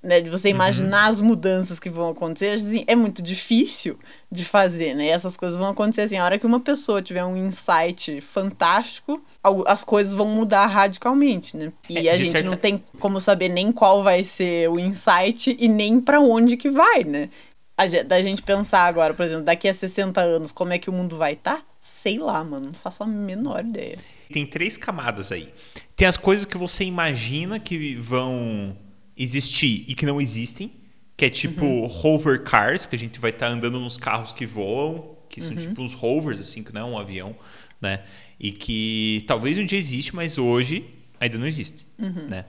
né, 0.01 0.21
de 0.21 0.29
você 0.29 0.49
imaginar 0.49 1.05
uhum. 1.05 1.11
as 1.11 1.21
mudanças 1.21 1.79
que 1.79 1.89
vão 1.89 2.09
acontecer, 2.09 2.51
assim, 2.51 2.85
é 2.87 2.95
muito 2.95 3.21
difícil 3.21 3.99
de 4.31 4.45
fazer, 4.45 4.93
né? 4.93 5.05
E 5.05 5.09
essas 5.09 5.35
coisas 5.35 5.57
vão 5.57 5.69
acontecer 5.69 6.03
assim, 6.03 6.17
a 6.17 6.23
hora 6.23 6.39
que 6.39 6.45
uma 6.45 6.59
pessoa 6.59 7.01
tiver 7.01 7.23
um 7.25 7.35
insight 7.35 8.21
fantástico, 8.21 9.21
as 9.67 9.83
coisas 9.83 10.13
vão 10.13 10.27
mudar 10.27 10.67
radicalmente, 10.67 11.57
né? 11.57 11.73
E 11.89 12.07
é, 12.07 12.11
a 12.11 12.17
gente 12.17 12.31
certa... 12.31 12.49
não 12.49 12.55
tem 12.55 12.81
como 12.99 13.19
saber 13.19 13.49
nem 13.49 13.71
qual 13.71 14.01
vai 14.01 14.23
ser 14.23 14.69
o 14.69 14.79
insight 14.79 15.55
e 15.59 15.67
nem 15.67 15.99
para 15.99 16.21
onde 16.21 16.55
que 16.55 16.69
vai, 16.69 17.03
né? 17.03 17.29
A, 17.77 17.85
da 18.03 18.21
gente 18.21 18.41
pensar 18.41 18.85
agora, 18.85 19.13
por 19.13 19.25
exemplo, 19.25 19.43
daqui 19.43 19.67
a 19.67 19.73
60 19.73 20.21
anos, 20.21 20.51
como 20.51 20.71
é 20.71 20.77
que 20.77 20.89
o 20.89 20.93
mundo 20.93 21.17
vai 21.17 21.33
estar? 21.33 21.57
Tá? 21.57 21.63
Sei 21.81 22.17
lá, 22.17 22.41
mano, 22.43 22.67
não 22.67 22.73
faço 22.73 23.03
a 23.03 23.07
menor 23.07 23.65
ideia. 23.65 23.97
Tem 24.31 24.45
três 24.45 24.77
camadas 24.77 25.31
aí. 25.31 25.51
Tem 25.95 26.07
as 26.07 26.17
coisas 26.17 26.45
que 26.45 26.57
você 26.57 26.83
imagina 26.83 27.59
que 27.59 27.95
vão 27.95 28.77
existir 29.19 29.83
e 29.87 29.93
que 29.93 30.05
não 30.05 30.21
existem, 30.21 30.71
que 31.17 31.25
é 31.25 31.29
tipo 31.29 31.65
uhum. 31.65 31.85
hover 31.85 32.43
cars, 32.43 32.85
que 32.85 32.95
a 32.95 32.99
gente 32.99 33.19
vai 33.19 33.31
estar 33.31 33.47
tá 33.47 33.51
andando 33.51 33.77
nos 33.77 33.97
carros 33.97 34.31
que 34.31 34.45
voam, 34.45 35.17
que 35.27 35.41
são 35.41 35.53
uhum. 35.53 35.61
tipo 35.61 35.81
uns 35.81 35.93
rovers, 35.93 36.39
assim, 36.39 36.63
que 36.63 36.73
não 36.73 36.81
é 36.81 36.85
um 36.85 36.97
avião, 36.97 37.35
né? 37.81 38.03
E 38.39 38.51
que 38.51 39.25
talvez 39.27 39.57
um 39.57 39.65
dia 39.65 39.77
existe, 39.77 40.15
mas 40.15 40.37
hoje 40.37 40.85
ainda 41.19 41.37
não 41.37 41.45
existe, 41.45 41.85
uhum. 41.99 42.27
né? 42.29 42.45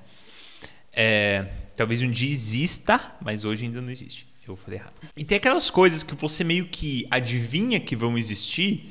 É, 0.93 1.47
talvez 1.77 2.01
um 2.01 2.11
dia 2.11 2.31
exista, 2.31 3.16
mas 3.21 3.45
hoje 3.45 3.66
ainda 3.66 3.83
não 3.83 3.91
existe. 3.91 4.31
Eu 4.47 4.57
falei 4.57 4.81
errado. 4.81 4.95
E 5.16 5.23
tem 5.23 5.37
aquelas 5.37 5.71
coisas 5.71 6.03
que 6.03 6.14
você 6.14 6.43
meio 6.43 6.66
que 6.66 7.07
adivinha 7.11 7.79
que 7.79 7.95
vão 7.95 8.18
existir, 8.18 8.91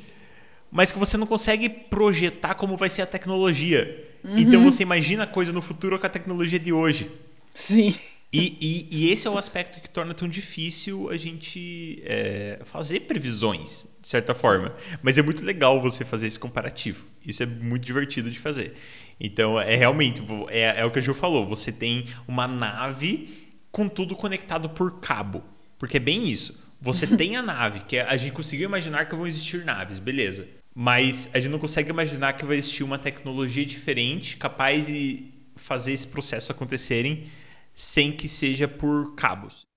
mas 0.71 0.91
que 0.91 0.97
você 0.97 1.17
não 1.17 1.27
consegue 1.27 1.67
projetar 1.67 2.55
como 2.55 2.77
vai 2.77 2.89
ser 2.89 3.01
a 3.01 3.05
tecnologia. 3.05 4.07
Então 4.23 4.61
uhum. 4.61 4.71
você 4.71 4.83
imagina 4.83 5.23
a 5.23 5.27
coisa 5.27 5.51
no 5.51 5.61
futuro 5.61 5.97
com 5.99 6.05
a 6.05 6.09
tecnologia 6.09 6.59
de 6.59 6.71
hoje. 6.71 7.09
Sim. 7.53 7.95
E, 8.31 8.57
e, 8.61 8.87
e, 8.91 9.11
esse 9.11 9.27
é 9.27 9.29
o 9.29 9.39
aspecto 9.39 9.81
que 9.81 9.89
torna 9.89 10.13
tão 10.13 10.27
difícil 10.27 11.09
a 11.09 11.17
gente 11.17 11.99
é, 12.05 12.59
fazer 12.63 13.01
previsões, 13.01 13.87
de 13.99 14.07
certa 14.07 14.35
forma. 14.35 14.75
Mas 15.01 15.17
é 15.17 15.23
muito 15.23 15.43
legal 15.43 15.81
você 15.81 16.05
fazer 16.05 16.27
esse 16.27 16.37
comparativo. 16.37 17.05
Isso 17.25 17.41
é 17.41 17.47
muito 17.47 17.85
divertido 17.85 18.29
de 18.29 18.37
fazer. 18.37 18.73
Então, 19.19 19.59
é 19.59 19.75
realmente, 19.75 20.21
é, 20.49 20.81
é 20.81 20.85
o 20.85 20.91
que 20.91 20.99
a 20.99 21.01
Ju 21.01 21.15
falou: 21.15 21.45
você 21.45 21.71
tem 21.71 22.05
uma 22.27 22.47
nave 22.47 23.49
com 23.71 23.89
tudo 23.89 24.15
conectado 24.15 24.69
por 24.69 24.99
cabo. 24.99 25.43
Porque 25.79 25.97
é 25.97 25.99
bem 25.99 26.29
isso. 26.29 26.63
Você 26.79 27.07
tem 27.17 27.35
a 27.35 27.41
nave, 27.41 27.79
que 27.81 27.97
é, 27.97 28.01
a 28.01 28.15
gente 28.15 28.33
conseguiu 28.33 28.67
imaginar 28.69 29.09
que 29.09 29.15
vão 29.15 29.25
existir 29.25 29.65
naves, 29.65 29.97
beleza. 29.97 30.47
Mas 30.75 31.29
a 31.33 31.39
gente 31.39 31.51
não 31.51 31.59
consegue 31.59 31.89
imaginar 31.89 32.33
que 32.33 32.45
vai 32.45 32.57
existir 32.57 32.83
uma 32.83 32.99
tecnologia 32.99 33.65
diferente 33.65 34.37
capaz 34.37 34.85
de 34.85 35.38
fazer 35.59 35.93
esse 35.93 36.07
processo 36.07 36.51
acontecerem 36.51 37.29
sem 37.75 38.11
que 38.11 38.27
seja 38.27 38.67
por 38.67 39.15
cabos. 39.15 39.68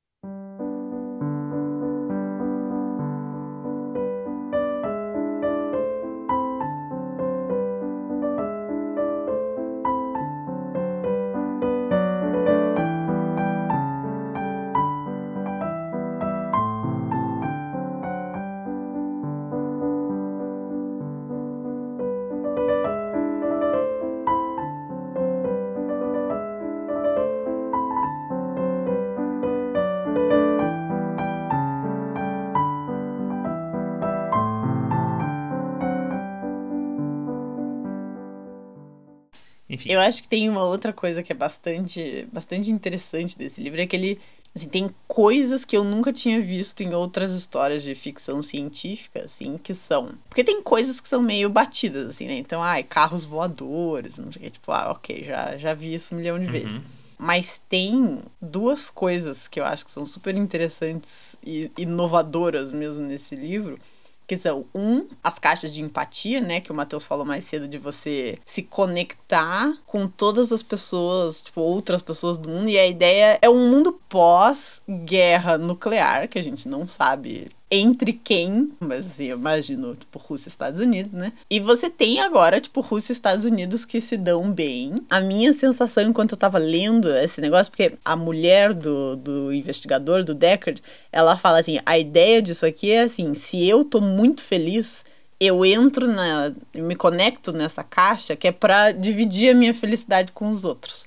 Enfim. 39.87 39.93
Eu 39.93 40.01
acho 40.01 40.23
que 40.23 40.29
tem 40.29 40.49
uma 40.49 40.65
outra 40.65 40.93
coisa 40.93 41.23
que 41.23 41.33
é 41.33 41.35
bastante, 41.35 42.27
bastante 42.33 42.71
interessante 42.71 43.37
desse 43.37 43.61
livro, 43.61 43.81
é 43.81 43.87
que 43.87 43.97
ele 43.97 44.21
assim, 44.55 44.69
tem 44.69 44.91
coisas 45.09 45.65
que 45.65 45.77
eu 45.77 45.85
nunca 45.85 46.13
tinha 46.13 46.41
visto 46.41 46.83
em 46.83 46.95
outras 46.95 47.33
histórias 47.33 47.83
de 47.83 47.95
ficção 47.95 48.43
científica, 48.43 49.25
assim, 49.25 49.59
que 49.59 49.75
são. 49.75 50.13
Porque 50.29 50.45
tem 50.45 50.63
coisas 50.63 51.01
que 51.01 51.09
são 51.09 51.23
meio 51.23 51.49
batidas, 51.49 52.09
assim, 52.09 52.27
né? 52.27 52.35
Então, 52.35 52.63
ai, 52.63 52.83
carros 52.83 53.25
voadores, 53.25 54.19
não 54.19 54.31
sei 54.31 54.41
o 54.41 54.45
que, 54.45 54.51
tipo, 54.51 54.73
ah, 54.73 54.93
ok, 54.93 55.25
já, 55.25 55.57
já 55.57 55.75
vi 55.75 55.95
isso 55.95 56.15
um 56.15 56.19
milhão 56.19 56.39
de 56.39 56.47
uhum. 56.47 56.53
vezes. 56.53 56.81
Mas 57.19 57.61
tem 57.69 58.19
duas 58.41 58.91
coisas 58.91 59.47
que 59.47 59.61
eu 59.61 59.65
acho 59.65 59.87
que 59.87 59.93
são 59.93 60.05
super 60.05 60.35
interessantes 60.37 61.37
e 61.45 61.71
inovadoras 61.79 62.73
mesmo 62.73 63.07
nesse 63.07 63.37
livro, 63.37 63.79
que 64.27 64.39
são 64.39 64.65
um 64.75 65.07
as 65.23 65.39
caixas 65.39 65.73
de 65.73 65.81
empatia, 65.81 66.41
né, 66.41 66.61
que 66.61 66.73
o 66.73 66.75
Matheus 66.75 67.05
falou 67.05 67.25
mais 67.25 67.45
cedo 67.45 67.69
de 67.69 67.79
você 67.79 68.39
se 68.45 68.63
conectar 68.63 69.75
com 69.87 70.09
todas 70.09 70.53
as 70.53 70.63
pessoas, 70.63 71.43
tipo 71.43 71.61
outras 71.61 72.03
pessoas 72.03 72.39
do 72.39 72.49
mundo 72.49 72.69
e 72.69 72.79
a 72.79 72.87
ideia 72.87 73.39
é 73.41 73.49
um 73.49 73.71
mundo 73.71 74.01
pós 74.09 74.83
guerra 75.05 75.59
nuclear, 75.59 76.29
que 76.29 76.39
a 76.39 76.43
gente 76.43 76.69
não 76.69 76.87
sabe 76.87 77.51
entre 77.75 78.13
quem, 78.13 78.71
mas 78.79 79.07
assim, 79.07 79.25
eu 79.25 79.39
imagino, 79.39 79.97
tipo, 79.97 80.19
Rússia 80.19 80.49
e 80.49 80.53
Estados 80.53 80.79
Unidos, 80.79 81.11
né? 81.11 81.33
E 81.49 81.59
você 81.59 81.89
tem 81.89 82.21
agora, 82.21 82.61
tipo, 82.61 82.83
Rússia 82.83 83.13
e 83.13 83.15
Estados 83.15 83.47
Unidos 83.47 83.87
que 83.87 83.99
se 83.99 84.19
dão 84.19 84.53
bem. 84.53 84.97
A 85.09 85.21
minha 85.21 85.55
sensação 85.55 86.03
enquanto 86.05 86.33
eu 86.33 86.37
tava 86.37 86.59
lendo 86.59 87.09
esse 87.17 87.41
negócio, 87.41 87.73
porque 87.73 87.95
a 88.05 88.15
mulher 88.15 88.75
do, 88.75 89.17
do 89.17 89.55
investigador, 89.55 90.23
do 90.23 90.35
Deckard, 90.35 90.83
ela 91.11 91.39
fala 91.39 91.61
assim: 91.61 91.79
a 91.87 91.99
ideia 91.99 92.43
disso 92.43 92.67
aqui 92.67 92.93
é 92.93 93.05
assim, 93.05 93.33
se 93.35 93.67
eu 93.67 93.87
tô 93.87 94.03
muito 94.03 94.45
feliz, 94.45 95.03
eu 95.41 95.65
entro 95.65 96.07
na. 96.07 96.53
me 96.75 96.95
conecto 96.95 97.53
nessa 97.53 97.83
caixa 97.83 98.37
que 98.37 98.49
é 98.49 98.53
para 98.53 98.93
dividir 98.93 99.51
a 99.51 99.55
minha 99.55 99.73
felicidade 99.73 100.31
com 100.33 100.51
os 100.51 100.63
outros. 100.63 101.07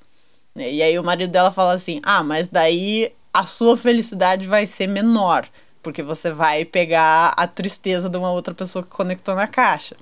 Né? 0.56 0.74
E 0.74 0.82
aí 0.82 0.98
o 0.98 1.04
marido 1.04 1.30
dela 1.30 1.52
fala 1.52 1.74
assim: 1.74 2.02
ah, 2.02 2.24
mas 2.24 2.48
daí 2.48 3.14
a 3.32 3.46
sua 3.46 3.78
felicidade 3.78 4.48
vai 4.48 4.66
ser 4.66 4.88
menor 4.88 5.48
porque 5.86 6.02
você 6.02 6.32
vai 6.32 6.66
pegar 6.66 7.32
a 7.38 7.46
tristeza 7.46 8.10
de 8.10 8.18
uma 8.18 8.32
outra 8.32 8.56
pessoa 8.56 8.82
que 8.82 8.90
conectou 8.90 9.36
na 9.36 9.46
caixa. 9.46 9.96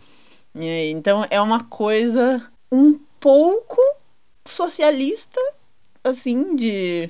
Aí, 0.55 0.89
então 0.91 1.27
é 1.29 1.41
uma 1.41 1.61
coisa 1.65 2.41
um 2.71 2.97
pouco 3.19 3.81
socialista, 4.45 5.41
assim, 6.01 6.55
de, 6.55 7.09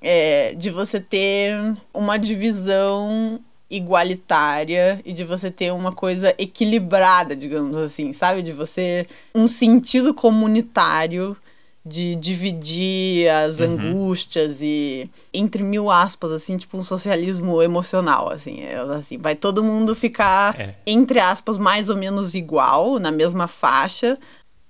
é, 0.00 0.54
de 0.54 0.70
você 0.70 0.98
ter 0.98 1.76
uma 1.92 2.16
divisão 2.16 3.38
igualitária 3.68 5.02
e 5.04 5.12
de 5.12 5.22
você 5.22 5.50
ter 5.50 5.70
uma 5.70 5.92
coisa 5.92 6.34
equilibrada, 6.38 7.36
digamos 7.36 7.76
assim, 7.76 8.14
sabe? 8.14 8.40
De 8.40 8.52
você 8.52 9.06
um 9.34 9.46
sentido 9.46 10.14
comunitário 10.14 11.36
de 11.84 12.16
dividir 12.16 13.28
as 13.28 13.58
uhum. 13.58 13.66
angústias 13.66 14.56
e 14.62 15.10
entre 15.32 15.62
mil 15.62 15.90
aspas 15.90 16.32
assim 16.32 16.56
tipo 16.56 16.78
um 16.78 16.82
socialismo 16.82 17.60
emocional 17.60 18.32
assim 18.32 18.62
é, 18.62 18.76
assim 18.78 19.18
vai 19.18 19.34
todo 19.34 19.62
mundo 19.62 19.94
ficar 19.94 20.58
é. 20.58 20.74
entre 20.86 21.20
aspas 21.20 21.58
mais 21.58 21.90
ou 21.90 21.96
menos 21.96 22.34
igual 22.34 22.98
na 22.98 23.10
mesma 23.10 23.46
faixa 23.46 24.18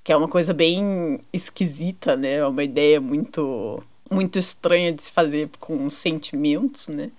que 0.03 0.13
é 0.13 0.17
uma 0.17 0.27
coisa 0.27 0.53
bem 0.53 1.21
esquisita 1.33 2.17
né 2.17 2.35
é 2.35 2.47
uma 2.47 2.65
ideia 2.65 3.01
muito 3.01 3.81
muito 4.11 4.37
estranha 4.37 4.93
de 4.93 5.03
se 5.03 5.13
fazer 5.13 5.49
com 5.61 5.89
sentimentos 5.91 6.89
né 6.89 7.13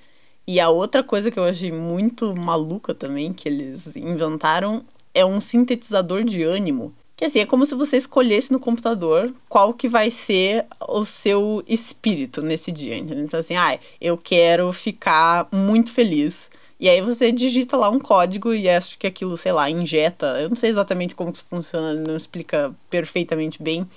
e 0.45 0.59
a 0.59 0.69
outra 0.69 1.03
coisa 1.03 1.31
que 1.31 1.39
eu 1.39 1.45
achei 1.45 1.71
muito 1.71 2.35
maluca 2.35 2.93
também 2.93 3.31
que 3.31 3.47
eles 3.47 3.95
inventaram 3.95 4.83
é 5.13 5.25
um 5.25 5.39
sintetizador 5.39 6.25
de 6.25 6.43
ânimo 6.43 6.93
que 7.15 7.25
assim, 7.25 7.39
é 7.39 7.45
como 7.45 7.65
se 7.65 7.75
você 7.75 7.97
escolhesse 7.97 8.51
no 8.51 8.59
computador 8.59 9.33
qual 9.47 9.73
que 9.73 9.87
vai 9.87 10.11
ser 10.11 10.65
o 10.87 11.05
seu 11.05 11.63
espírito 11.67 12.41
nesse 12.41 12.71
dia, 12.71 12.97
entendeu? 12.97 13.23
Então 13.23 13.39
assim, 13.39 13.55
ah, 13.55 13.79
eu 14.01 14.17
quero 14.17 14.71
ficar 14.73 15.47
muito 15.51 15.93
feliz. 15.93 16.49
E 16.77 16.89
aí 16.89 16.99
você 16.99 17.31
digita 17.31 17.77
lá 17.77 17.89
um 17.89 17.99
código 17.99 18.53
e 18.53 18.67
acho 18.69 18.97
que 18.97 19.07
aquilo, 19.07 19.37
sei 19.37 19.53
lá, 19.53 19.69
injeta. 19.69 20.25
Eu 20.41 20.49
não 20.49 20.57
sei 20.57 20.69
exatamente 20.69 21.15
como 21.15 21.31
que 21.31 21.41
funciona, 21.43 21.93
não 21.93 22.17
explica 22.17 22.75
perfeitamente 22.89 23.63
bem. 23.63 23.87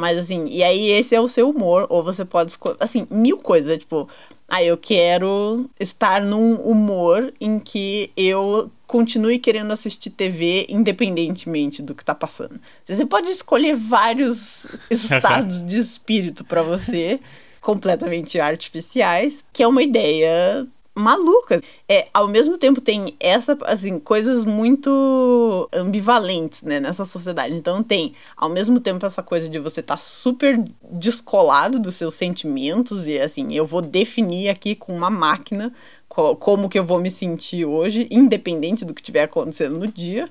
Mas 0.00 0.18
assim, 0.18 0.46
e 0.46 0.62
aí 0.64 0.90
esse 0.90 1.14
é 1.14 1.20
o 1.20 1.28
seu 1.28 1.50
humor, 1.50 1.86
ou 1.90 2.02
você 2.02 2.24
pode 2.24 2.52
escolher, 2.52 2.76
assim, 2.80 3.06
mil 3.10 3.36
coisas, 3.38 3.78
tipo, 3.78 4.08
ah, 4.48 4.64
eu 4.64 4.76
quero 4.76 5.68
estar 5.78 6.22
num 6.22 6.54
humor 6.54 7.32
em 7.40 7.60
que 7.60 8.10
eu 8.16 8.70
continue 8.86 9.38
querendo 9.38 9.70
assistir 9.72 10.10
TV 10.10 10.66
independentemente 10.68 11.82
do 11.82 11.94
que 11.94 12.04
tá 12.04 12.14
passando. 12.14 12.58
Você 12.84 13.06
pode 13.06 13.28
escolher 13.28 13.76
vários 13.76 14.66
estados 14.90 15.64
de 15.64 15.78
espírito 15.78 16.44
para 16.44 16.62
você, 16.62 17.20
completamente 17.60 18.40
artificiais, 18.40 19.44
que 19.52 19.62
é 19.62 19.68
uma 19.68 19.82
ideia 19.82 20.66
malucas. 21.00 21.62
É, 21.88 22.08
ao 22.12 22.28
mesmo 22.28 22.56
tempo 22.58 22.80
tem 22.80 23.16
essa, 23.18 23.58
assim, 23.62 23.98
coisas 23.98 24.44
muito 24.44 25.68
ambivalentes, 25.72 26.62
né, 26.62 26.78
nessa 26.78 27.04
sociedade. 27.04 27.54
Então 27.54 27.82
tem, 27.82 28.14
ao 28.36 28.48
mesmo 28.48 28.78
tempo, 28.78 29.04
essa 29.04 29.22
coisa 29.22 29.48
de 29.48 29.58
você 29.58 29.80
estar 29.80 29.96
tá 29.96 30.00
super 30.00 30.62
descolado 30.92 31.78
dos 31.78 31.96
seus 31.96 32.14
sentimentos 32.14 33.06
e, 33.06 33.18
assim, 33.18 33.54
eu 33.54 33.66
vou 33.66 33.82
definir 33.82 34.48
aqui 34.48 34.74
com 34.74 34.94
uma 34.94 35.10
máquina 35.10 35.72
como 36.08 36.68
que 36.68 36.78
eu 36.78 36.84
vou 36.84 36.98
me 36.98 37.10
sentir 37.10 37.64
hoje, 37.64 38.08
independente 38.10 38.84
do 38.84 38.92
que 38.92 39.00
estiver 39.00 39.22
acontecendo 39.22 39.78
no 39.78 39.86
dia. 39.86 40.28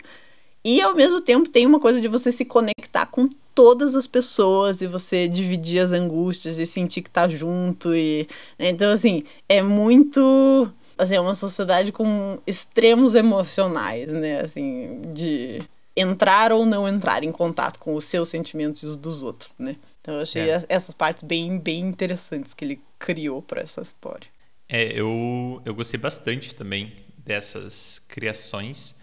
E 0.63 0.81
ao 0.81 0.93
mesmo 0.93 1.21
tempo 1.21 1.47
tem 1.49 1.65
uma 1.65 1.79
coisa 1.79 2.01
de 2.01 2.07
você 2.07 2.31
se 2.31 2.43
conectar 2.43 3.05
com 3.05 3.29
todas 3.59 3.93
as 3.93 4.07
pessoas 4.07 4.79
e 4.79 4.87
você 4.87 5.27
dividir 5.27 5.79
as 5.79 5.91
angústias 5.91 6.57
e 6.57 6.65
sentir 6.65 7.01
que 7.01 7.09
tá 7.09 7.27
junto 7.27 7.93
e 7.93 8.25
né? 8.57 8.69
então 8.69 8.89
assim 8.93 9.25
é 9.49 9.61
muito 9.61 10.73
assim 10.97 11.15
é 11.15 11.19
uma 11.19 11.35
sociedade 11.35 11.91
com 11.91 12.39
extremos 12.47 13.15
emocionais 13.15 14.07
né 14.07 14.39
assim 14.39 15.01
de 15.13 15.61
entrar 15.93 16.53
ou 16.53 16.65
não 16.65 16.87
entrar 16.87 17.21
em 17.21 17.33
contato 17.33 17.79
com 17.79 17.95
os 17.95 18.05
seus 18.05 18.29
sentimentos 18.29 18.81
e 18.81 18.85
os 18.85 18.95
dos 18.95 19.23
outros 19.23 19.51
né 19.59 19.75
então 19.99 20.13
eu 20.13 20.21
achei 20.21 20.49
é. 20.49 20.63
essas 20.69 20.95
partes 20.95 21.23
bem 21.23 21.59
bem 21.59 21.81
interessantes 21.81 22.53
que 22.53 22.63
ele 22.63 22.79
criou 22.97 23.41
para 23.41 23.59
essa 23.59 23.81
história 23.81 24.29
é 24.69 24.97
eu 24.97 25.61
eu 25.65 25.75
gostei 25.75 25.99
bastante 25.99 26.55
também 26.55 26.93
dessas 27.25 27.99
criações 28.07 28.97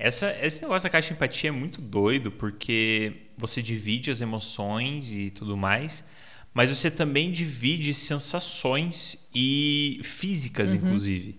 essa, 0.00 0.34
esse 0.40 0.62
negócio 0.62 0.86
da 0.86 0.90
caixa 0.90 1.08
de 1.08 1.12
empatia 1.12 1.50
é 1.50 1.52
muito 1.52 1.78
doido, 1.82 2.32
porque 2.32 3.12
você 3.40 3.62
divide 3.62 4.10
as 4.10 4.20
emoções 4.20 5.10
e 5.10 5.30
tudo 5.30 5.56
mais, 5.56 6.04
mas 6.52 6.70
você 6.70 6.90
também 6.90 7.32
divide 7.32 7.94
sensações 7.94 9.26
e 9.34 10.00
físicas, 10.02 10.70
uhum. 10.70 10.76
inclusive. 10.76 11.36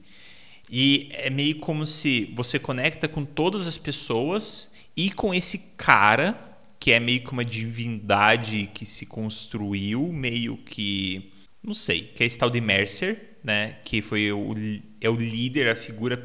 E 0.70 1.10
é 1.12 1.30
meio 1.30 1.60
como 1.60 1.86
se 1.86 2.32
você 2.34 2.58
conecta 2.58 3.08
com 3.08 3.26
todas 3.26 3.68
as 3.68 3.78
pessoas 3.78 4.72
e 4.96 5.12
com 5.12 5.34
esse 5.34 5.58
cara, 5.76 6.58
que 6.80 6.92
é 6.92 7.00
meio 7.00 7.24
que 7.24 7.32
uma 7.32 7.46
divindade 7.46 8.70
que 8.74 8.86
se 8.86 9.06
construiu, 9.06 10.08
meio 10.12 10.58
que. 10.58 11.32
Não 11.62 11.74
sei, 11.74 12.02
que 12.04 12.24
é 12.24 12.26
esse 12.26 12.40
tal 12.40 12.50
de 12.50 12.60
Mercer, 12.60 13.38
né? 13.44 13.78
Que 13.84 14.02
foi 14.02 14.32
o 14.32 14.56
é 15.02 15.10
o 15.10 15.16
líder, 15.16 15.68
a 15.68 15.76
figura 15.76 16.16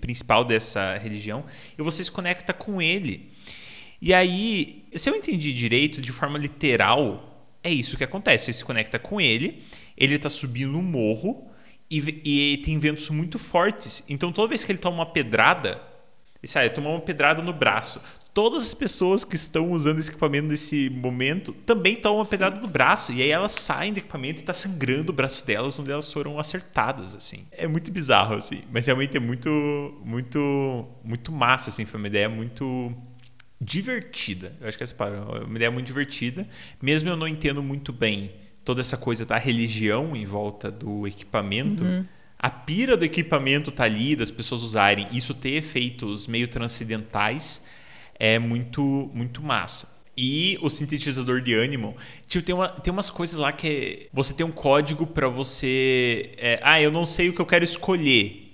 principal 0.00 0.44
dessa 0.44 0.98
religião, 0.98 1.44
e 1.78 1.82
você 1.82 2.04
se 2.04 2.10
conecta 2.10 2.52
com 2.52 2.80
ele. 2.80 3.32
E 4.00 4.14
aí, 4.14 4.84
se 4.94 5.10
eu 5.10 5.16
entendi 5.16 5.52
direito, 5.52 6.00
de 6.00 6.12
forma 6.12 6.38
literal, 6.38 7.46
é 7.62 7.70
isso 7.70 7.96
que 7.96 8.04
acontece. 8.04 8.46
Você 8.46 8.52
se 8.52 8.64
conecta 8.64 8.98
com 8.98 9.20
ele, 9.20 9.62
ele 9.96 10.14
está 10.14 10.30
subindo 10.30 10.76
um 10.76 10.82
morro 10.82 11.50
e, 11.90 11.98
e, 12.24 12.58
tem 12.58 12.78
ventos 12.78 13.08
muito 13.10 13.38
fortes. 13.38 14.04
Então, 14.08 14.30
toda 14.30 14.48
vez 14.48 14.62
que 14.62 14.70
ele 14.70 14.78
toma 14.78 14.98
uma 14.98 15.06
pedrada, 15.06 15.82
ele 16.40 16.50
sai, 16.50 16.70
tomou 16.70 16.92
uma 16.92 17.00
pedrada 17.00 17.42
no 17.42 17.52
braço 17.52 18.00
todas 18.38 18.62
as 18.62 18.72
pessoas 18.72 19.24
que 19.24 19.34
estão 19.34 19.72
usando 19.72 19.98
esse 19.98 20.10
equipamento 20.10 20.46
nesse 20.46 20.88
momento 20.90 21.52
também 21.66 21.96
tomam 21.96 22.18
uma 22.18 22.24
Sim. 22.24 22.30
pedrada 22.30 22.60
no 22.60 22.68
braço. 22.68 23.12
E 23.12 23.20
aí 23.20 23.30
elas 23.30 23.52
saem 23.52 23.92
do 23.92 23.98
equipamento 23.98 24.40
e 24.40 24.44
tá 24.44 24.54
sangrando 24.54 25.10
o 25.10 25.12
braço 25.12 25.44
delas 25.44 25.76
onde 25.80 25.90
elas 25.90 26.12
foram 26.12 26.38
acertadas, 26.38 27.16
assim. 27.16 27.48
É 27.50 27.66
muito 27.66 27.90
bizarro, 27.90 28.36
assim. 28.36 28.62
Mas 28.70 28.86
realmente 28.86 29.16
é 29.16 29.20
muito, 29.20 29.50
muito, 30.04 30.86
muito 31.02 31.32
massa, 31.32 31.70
assim. 31.70 31.84
Foi 31.84 31.98
uma 31.98 32.06
ideia 32.06 32.28
muito 32.28 32.94
divertida. 33.60 34.56
Eu 34.60 34.68
acho 34.68 34.76
que 34.76 34.84
essa 34.84 34.94
palavra 34.94 35.40
é 35.40 35.44
uma 35.44 35.56
ideia 35.56 35.70
muito 35.70 35.86
divertida. 35.86 36.46
Mesmo 36.80 37.08
eu 37.08 37.16
não 37.16 37.26
entendo 37.26 37.62
muito 37.62 37.92
bem 37.92 38.32
toda 38.64 38.80
essa 38.80 38.96
coisa 38.96 39.24
da 39.24 39.38
religião 39.38 40.14
em 40.14 40.24
volta 40.24 40.70
do 40.70 41.06
equipamento. 41.06 41.82
Uhum. 41.82 42.04
A 42.38 42.50
pira 42.50 42.96
do 42.96 43.04
equipamento 43.04 43.72
tá 43.72 43.84
ali, 43.84 44.14
das 44.14 44.30
pessoas 44.30 44.62
usarem, 44.62 45.08
isso 45.12 45.34
ter 45.34 45.54
efeitos 45.54 46.26
meio 46.26 46.46
transcendentais 46.46 47.64
é 48.14 48.38
muito, 48.38 49.10
muito 49.12 49.42
massa. 49.42 49.98
E 50.16 50.58
o 50.60 50.68
sintetizador 50.68 51.40
de 51.40 51.54
Animal, 51.54 51.96
tipo, 52.26 52.44
tem, 52.44 52.54
uma, 52.54 52.68
tem 52.68 52.92
umas 52.92 53.08
coisas 53.08 53.38
lá 53.38 53.52
que 53.52 53.68
é, 53.68 54.06
você 54.12 54.34
tem 54.34 54.44
um 54.44 54.50
código 54.50 55.06
para 55.06 55.28
você. 55.28 56.34
É, 56.36 56.60
ah, 56.62 56.80
eu 56.80 56.90
não 56.90 57.06
sei 57.06 57.28
o 57.28 57.32
que 57.32 57.40
eu 57.40 57.46
quero 57.46 57.64
escolher. 57.64 58.47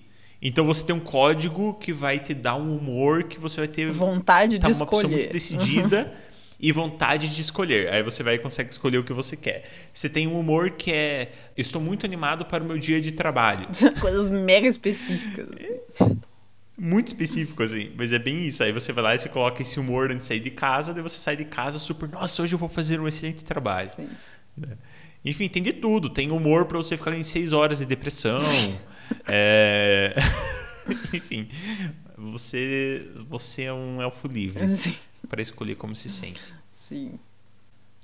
Então 0.44 0.66
você 0.66 0.84
tem 0.84 0.94
um 0.94 1.00
código 1.00 1.72
que 1.80 1.90
vai 1.90 2.18
te 2.18 2.34
dar 2.34 2.54
um 2.56 2.76
humor 2.76 3.24
que 3.24 3.40
você 3.40 3.56
vai 3.56 3.66
ter 3.66 3.90
vontade 3.90 4.58
tá, 4.58 4.68
de 4.68 4.74
uma 4.74 4.84
escolher. 4.84 5.00
pessoa 5.00 5.18
muito 5.18 5.32
decidida 5.32 6.14
e 6.60 6.70
vontade 6.70 7.34
de 7.34 7.40
escolher. 7.40 7.90
Aí 7.90 8.02
você 8.02 8.22
vai 8.22 8.34
e 8.34 8.38
consegue 8.38 8.70
escolher 8.70 8.98
o 8.98 9.04
que 9.04 9.12
você 9.14 9.38
quer. 9.38 9.64
Você 9.90 10.06
tem 10.06 10.28
um 10.28 10.38
humor 10.38 10.72
que 10.72 10.92
é 10.92 11.32
estou 11.56 11.80
muito 11.80 12.04
animado 12.04 12.44
para 12.44 12.62
o 12.62 12.66
meu 12.66 12.78
dia 12.78 13.00
de 13.00 13.12
trabalho. 13.12 13.68
Coisas 13.98 14.28
mega 14.28 14.68
específicas. 14.68 15.48
muito 16.76 17.08
específico, 17.08 17.62
assim. 17.62 17.90
Mas 17.96 18.12
é 18.12 18.18
bem 18.18 18.46
isso. 18.46 18.62
Aí 18.62 18.70
você 18.70 18.92
vai 18.92 19.02
lá 19.02 19.14
e 19.14 19.18
você 19.18 19.30
coloca 19.30 19.62
esse 19.62 19.80
humor 19.80 20.10
antes 20.10 20.18
de 20.18 20.24
sair 20.26 20.40
de 20.40 20.50
casa, 20.50 20.92
daí 20.92 21.02
você 21.02 21.18
sai 21.18 21.38
de 21.38 21.46
casa 21.46 21.78
super, 21.78 22.06
nossa, 22.10 22.42
hoje 22.42 22.54
eu 22.54 22.58
vou 22.58 22.68
fazer 22.68 23.00
um 23.00 23.08
excelente 23.08 23.42
trabalho. 23.44 23.90
Né? 24.54 24.76
Enfim, 25.24 25.48
tem 25.48 25.62
de 25.62 25.72
tudo. 25.72 26.10
Tem 26.10 26.30
humor 26.30 26.66
para 26.66 26.76
você 26.76 26.98
ficar 26.98 27.16
em 27.16 27.24
seis 27.24 27.54
horas 27.54 27.78
de 27.78 27.86
depressão. 27.86 28.40
é... 29.26 30.14
Enfim, 31.12 31.48
você, 32.16 33.08
você 33.28 33.64
é 33.64 33.72
um 33.72 34.00
elfo 34.00 34.28
livre 34.28 34.76
Sim. 34.76 34.94
para 35.28 35.40
escolher 35.40 35.76
como 35.76 35.96
se 35.96 36.08
sente. 36.08 36.54
Sim. 36.70 37.18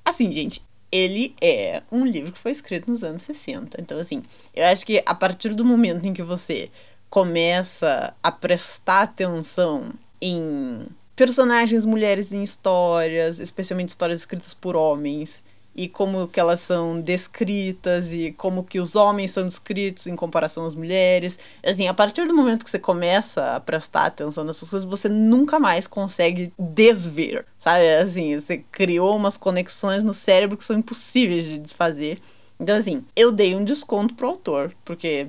Assim, 0.05 0.32
gente, 0.32 0.62
ele 0.90 1.34
é 1.40 1.82
um 1.90 2.05
livro 2.05 2.32
que 2.32 2.38
foi 2.38 2.53
escrito 2.53 2.90
nos 2.90 3.05
anos 3.05 3.22
60. 3.22 3.80
Então, 3.80 3.98
assim, 3.98 4.22
eu 4.55 4.66
acho 4.66 4.84
que 4.84 5.03
a 5.05 5.14
partir 5.14 5.55
do 5.55 5.64
momento 5.64 6.07
em 6.07 6.12
que 6.12 6.22
você 6.22 6.70
começa 7.09 8.14
a 8.22 8.32
prestar 8.32 9.03
atenção 9.03 9.92
em 10.20 10.86
personagens 11.14 11.84
mulheres 11.84 12.32
em 12.32 12.42
histórias, 12.42 13.38
especialmente 13.38 13.90
histórias 13.90 14.20
escritas 14.20 14.55
por 14.55 14.74
homens, 14.74 15.42
e 15.81 15.89
como 15.89 16.28
que 16.28 16.39
elas 16.39 16.61
são 16.61 17.01
descritas 17.01 18.12
e 18.12 18.33
como 18.33 18.62
que 18.62 18.78
os 18.78 18.95
homens 18.95 19.31
são 19.31 19.49
descritos 19.49 20.07
em 20.07 20.14
comparação 20.14 20.66
às 20.66 20.74
mulheres. 20.74 21.39
Assim, 21.64 21.89
a 21.89 21.95
partir 21.95 22.28
do 22.28 22.35
momento 22.35 22.66
que 22.66 22.70
você 22.70 22.78
começa 22.78 23.57
a 23.57 23.61
prestar 23.61 24.05
atenção 24.05 24.45
nessas 24.45 24.68
coisas, 24.68 24.87
você 24.87 25.09
nunca 25.09 25.59
mais 25.59 25.87
consegue 25.87 26.53
desver, 26.59 27.47
sabe? 27.59 27.89
Assim, 27.95 28.39
você 28.39 28.59
criou 28.70 29.16
umas 29.16 29.39
conexões 29.39 30.03
no 30.03 30.12
cérebro 30.12 30.59
que 30.59 30.64
são 30.64 30.76
impossíveis 30.76 31.45
de 31.45 31.59
desfazer. 31.59 32.20
Então, 32.61 32.76
assim, 32.76 33.03
eu 33.16 33.33
dei 33.33 33.57
um 33.57 33.64
desconto 33.64 34.14
pro 34.14 34.28
autor, 34.28 34.74
porque 34.85 35.28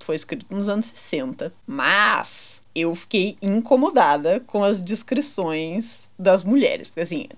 foi 0.00 0.16
escrito 0.16 0.46
nos 0.50 0.68
anos 0.68 0.86
60, 0.86 1.54
mas 1.64 2.60
eu 2.74 2.92
fiquei 2.96 3.38
incomodada 3.40 4.40
com 4.48 4.64
as 4.64 4.82
descrições 4.82 6.10
das 6.18 6.42
mulheres. 6.42 6.88
Porque, 6.88 7.02
assim, 7.02 7.28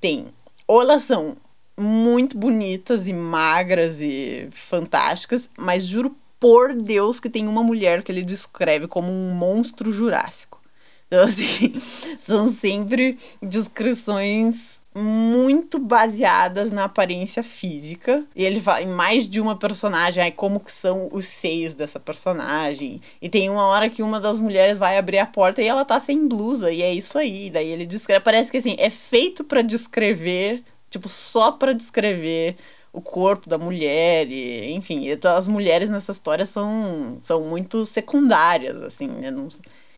tem. 0.00 0.26
Ou 0.66 0.82
elas 0.82 1.04
são 1.04 1.36
muito 1.80 2.36
bonitas 2.36 3.08
e 3.08 3.12
magras 3.12 3.96
e 4.00 4.48
fantásticas, 4.52 5.48
mas 5.56 5.84
juro 5.84 6.14
por 6.38 6.74
Deus 6.74 7.18
que 7.18 7.30
tem 7.30 7.48
uma 7.48 7.62
mulher 7.62 8.02
que 8.02 8.12
ele 8.12 8.22
descreve 8.22 8.86
como 8.86 9.10
um 9.10 9.34
monstro 9.34 9.90
jurássico. 9.90 10.60
Então, 11.06 11.24
assim, 11.26 11.74
são 12.18 12.52
sempre 12.52 13.18
descrições 13.42 14.80
muito 14.94 15.78
baseadas 15.78 16.72
na 16.72 16.84
aparência 16.84 17.42
física. 17.42 18.24
E 18.34 18.44
ele 18.44 18.60
fala 18.60 18.82
em 18.82 18.88
mais 18.88 19.28
de 19.28 19.40
uma 19.40 19.56
personagem, 19.56 20.22
aí 20.22 20.32
como 20.32 20.60
que 20.60 20.72
são 20.72 21.08
os 21.12 21.26
seios 21.26 21.74
dessa 21.74 22.00
personagem. 22.00 23.00
E 23.22 23.28
tem 23.28 23.48
uma 23.48 23.66
hora 23.66 23.88
que 23.88 24.02
uma 24.02 24.20
das 24.20 24.38
mulheres 24.38 24.78
vai 24.78 24.98
abrir 24.98 25.18
a 25.18 25.26
porta 25.26 25.62
e 25.62 25.66
ela 25.66 25.84
tá 25.84 26.00
sem 26.00 26.26
blusa, 26.26 26.72
e 26.72 26.82
é 26.82 26.92
isso 26.92 27.16
aí. 27.18 27.50
Daí 27.50 27.68
ele 27.68 27.86
descreve, 27.86 28.24
parece 28.24 28.50
que 28.50 28.56
assim, 28.56 28.76
é 28.78 28.90
feito 28.90 29.44
para 29.44 29.62
descrever 29.62 30.62
tipo, 30.90 31.08
só 31.08 31.52
para 31.52 31.72
descrever 31.72 32.56
o 32.92 33.00
corpo 33.00 33.48
da 33.48 33.56
mulher, 33.56 34.30
e, 34.30 34.72
enfim, 34.72 35.06
as 35.10 35.46
mulheres 35.46 35.88
nessa 35.88 36.12
história 36.12 36.44
são, 36.44 37.18
são 37.22 37.42
muito 37.42 37.86
secundárias, 37.86 38.82
assim, 38.82 39.06
né? 39.06 39.30
Não, 39.30 39.48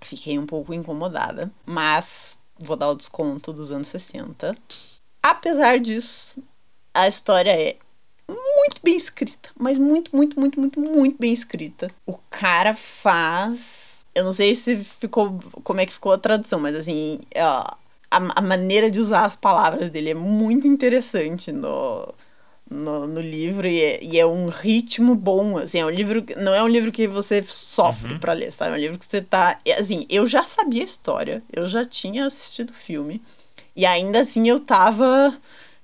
fiquei 0.02 0.38
um 0.38 0.46
pouco 0.46 0.74
incomodada, 0.74 1.50
mas 1.64 2.38
vou 2.58 2.76
dar 2.76 2.90
o 2.90 2.94
desconto 2.94 3.52
dos 3.52 3.72
anos 3.72 3.88
60. 3.88 4.54
Apesar 5.22 5.78
disso, 5.78 6.42
a 6.94 7.08
história 7.08 7.50
é 7.50 7.76
muito 8.28 8.80
bem 8.82 8.96
escrita, 8.96 9.50
mas 9.58 9.78
muito, 9.78 10.14
muito, 10.14 10.38
muito, 10.38 10.60
muito, 10.60 10.80
muito 10.80 11.18
bem 11.18 11.32
escrita. 11.32 11.90
O 12.06 12.18
cara 12.30 12.74
faz. 12.74 14.04
Eu 14.14 14.24
não 14.24 14.32
sei 14.32 14.54
se 14.54 14.76
ficou. 14.76 15.40
como 15.64 15.80
é 15.80 15.86
que 15.86 15.92
ficou 15.92 16.12
a 16.12 16.18
tradução, 16.18 16.60
mas 16.60 16.76
assim, 16.76 17.20
ó, 17.36 17.64
a, 18.12 18.32
a 18.36 18.42
maneira 18.42 18.90
de 18.90 19.00
usar 19.00 19.24
as 19.24 19.36
palavras 19.36 19.88
dele 19.88 20.10
é 20.10 20.14
muito 20.14 20.68
interessante 20.68 21.50
no, 21.50 22.12
no, 22.70 23.06
no 23.06 23.20
livro 23.20 23.66
e 23.66 23.82
é, 23.82 24.04
e 24.04 24.18
é, 24.18 24.26
um 24.26 24.48
ritmo 24.48 25.14
bom, 25.14 25.56
assim, 25.56 25.78
é 25.78 25.86
um 25.86 25.90
livro, 25.90 26.24
não 26.36 26.54
é 26.54 26.62
um 26.62 26.68
livro 26.68 26.92
que 26.92 27.08
você 27.08 27.42
sofre 27.48 28.14
uhum. 28.14 28.18
para 28.18 28.32
ler, 28.32 28.52
sabe? 28.52 28.72
É 28.72 28.74
um 28.74 28.80
livro 28.80 28.98
que 28.98 29.06
você 29.06 29.22
tá, 29.22 29.58
assim, 29.78 30.06
eu 30.10 30.26
já 30.26 30.44
sabia 30.44 30.82
a 30.82 30.86
história, 30.86 31.42
eu 31.52 31.66
já 31.66 31.84
tinha 31.84 32.26
assistido 32.26 32.70
o 32.70 32.74
filme 32.74 33.22
e 33.74 33.86
ainda 33.86 34.20
assim 34.20 34.48
eu 34.48 34.60
tava 34.60 35.36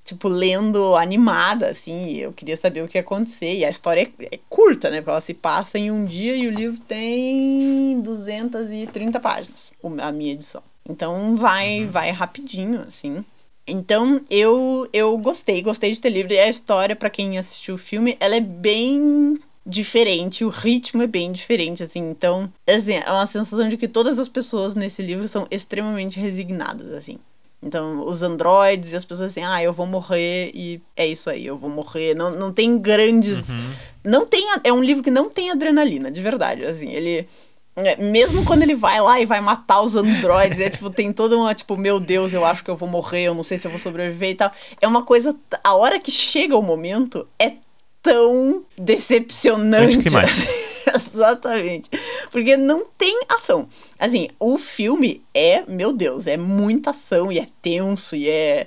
tipo 0.04 0.28
lendo 0.28 0.96
animada, 0.96 1.68
assim, 1.68 2.16
eu 2.16 2.32
queria 2.32 2.56
saber 2.56 2.82
o 2.82 2.88
que 2.88 2.96
ia 2.96 3.02
acontecer 3.02 3.58
e 3.58 3.64
a 3.64 3.70
história 3.70 4.10
é, 4.20 4.36
é 4.36 4.38
curta, 4.48 4.90
né? 4.90 4.98
Porque 4.98 5.10
ela 5.10 5.20
se 5.20 5.34
passa 5.34 5.78
em 5.78 5.90
um 5.90 6.04
dia 6.04 6.34
e 6.34 6.46
o 6.46 6.50
livro 6.50 6.80
tem 6.88 8.00
230 8.00 9.20
páginas, 9.20 9.72
a 10.00 10.12
minha 10.12 10.32
edição. 10.32 10.62
Então 10.88 11.36
vai, 11.36 11.84
uhum. 11.84 11.90
vai 11.90 12.10
rapidinho, 12.10 12.80
assim. 12.80 13.24
Então 13.66 14.20
eu 14.30 14.88
eu 14.92 15.16
gostei, 15.18 15.60
gostei 15.62 15.92
de 15.92 16.00
ter 16.00 16.10
livro. 16.10 16.32
E 16.32 16.38
a 16.38 16.48
história, 16.48 16.96
para 16.96 17.10
quem 17.10 17.38
assistiu 17.38 17.74
o 17.74 17.78
filme, 17.78 18.16
ela 18.18 18.36
é 18.36 18.40
bem 18.40 19.38
diferente, 19.66 20.44
o 20.44 20.48
ritmo 20.48 21.02
é 21.02 21.06
bem 21.06 21.30
diferente, 21.30 21.82
assim. 21.82 22.08
Então, 22.08 22.50
assim, 22.66 22.94
é 22.94 23.10
uma 23.10 23.26
sensação 23.26 23.68
de 23.68 23.76
que 23.76 23.86
todas 23.86 24.18
as 24.18 24.28
pessoas 24.28 24.74
nesse 24.74 25.02
livro 25.02 25.28
são 25.28 25.46
extremamente 25.50 26.18
resignadas, 26.18 26.92
assim. 26.92 27.18
Então, 27.62 28.06
os 28.06 28.22
androides 28.22 28.92
e 28.92 28.96
as 28.96 29.04
pessoas 29.04 29.30
assim, 29.30 29.42
ah, 29.42 29.62
eu 29.62 29.72
vou 29.72 29.84
morrer 29.84 30.52
e 30.54 30.80
é 30.96 31.06
isso 31.06 31.28
aí, 31.28 31.44
eu 31.44 31.58
vou 31.58 31.68
morrer. 31.68 32.14
Não, 32.14 32.30
não 32.30 32.52
tem 32.52 32.78
grandes. 32.78 33.48
Uhum. 33.48 33.72
Não 34.04 34.24
tem. 34.24 34.46
É 34.62 34.72
um 34.72 34.82
livro 34.82 35.02
que 35.02 35.10
não 35.10 35.28
tem 35.28 35.50
adrenalina, 35.50 36.10
de 36.10 36.22
verdade. 36.22 36.64
Assim, 36.64 36.92
ele 36.92 37.28
mesmo 37.98 38.44
quando 38.44 38.62
ele 38.62 38.74
vai 38.74 39.00
lá 39.00 39.20
e 39.20 39.26
vai 39.26 39.40
matar 39.40 39.80
os 39.80 39.94
androides, 39.94 40.60
é 40.60 40.70
tipo, 40.70 40.90
tem 40.90 41.12
toda 41.12 41.36
uma, 41.36 41.54
tipo, 41.54 41.76
meu 41.76 42.00
Deus, 42.00 42.32
eu 42.32 42.44
acho 42.44 42.64
que 42.64 42.70
eu 42.70 42.76
vou 42.76 42.88
morrer, 42.88 43.24
eu 43.24 43.34
não 43.34 43.42
sei 43.42 43.58
se 43.58 43.66
eu 43.66 43.70
vou 43.70 43.80
sobreviver 43.80 44.30
e 44.30 44.34
tal. 44.34 44.50
É 44.80 44.88
uma 44.88 45.02
coisa. 45.02 45.34
A 45.62 45.74
hora 45.74 45.98
que 45.98 46.10
chega 46.10 46.56
o 46.56 46.62
momento 46.62 47.26
é 47.38 47.54
tão 48.02 48.64
decepcionante. 48.76 50.08
Assim, 50.08 50.48
exatamente. 51.14 51.90
Porque 52.30 52.56
não 52.56 52.86
tem 52.96 53.20
ação. 53.28 53.68
Assim, 53.98 54.28
o 54.38 54.58
filme 54.58 55.22
é, 55.34 55.62
meu 55.66 55.92
Deus, 55.92 56.26
é 56.26 56.36
muita 56.36 56.90
ação 56.90 57.30
e 57.30 57.38
é 57.38 57.46
tenso 57.60 58.16
e 58.16 58.28
é. 58.28 58.66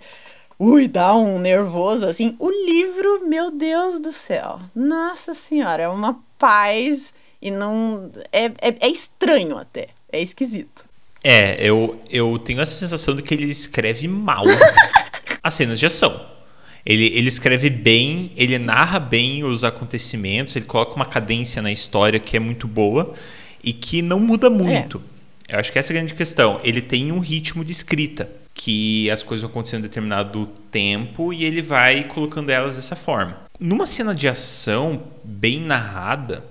Ui, 0.60 0.88
dá 0.88 1.16
um 1.16 1.40
nervoso, 1.40 2.06
assim. 2.06 2.36
O 2.38 2.50
livro, 2.50 3.28
meu 3.28 3.50
Deus 3.50 4.00
do 4.00 4.12
céu. 4.12 4.60
Nossa 4.76 5.34
Senhora, 5.34 5.84
é 5.84 5.88
uma 5.88 6.20
paz 6.38 7.12
e 7.42 7.50
não. 7.50 8.12
É, 8.32 8.46
é, 8.46 8.76
é 8.80 8.88
estranho 8.88 9.58
até. 9.58 9.88
É 10.12 10.22
esquisito. 10.22 10.86
É, 11.24 11.56
eu, 11.60 12.02
eu 12.10 12.38
tenho 12.40 12.62
essa 12.62 12.74
sensação 12.74 13.16
de 13.16 13.22
que 13.22 13.34
ele 13.34 13.46
escreve 13.46 14.08
mal 14.08 14.44
as 15.42 15.54
cenas 15.54 15.80
de 15.80 15.86
ação. 15.86 16.30
Ele, 16.86 17.06
ele 17.06 17.28
escreve 17.28 17.70
bem, 17.70 18.32
ele 18.36 18.58
narra 18.58 19.00
bem 19.00 19.44
os 19.44 19.64
acontecimentos, 19.64 20.56
ele 20.56 20.66
coloca 20.66 20.96
uma 20.96 21.06
cadência 21.06 21.62
na 21.62 21.72
história 21.72 22.20
que 22.20 22.36
é 22.36 22.40
muito 22.40 22.68
boa 22.68 23.14
e 23.64 23.72
que 23.72 24.02
não 24.02 24.20
muda 24.20 24.50
muito. 24.50 25.02
É. 25.48 25.56
Eu 25.56 25.60
acho 25.60 25.72
que 25.72 25.78
essa 25.78 25.92
é 25.92 25.96
a 25.96 26.00
grande 26.00 26.16
questão. 26.16 26.60
Ele 26.64 26.82
tem 26.82 27.12
um 27.12 27.20
ritmo 27.20 27.64
de 27.64 27.72
escrita, 27.72 28.30
que 28.54 29.10
as 29.12 29.22
coisas 29.22 29.42
vão 29.42 29.52
acontecendo 29.52 29.80
em 29.80 29.88
determinado 29.88 30.48
tempo 30.72 31.32
e 31.32 31.44
ele 31.44 31.62
vai 31.62 32.06
colocando 32.06 32.50
elas 32.50 32.76
dessa 32.76 32.96
forma. 32.96 33.38
Numa 33.60 33.86
cena 33.86 34.16
de 34.16 34.28
ação 34.28 35.04
bem 35.24 35.62
narrada, 35.62 36.44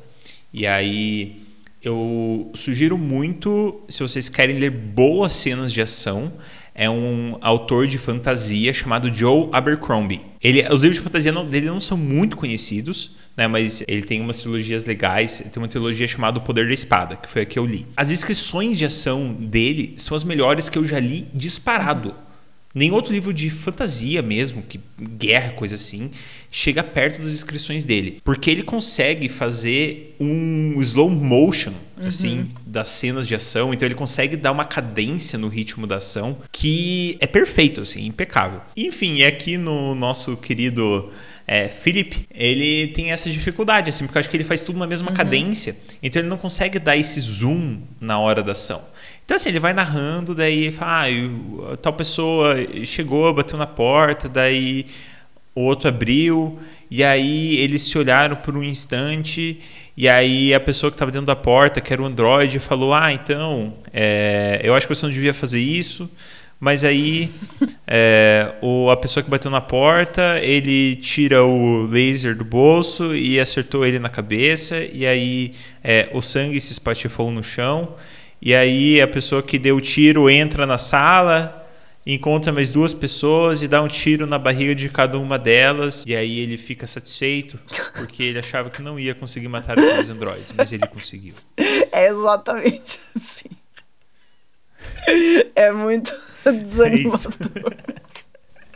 e 0.52 0.66
aí 0.66 1.42
eu 1.82 2.50
sugiro 2.54 2.98
muito, 2.98 3.80
se 3.88 4.02
vocês 4.02 4.28
querem 4.28 4.58
ler 4.58 4.70
boas 4.70 5.32
cenas 5.32 5.72
de 5.72 5.80
ação, 5.80 6.32
é 6.74 6.88
um 6.88 7.36
autor 7.40 7.86
de 7.86 7.98
fantasia 7.98 8.72
chamado 8.72 9.12
Joe 9.12 9.48
Abercrombie. 9.52 10.20
Ele, 10.42 10.62
os 10.72 10.82
livros 10.82 10.96
de 10.96 11.00
fantasia 11.00 11.32
não, 11.32 11.46
dele 11.46 11.66
não 11.66 11.80
são 11.80 11.96
muito 11.96 12.36
conhecidos, 12.36 13.16
né, 13.36 13.46
mas 13.46 13.82
ele 13.88 14.02
tem 14.02 14.20
umas 14.20 14.40
trilogias 14.40 14.84
legais. 14.86 15.38
Tem 15.52 15.62
uma 15.62 15.68
trilogia 15.68 16.06
chamada 16.06 16.38
O 16.38 16.42
Poder 16.42 16.66
da 16.66 16.74
Espada, 16.74 17.16
que 17.16 17.28
foi 17.28 17.42
a 17.42 17.46
que 17.46 17.58
eu 17.58 17.66
li. 17.66 17.86
As 17.96 18.08
descrições 18.08 18.78
de 18.78 18.84
ação 18.84 19.32
dele 19.32 19.94
são 19.96 20.14
as 20.14 20.24
melhores 20.24 20.68
que 20.68 20.78
eu 20.78 20.84
já 20.84 20.98
li 20.98 21.28
disparado. 21.34 22.14
Nem 22.72 22.92
outro 22.92 23.12
livro 23.12 23.34
de 23.34 23.50
fantasia 23.50 24.22
mesmo, 24.22 24.62
que 24.62 24.78
guerra, 25.00 25.52
coisa 25.52 25.74
assim, 25.74 26.12
chega 26.52 26.84
perto 26.84 27.20
das 27.20 27.32
descrições 27.32 27.84
dele. 27.84 28.20
Porque 28.24 28.50
ele 28.50 28.62
consegue 28.62 29.28
fazer 29.28 30.14
um 30.20 30.80
slow 30.80 31.10
motion, 31.10 31.72
uhum. 31.98 32.06
assim, 32.06 32.50
das 32.64 32.90
cenas 32.90 33.26
de 33.26 33.34
ação. 33.34 33.74
Então 33.74 33.86
ele 33.86 33.94
consegue 33.96 34.36
dar 34.36 34.52
uma 34.52 34.64
cadência 34.64 35.36
no 35.38 35.48
ritmo 35.48 35.86
da 35.86 35.96
ação 35.96 36.38
que 36.52 37.16
é 37.20 37.26
perfeito, 37.26 37.80
assim, 37.80 38.06
impecável. 38.06 38.60
Enfim, 38.76 39.22
aqui 39.24 39.56
no 39.56 39.94
nosso 39.94 40.36
querido 40.36 41.10
é, 41.46 41.66
Philip, 41.66 42.28
ele 42.32 42.86
tem 42.88 43.10
essa 43.10 43.28
dificuldade, 43.28 43.90
assim, 43.90 44.04
porque 44.04 44.16
eu 44.16 44.20
acho 44.20 44.30
que 44.30 44.36
ele 44.36 44.44
faz 44.44 44.62
tudo 44.62 44.78
na 44.78 44.86
mesma 44.86 45.10
uhum. 45.10 45.16
cadência. 45.16 45.76
Então 46.00 46.22
ele 46.22 46.28
não 46.28 46.38
consegue 46.38 46.78
dar 46.78 46.96
esse 46.96 47.20
zoom 47.20 47.80
na 48.00 48.20
hora 48.20 48.40
da 48.40 48.52
ação. 48.52 48.80
Então, 49.30 49.36
assim, 49.36 49.50
ele 49.50 49.60
vai 49.60 49.72
narrando, 49.72 50.34
daí 50.34 50.72
fala, 50.72 51.06
ah, 51.72 51.76
tal 51.76 51.92
pessoa 51.92 52.56
chegou, 52.84 53.32
bateu 53.32 53.56
na 53.56 53.64
porta, 53.64 54.28
daí 54.28 54.86
o 55.54 55.60
outro 55.60 55.88
abriu, 55.88 56.58
e 56.90 57.04
aí 57.04 57.56
eles 57.58 57.82
se 57.82 57.96
olharam 57.96 58.34
por 58.34 58.56
um 58.56 58.62
instante, 58.64 59.60
e 59.96 60.08
aí 60.08 60.52
a 60.52 60.58
pessoa 60.58 60.90
que 60.90 60.96
estava 60.96 61.12
dentro 61.12 61.28
da 61.28 61.36
porta, 61.36 61.80
que 61.80 61.92
era 61.92 62.02
o 62.02 62.06
Android, 62.06 62.58
falou: 62.58 62.92
Ah, 62.92 63.12
então, 63.12 63.74
é, 63.92 64.60
eu 64.64 64.74
acho 64.74 64.88
que 64.88 64.94
você 64.96 65.06
não 65.06 65.12
devia 65.12 65.32
fazer 65.32 65.60
isso. 65.60 66.10
Mas 66.58 66.82
aí 66.82 67.30
é, 67.86 68.52
o, 68.60 68.90
a 68.90 68.96
pessoa 68.96 69.22
que 69.22 69.30
bateu 69.30 69.50
na 69.50 69.60
porta, 69.60 70.40
ele 70.40 70.96
tira 70.96 71.44
o 71.44 71.86
laser 71.86 72.36
do 72.36 72.44
bolso 72.44 73.14
e 73.14 73.38
acertou 73.38 73.86
ele 73.86 74.00
na 74.00 74.08
cabeça, 74.08 74.76
e 74.92 75.06
aí 75.06 75.52
é, 75.84 76.10
o 76.12 76.20
sangue 76.20 76.60
se 76.60 76.72
espatifou 76.72 77.30
no 77.30 77.44
chão. 77.44 77.94
E 78.42 78.54
aí 78.54 79.00
a 79.00 79.06
pessoa 79.06 79.42
que 79.42 79.58
deu 79.58 79.76
o 79.76 79.80
tiro 79.80 80.30
entra 80.30 80.66
na 80.66 80.78
sala, 80.78 81.68
encontra 82.06 82.50
mais 82.52 82.72
duas 82.72 82.94
pessoas 82.94 83.60
e 83.62 83.68
dá 83.68 83.82
um 83.82 83.88
tiro 83.88 84.26
na 84.26 84.38
barriga 84.38 84.74
de 84.74 84.88
cada 84.88 85.18
uma 85.18 85.38
delas. 85.38 86.04
E 86.06 86.16
aí 86.16 86.38
ele 86.38 86.56
fica 86.56 86.86
satisfeito, 86.86 87.58
porque 87.94 88.22
ele 88.22 88.38
achava 88.38 88.70
que 88.70 88.80
não 88.80 88.98
ia 88.98 89.14
conseguir 89.14 89.48
matar 89.48 89.78
aqueles 89.78 90.08
androides, 90.08 90.52
mas 90.56 90.72
ele 90.72 90.86
conseguiu. 90.86 91.34
É 91.92 92.08
exatamente 92.08 93.00
assim. 93.16 93.50
É 95.56 95.72
muito 95.72 96.14
desanimador. 96.44 97.74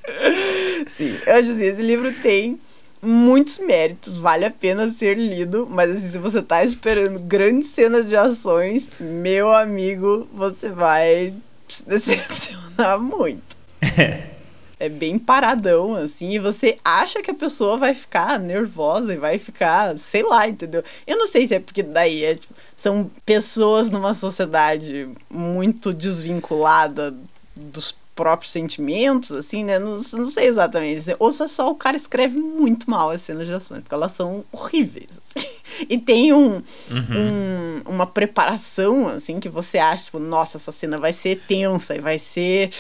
É 0.07 0.85
Sim, 0.87 1.17
eu 1.27 1.33
acho 1.33 1.51
assim, 1.53 1.63
esse 1.63 1.81
livro 1.81 2.13
tem 2.13 2.61
muitos 3.05 3.59
méritos, 3.59 4.17
vale 4.17 4.45
a 4.45 4.51
pena 4.51 4.91
ser 4.91 5.17
lido, 5.17 5.67
mas 5.71 5.91
assim, 5.91 6.11
se 6.11 6.19
você 6.19 6.43
tá 6.43 6.65
esperando 6.65 7.19
grandes 7.19 7.69
cenas 7.69 8.09
de 8.09 8.17
ações, 8.17 8.91
meu 8.99 9.53
amigo, 9.53 10.27
você 10.33 10.71
vai 10.71 11.35
se 11.69 11.83
decepcionar 11.89 12.99
muito. 12.99 13.55
é 14.79 14.89
bem 14.89 15.19
paradão, 15.19 15.95
assim, 15.95 16.33
e 16.33 16.39
você 16.39 16.79
acha 16.85 17.23
que 17.23 17.31
a 17.31 17.35
pessoa 17.35 17.77
vai 17.77 17.95
ficar 17.95 18.39
nervosa 18.39 19.15
e 19.15 19.19
vai 19.19 19.39
ficar, 19.39 19.97
sei 19.99 20.23
lá, 20.23 20.49
entendeu? 20.49 20.83
Eu 21.07 21.17
não 21.17 21.27
sei 21.27 21.47
se 21.47 21.55
é 21.55 21.61
porque 21.61 21.83
daí 21.83 22.25
é, 22.25 22.35
tipo, 22.35 22.55
são 22.77 23.11
pessoas 23.25 23.89
numa 23.89 24.15
sociedade 24.15 25.09
muito 25.31 25.93
desvinculada 25.93 27.15
dos 27.55 27.95
próprios 28.15 28.53
sentimentos, 28.53 29.33
assim, 29.33 29.65
né? 29.65 29.79
Não, 29.79 29.99
não 29.99 30.31
sei 30.31 30.47
exatamente. 30.47 31.05
Ou 31.19 31.33
se 31.33 31.43
é 31.43 31.49
só 31.49 31.71
o 31.71 31.75
cara 31.75 31.97
escreve 31.97 32.39
muito 32.39 32.89
mal 32.89 33.11
as 33.11 33.23
cenas 33.23 33.47
de 33.47 33.53
ações, 33.53 33.81
porque 33.81 33.95
elas 33.95 34.13
são 34.13 34.45
horríveis. 34.53 35.09
Assim. 35.11 35.49
E 35.89 35.99
tem 35.99 36.33
um, 36.33 36.63
uhum. 36.91 37.83
um, 37.83 37.83
uma 37.87 38.07
preparação, 38.07 39.09
assim, 39.09 39.41
que 39.41 39.49
você 39.49 39.79
acha, 39.79 40.05
tipo, 40.05 40.19
nossa, 40.19 40.59
essa 40.59 40.71
cena 40.71 40.99
vai 40.99 41.13
ser 41.13 41.43
tensa 41.49 41.97
e 41.97 42.01
vai 42.01 42.19
ser. 42.19 42.71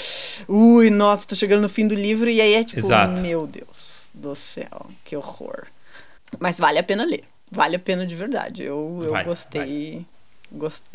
Ui, 0.46 0.90
nossa, 0.90 1.26
tô 1.26 1.34
chegando 1.34 1.62
no 1.62 1.68
fim 1.68 1.88
do 1.88 1.94
livro, 1.94 2.28
e 2.30 2.40
aí 2.40 2.54
é 2.54 2.62
tipo, 2.62 2.78
Exato. 2.78 3.20
meu 3.20 3.46
Deus 3.46 4.04
do 4.12 4.36
céu, 4.36 4.86
que 5.02 5.16
horror. 5.16 5.64
Mas 6.38 6.58
vale 6.58 6.78
a 6.78 6.82
pena 6.82 7.04
ler. 7.04 7.24
Vale 7.50 7.76
a 7.76 7.80
pena 7.80 8.06
de 8.06 8.14
verdade. 8.14 8.62
Eu, 8.62 9.02
eu 9.02 9.24
gostei. 9.24 10.06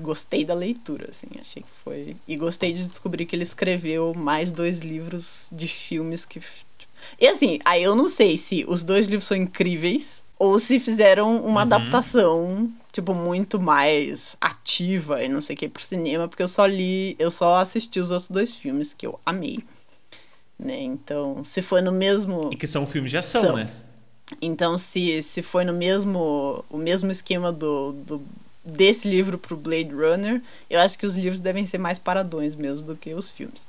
Gostei 0.01 0.45
da 0.45 0.53
leitura, 0.53 1.09
assim, 1.09 1.27
achei 1.39 1.63
que 1.63 1.69
foi. 1.83 2.15
E 2.27 2.35
gostei 2.35 2.73
de 2.73 2.85
descobrir 2.85 3.25
que 3.25 3.35
ele 3.35 3.43
escreveu 3.43 4.13
mais 4.13 4.51
dois 4.51 4.79
livros 4.79 5.47
de 5.51 5.67
filmes 5.67 6.25
que. 6.25 6.39
Tipo, 6.39 6.91
e 7.19 7.27
assim, 7.27 7.59
aí 7.65 7.83
eu 7.83 7.95
não 7.95 8.09
sei 8.09 8.37
se 8.37 8.65
os 8.67 8.83
dois 8.83 9.07
livros 9.07 9.27
são 9.27 9.37
incríveis 9.37 10.23
ou 10.37 10.57
se 10.59 10.79
fizeram 10.79 11.37
uma 11.37 11.47
uhum. 11.47 11.57
adaptação, 11.57 12.71
tipo, 12.93 13.13
muito 13.13 13.59
mais 13.59 14.37
ativa 14.39 15.21
e 15.23 15.27
não 15.27 15.41
sei 15.41 15.55
o 15.55 15.59
que 15.59 15.67
pro 15.67 15.83
cinema, 15.83 16.27
porque 16.29 16.41
eu 16.41 16.47
só 16.47 16.65
li, 16.65 17.15
eu 17.19 17.29
só 17.29 17.55
assisti 17.55 17.99
os 17.99 18.09
outros 18.09 18.29
dois 18.29 18.55
filmes 18.55 18.93
que 18.93 19.05
eu 19.05 19.19
amei. 19.25 19.59
Né? 20.57 20.81
Então, 20.81 21.43
se 21.43 21.61
foi 21.61 21.81
no 21.81 21.91
mesmo. 21.91 22.49
E 22.51 22.55
que 22.55 22.67
são 22.67 22.87
filmes 22.87 23.11
de 23.11 23.17
ação, 23.17 23.43
são. 23.43 23.55
né? 23.55 23.69
Então, 24.41 24.77
se, 24.77 25.23
se 25.23 25.41
foi 25.41 25.65
no 25.65 25.73
mesmo, 25.73 26.63
o 26.69 26.77
mesmo 26.77 27.11
esquema 27.11 27.51
do, 27.51 27.93
do 27.93 28.21
desse 28.69 29.07
livro 29.07 29.37
pro 29.37 29.57
Blade 29.57 29.93
Runner, 29.93 30.41
eu 30.69 30.79
acho 30.79 30.97
que 30.97 31.05
os 31.05 31.15
livros 31.15 31.39
devem 31.39 31.65
ser 31.67 31.77
mais 31.77 31.99
paradões 31.99 32.55
mesmo 32.55 32.85
do 32.85 32.95
que 32.95 33.13
os 33.13 33.31
filmes. 33.31 33.67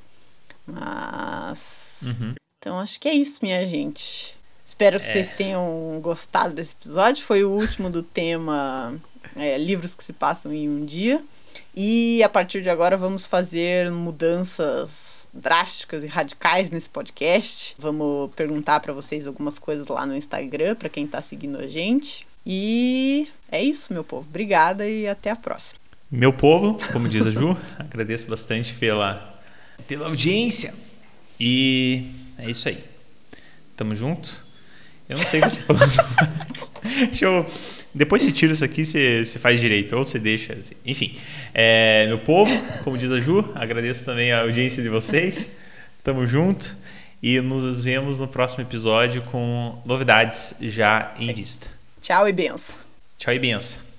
Mas. 0.65 1.59
Uhum. 2.01 2.35
Então 2.59 2.79
acho 2.79 2.99
que 2.99 3.07
é 3.07 3.13
isso, 3.13 3.39
minha 3.41 3.67
gente. 3.67 4.35
Espero 4.65 4.99
que 4.99 5.07
é. 5.07 5.11
vocês 5.11 5.29
tenham 5.29 5.99
gostado 6.01 6.53
desse 6.53 6.75
episódio. 6.79 7.25
Foi 7.25 7.43
o 7.43 7.51
último 7.51 7.89
do 7.89 8.01
tema 8.01 8.95
é, 9.35 9.57
livros 9.57 9.93
que 9.93 10.03
se 10.03 10.13
passam 10.13 10.53
em 10.53 10.69
um 10.69 10.85
dia. 10.85 11.23
E 11.75 12.21
a 12.23 12.29
partir 12.29 12.61
de 12.61 12.69
agora 12.69 12.95
vamos 12.95 13.25
fazer 13.25 13.91
mudanças 13.91 15.27
drásticas 15.33 16.03
e 16.03 16.07
radicais 16.07 16.69
nesse 16.69 16.89
podcast. 16.89 17.75
Vamos 17.79 18.31
perguntar 18.35 18.79
para 18.79 18.93
vocês 18.93 19.25
algumas 19.25 19.57
coisas 19.57 19.87
lá 19.87 20.05
no 20.05 20.15
Instagram 20.15 20.75
para 20.75 20.89
quem 20.89 21.05
está 21.05 21.21
seguindo 21.21 21.57
a 21.57 21.67
gente. 21.67 22.27
E 22.45 23.27
é 23.51 23.63
isso, 23.63 23.93
meu 23.93 24.03
povo. 24.03 24.27
Obrigada 24.27 24.87
e 24.87 25.07
até 25.07 25.29
a 25.29 25.35
próxima. 25.35 25.79
Meu 26.11 26.33
povo, 26.33 26.77
como 26.91 27.07
diz 27.07 27.25
a 27.25 27.31
Ju, 27.31 27.55
agradeço 27.79 28.27
bastante 28.27 28.73
pela, 28.73 29.41
pela 29.87 30.07
audiência. 30.07 30.73
E 31.39 32.05
é 32.37 32.49
isso 32.49 32.67
aí. 32.67 32.83
Tamo 33.77 33.95
junto. 33.95 34.45
Eu 35.07 35.17
não 35.17 35.25
sei 35.25 35.41
o 35.41 35.49
que 35.49 35.57
eu 35.57 35.65
tô 35.65 35.75
falando. 35.75 35.91
Deixa 37.09 37.25
eu. 37.25 37.45
Depois 37.93 38.23
se 38.23 38.31
tira 38.31 38.53
isso 38.53 38.63
aqui, 38.63 38.85
você, 38.85 39.25
você 39.25 39.37
faz 39.37 39.59
direito, 39.59 39.95
ou 39.95 40.03
você 40.03 40.17
deixa. 40.17 40.53
Assim. 40.53 40.75
Enfim. 40.85 41.17
É, 41.53 42.07
meu 42.07 42.19
povo, 42.19 42.51
como 42.83 42.97
diz 42.97 43.11
a 43.11 43.19
Ju, 43.19 43.51
agradeço 43.53 44.05
também 44.05 44.31
a 44.31 44.41
audiência 44.41 44.81
de 44.81 44.87
vocês. 44.87 45.57
Tamo 46.03 46.25
junto. 46.25 46.75
E 47.21 47.39
nos 47.41 47.83
vemos 47.83 48.17
no 48.17 48.27
próximo 48.27 48.63
episódio 48.63 49.21
com 49.23 49.81
novidades 49.85 50.53
já 50.61 51.13
em 51.19 51.33
vista. 51.33 51.80
Tchau 52.01 52.27
e 52.27 52.33
benção. 52.33 52.75
Tchau 53.17 53.33
e 53.33 53.39
benção. 53.39 53.90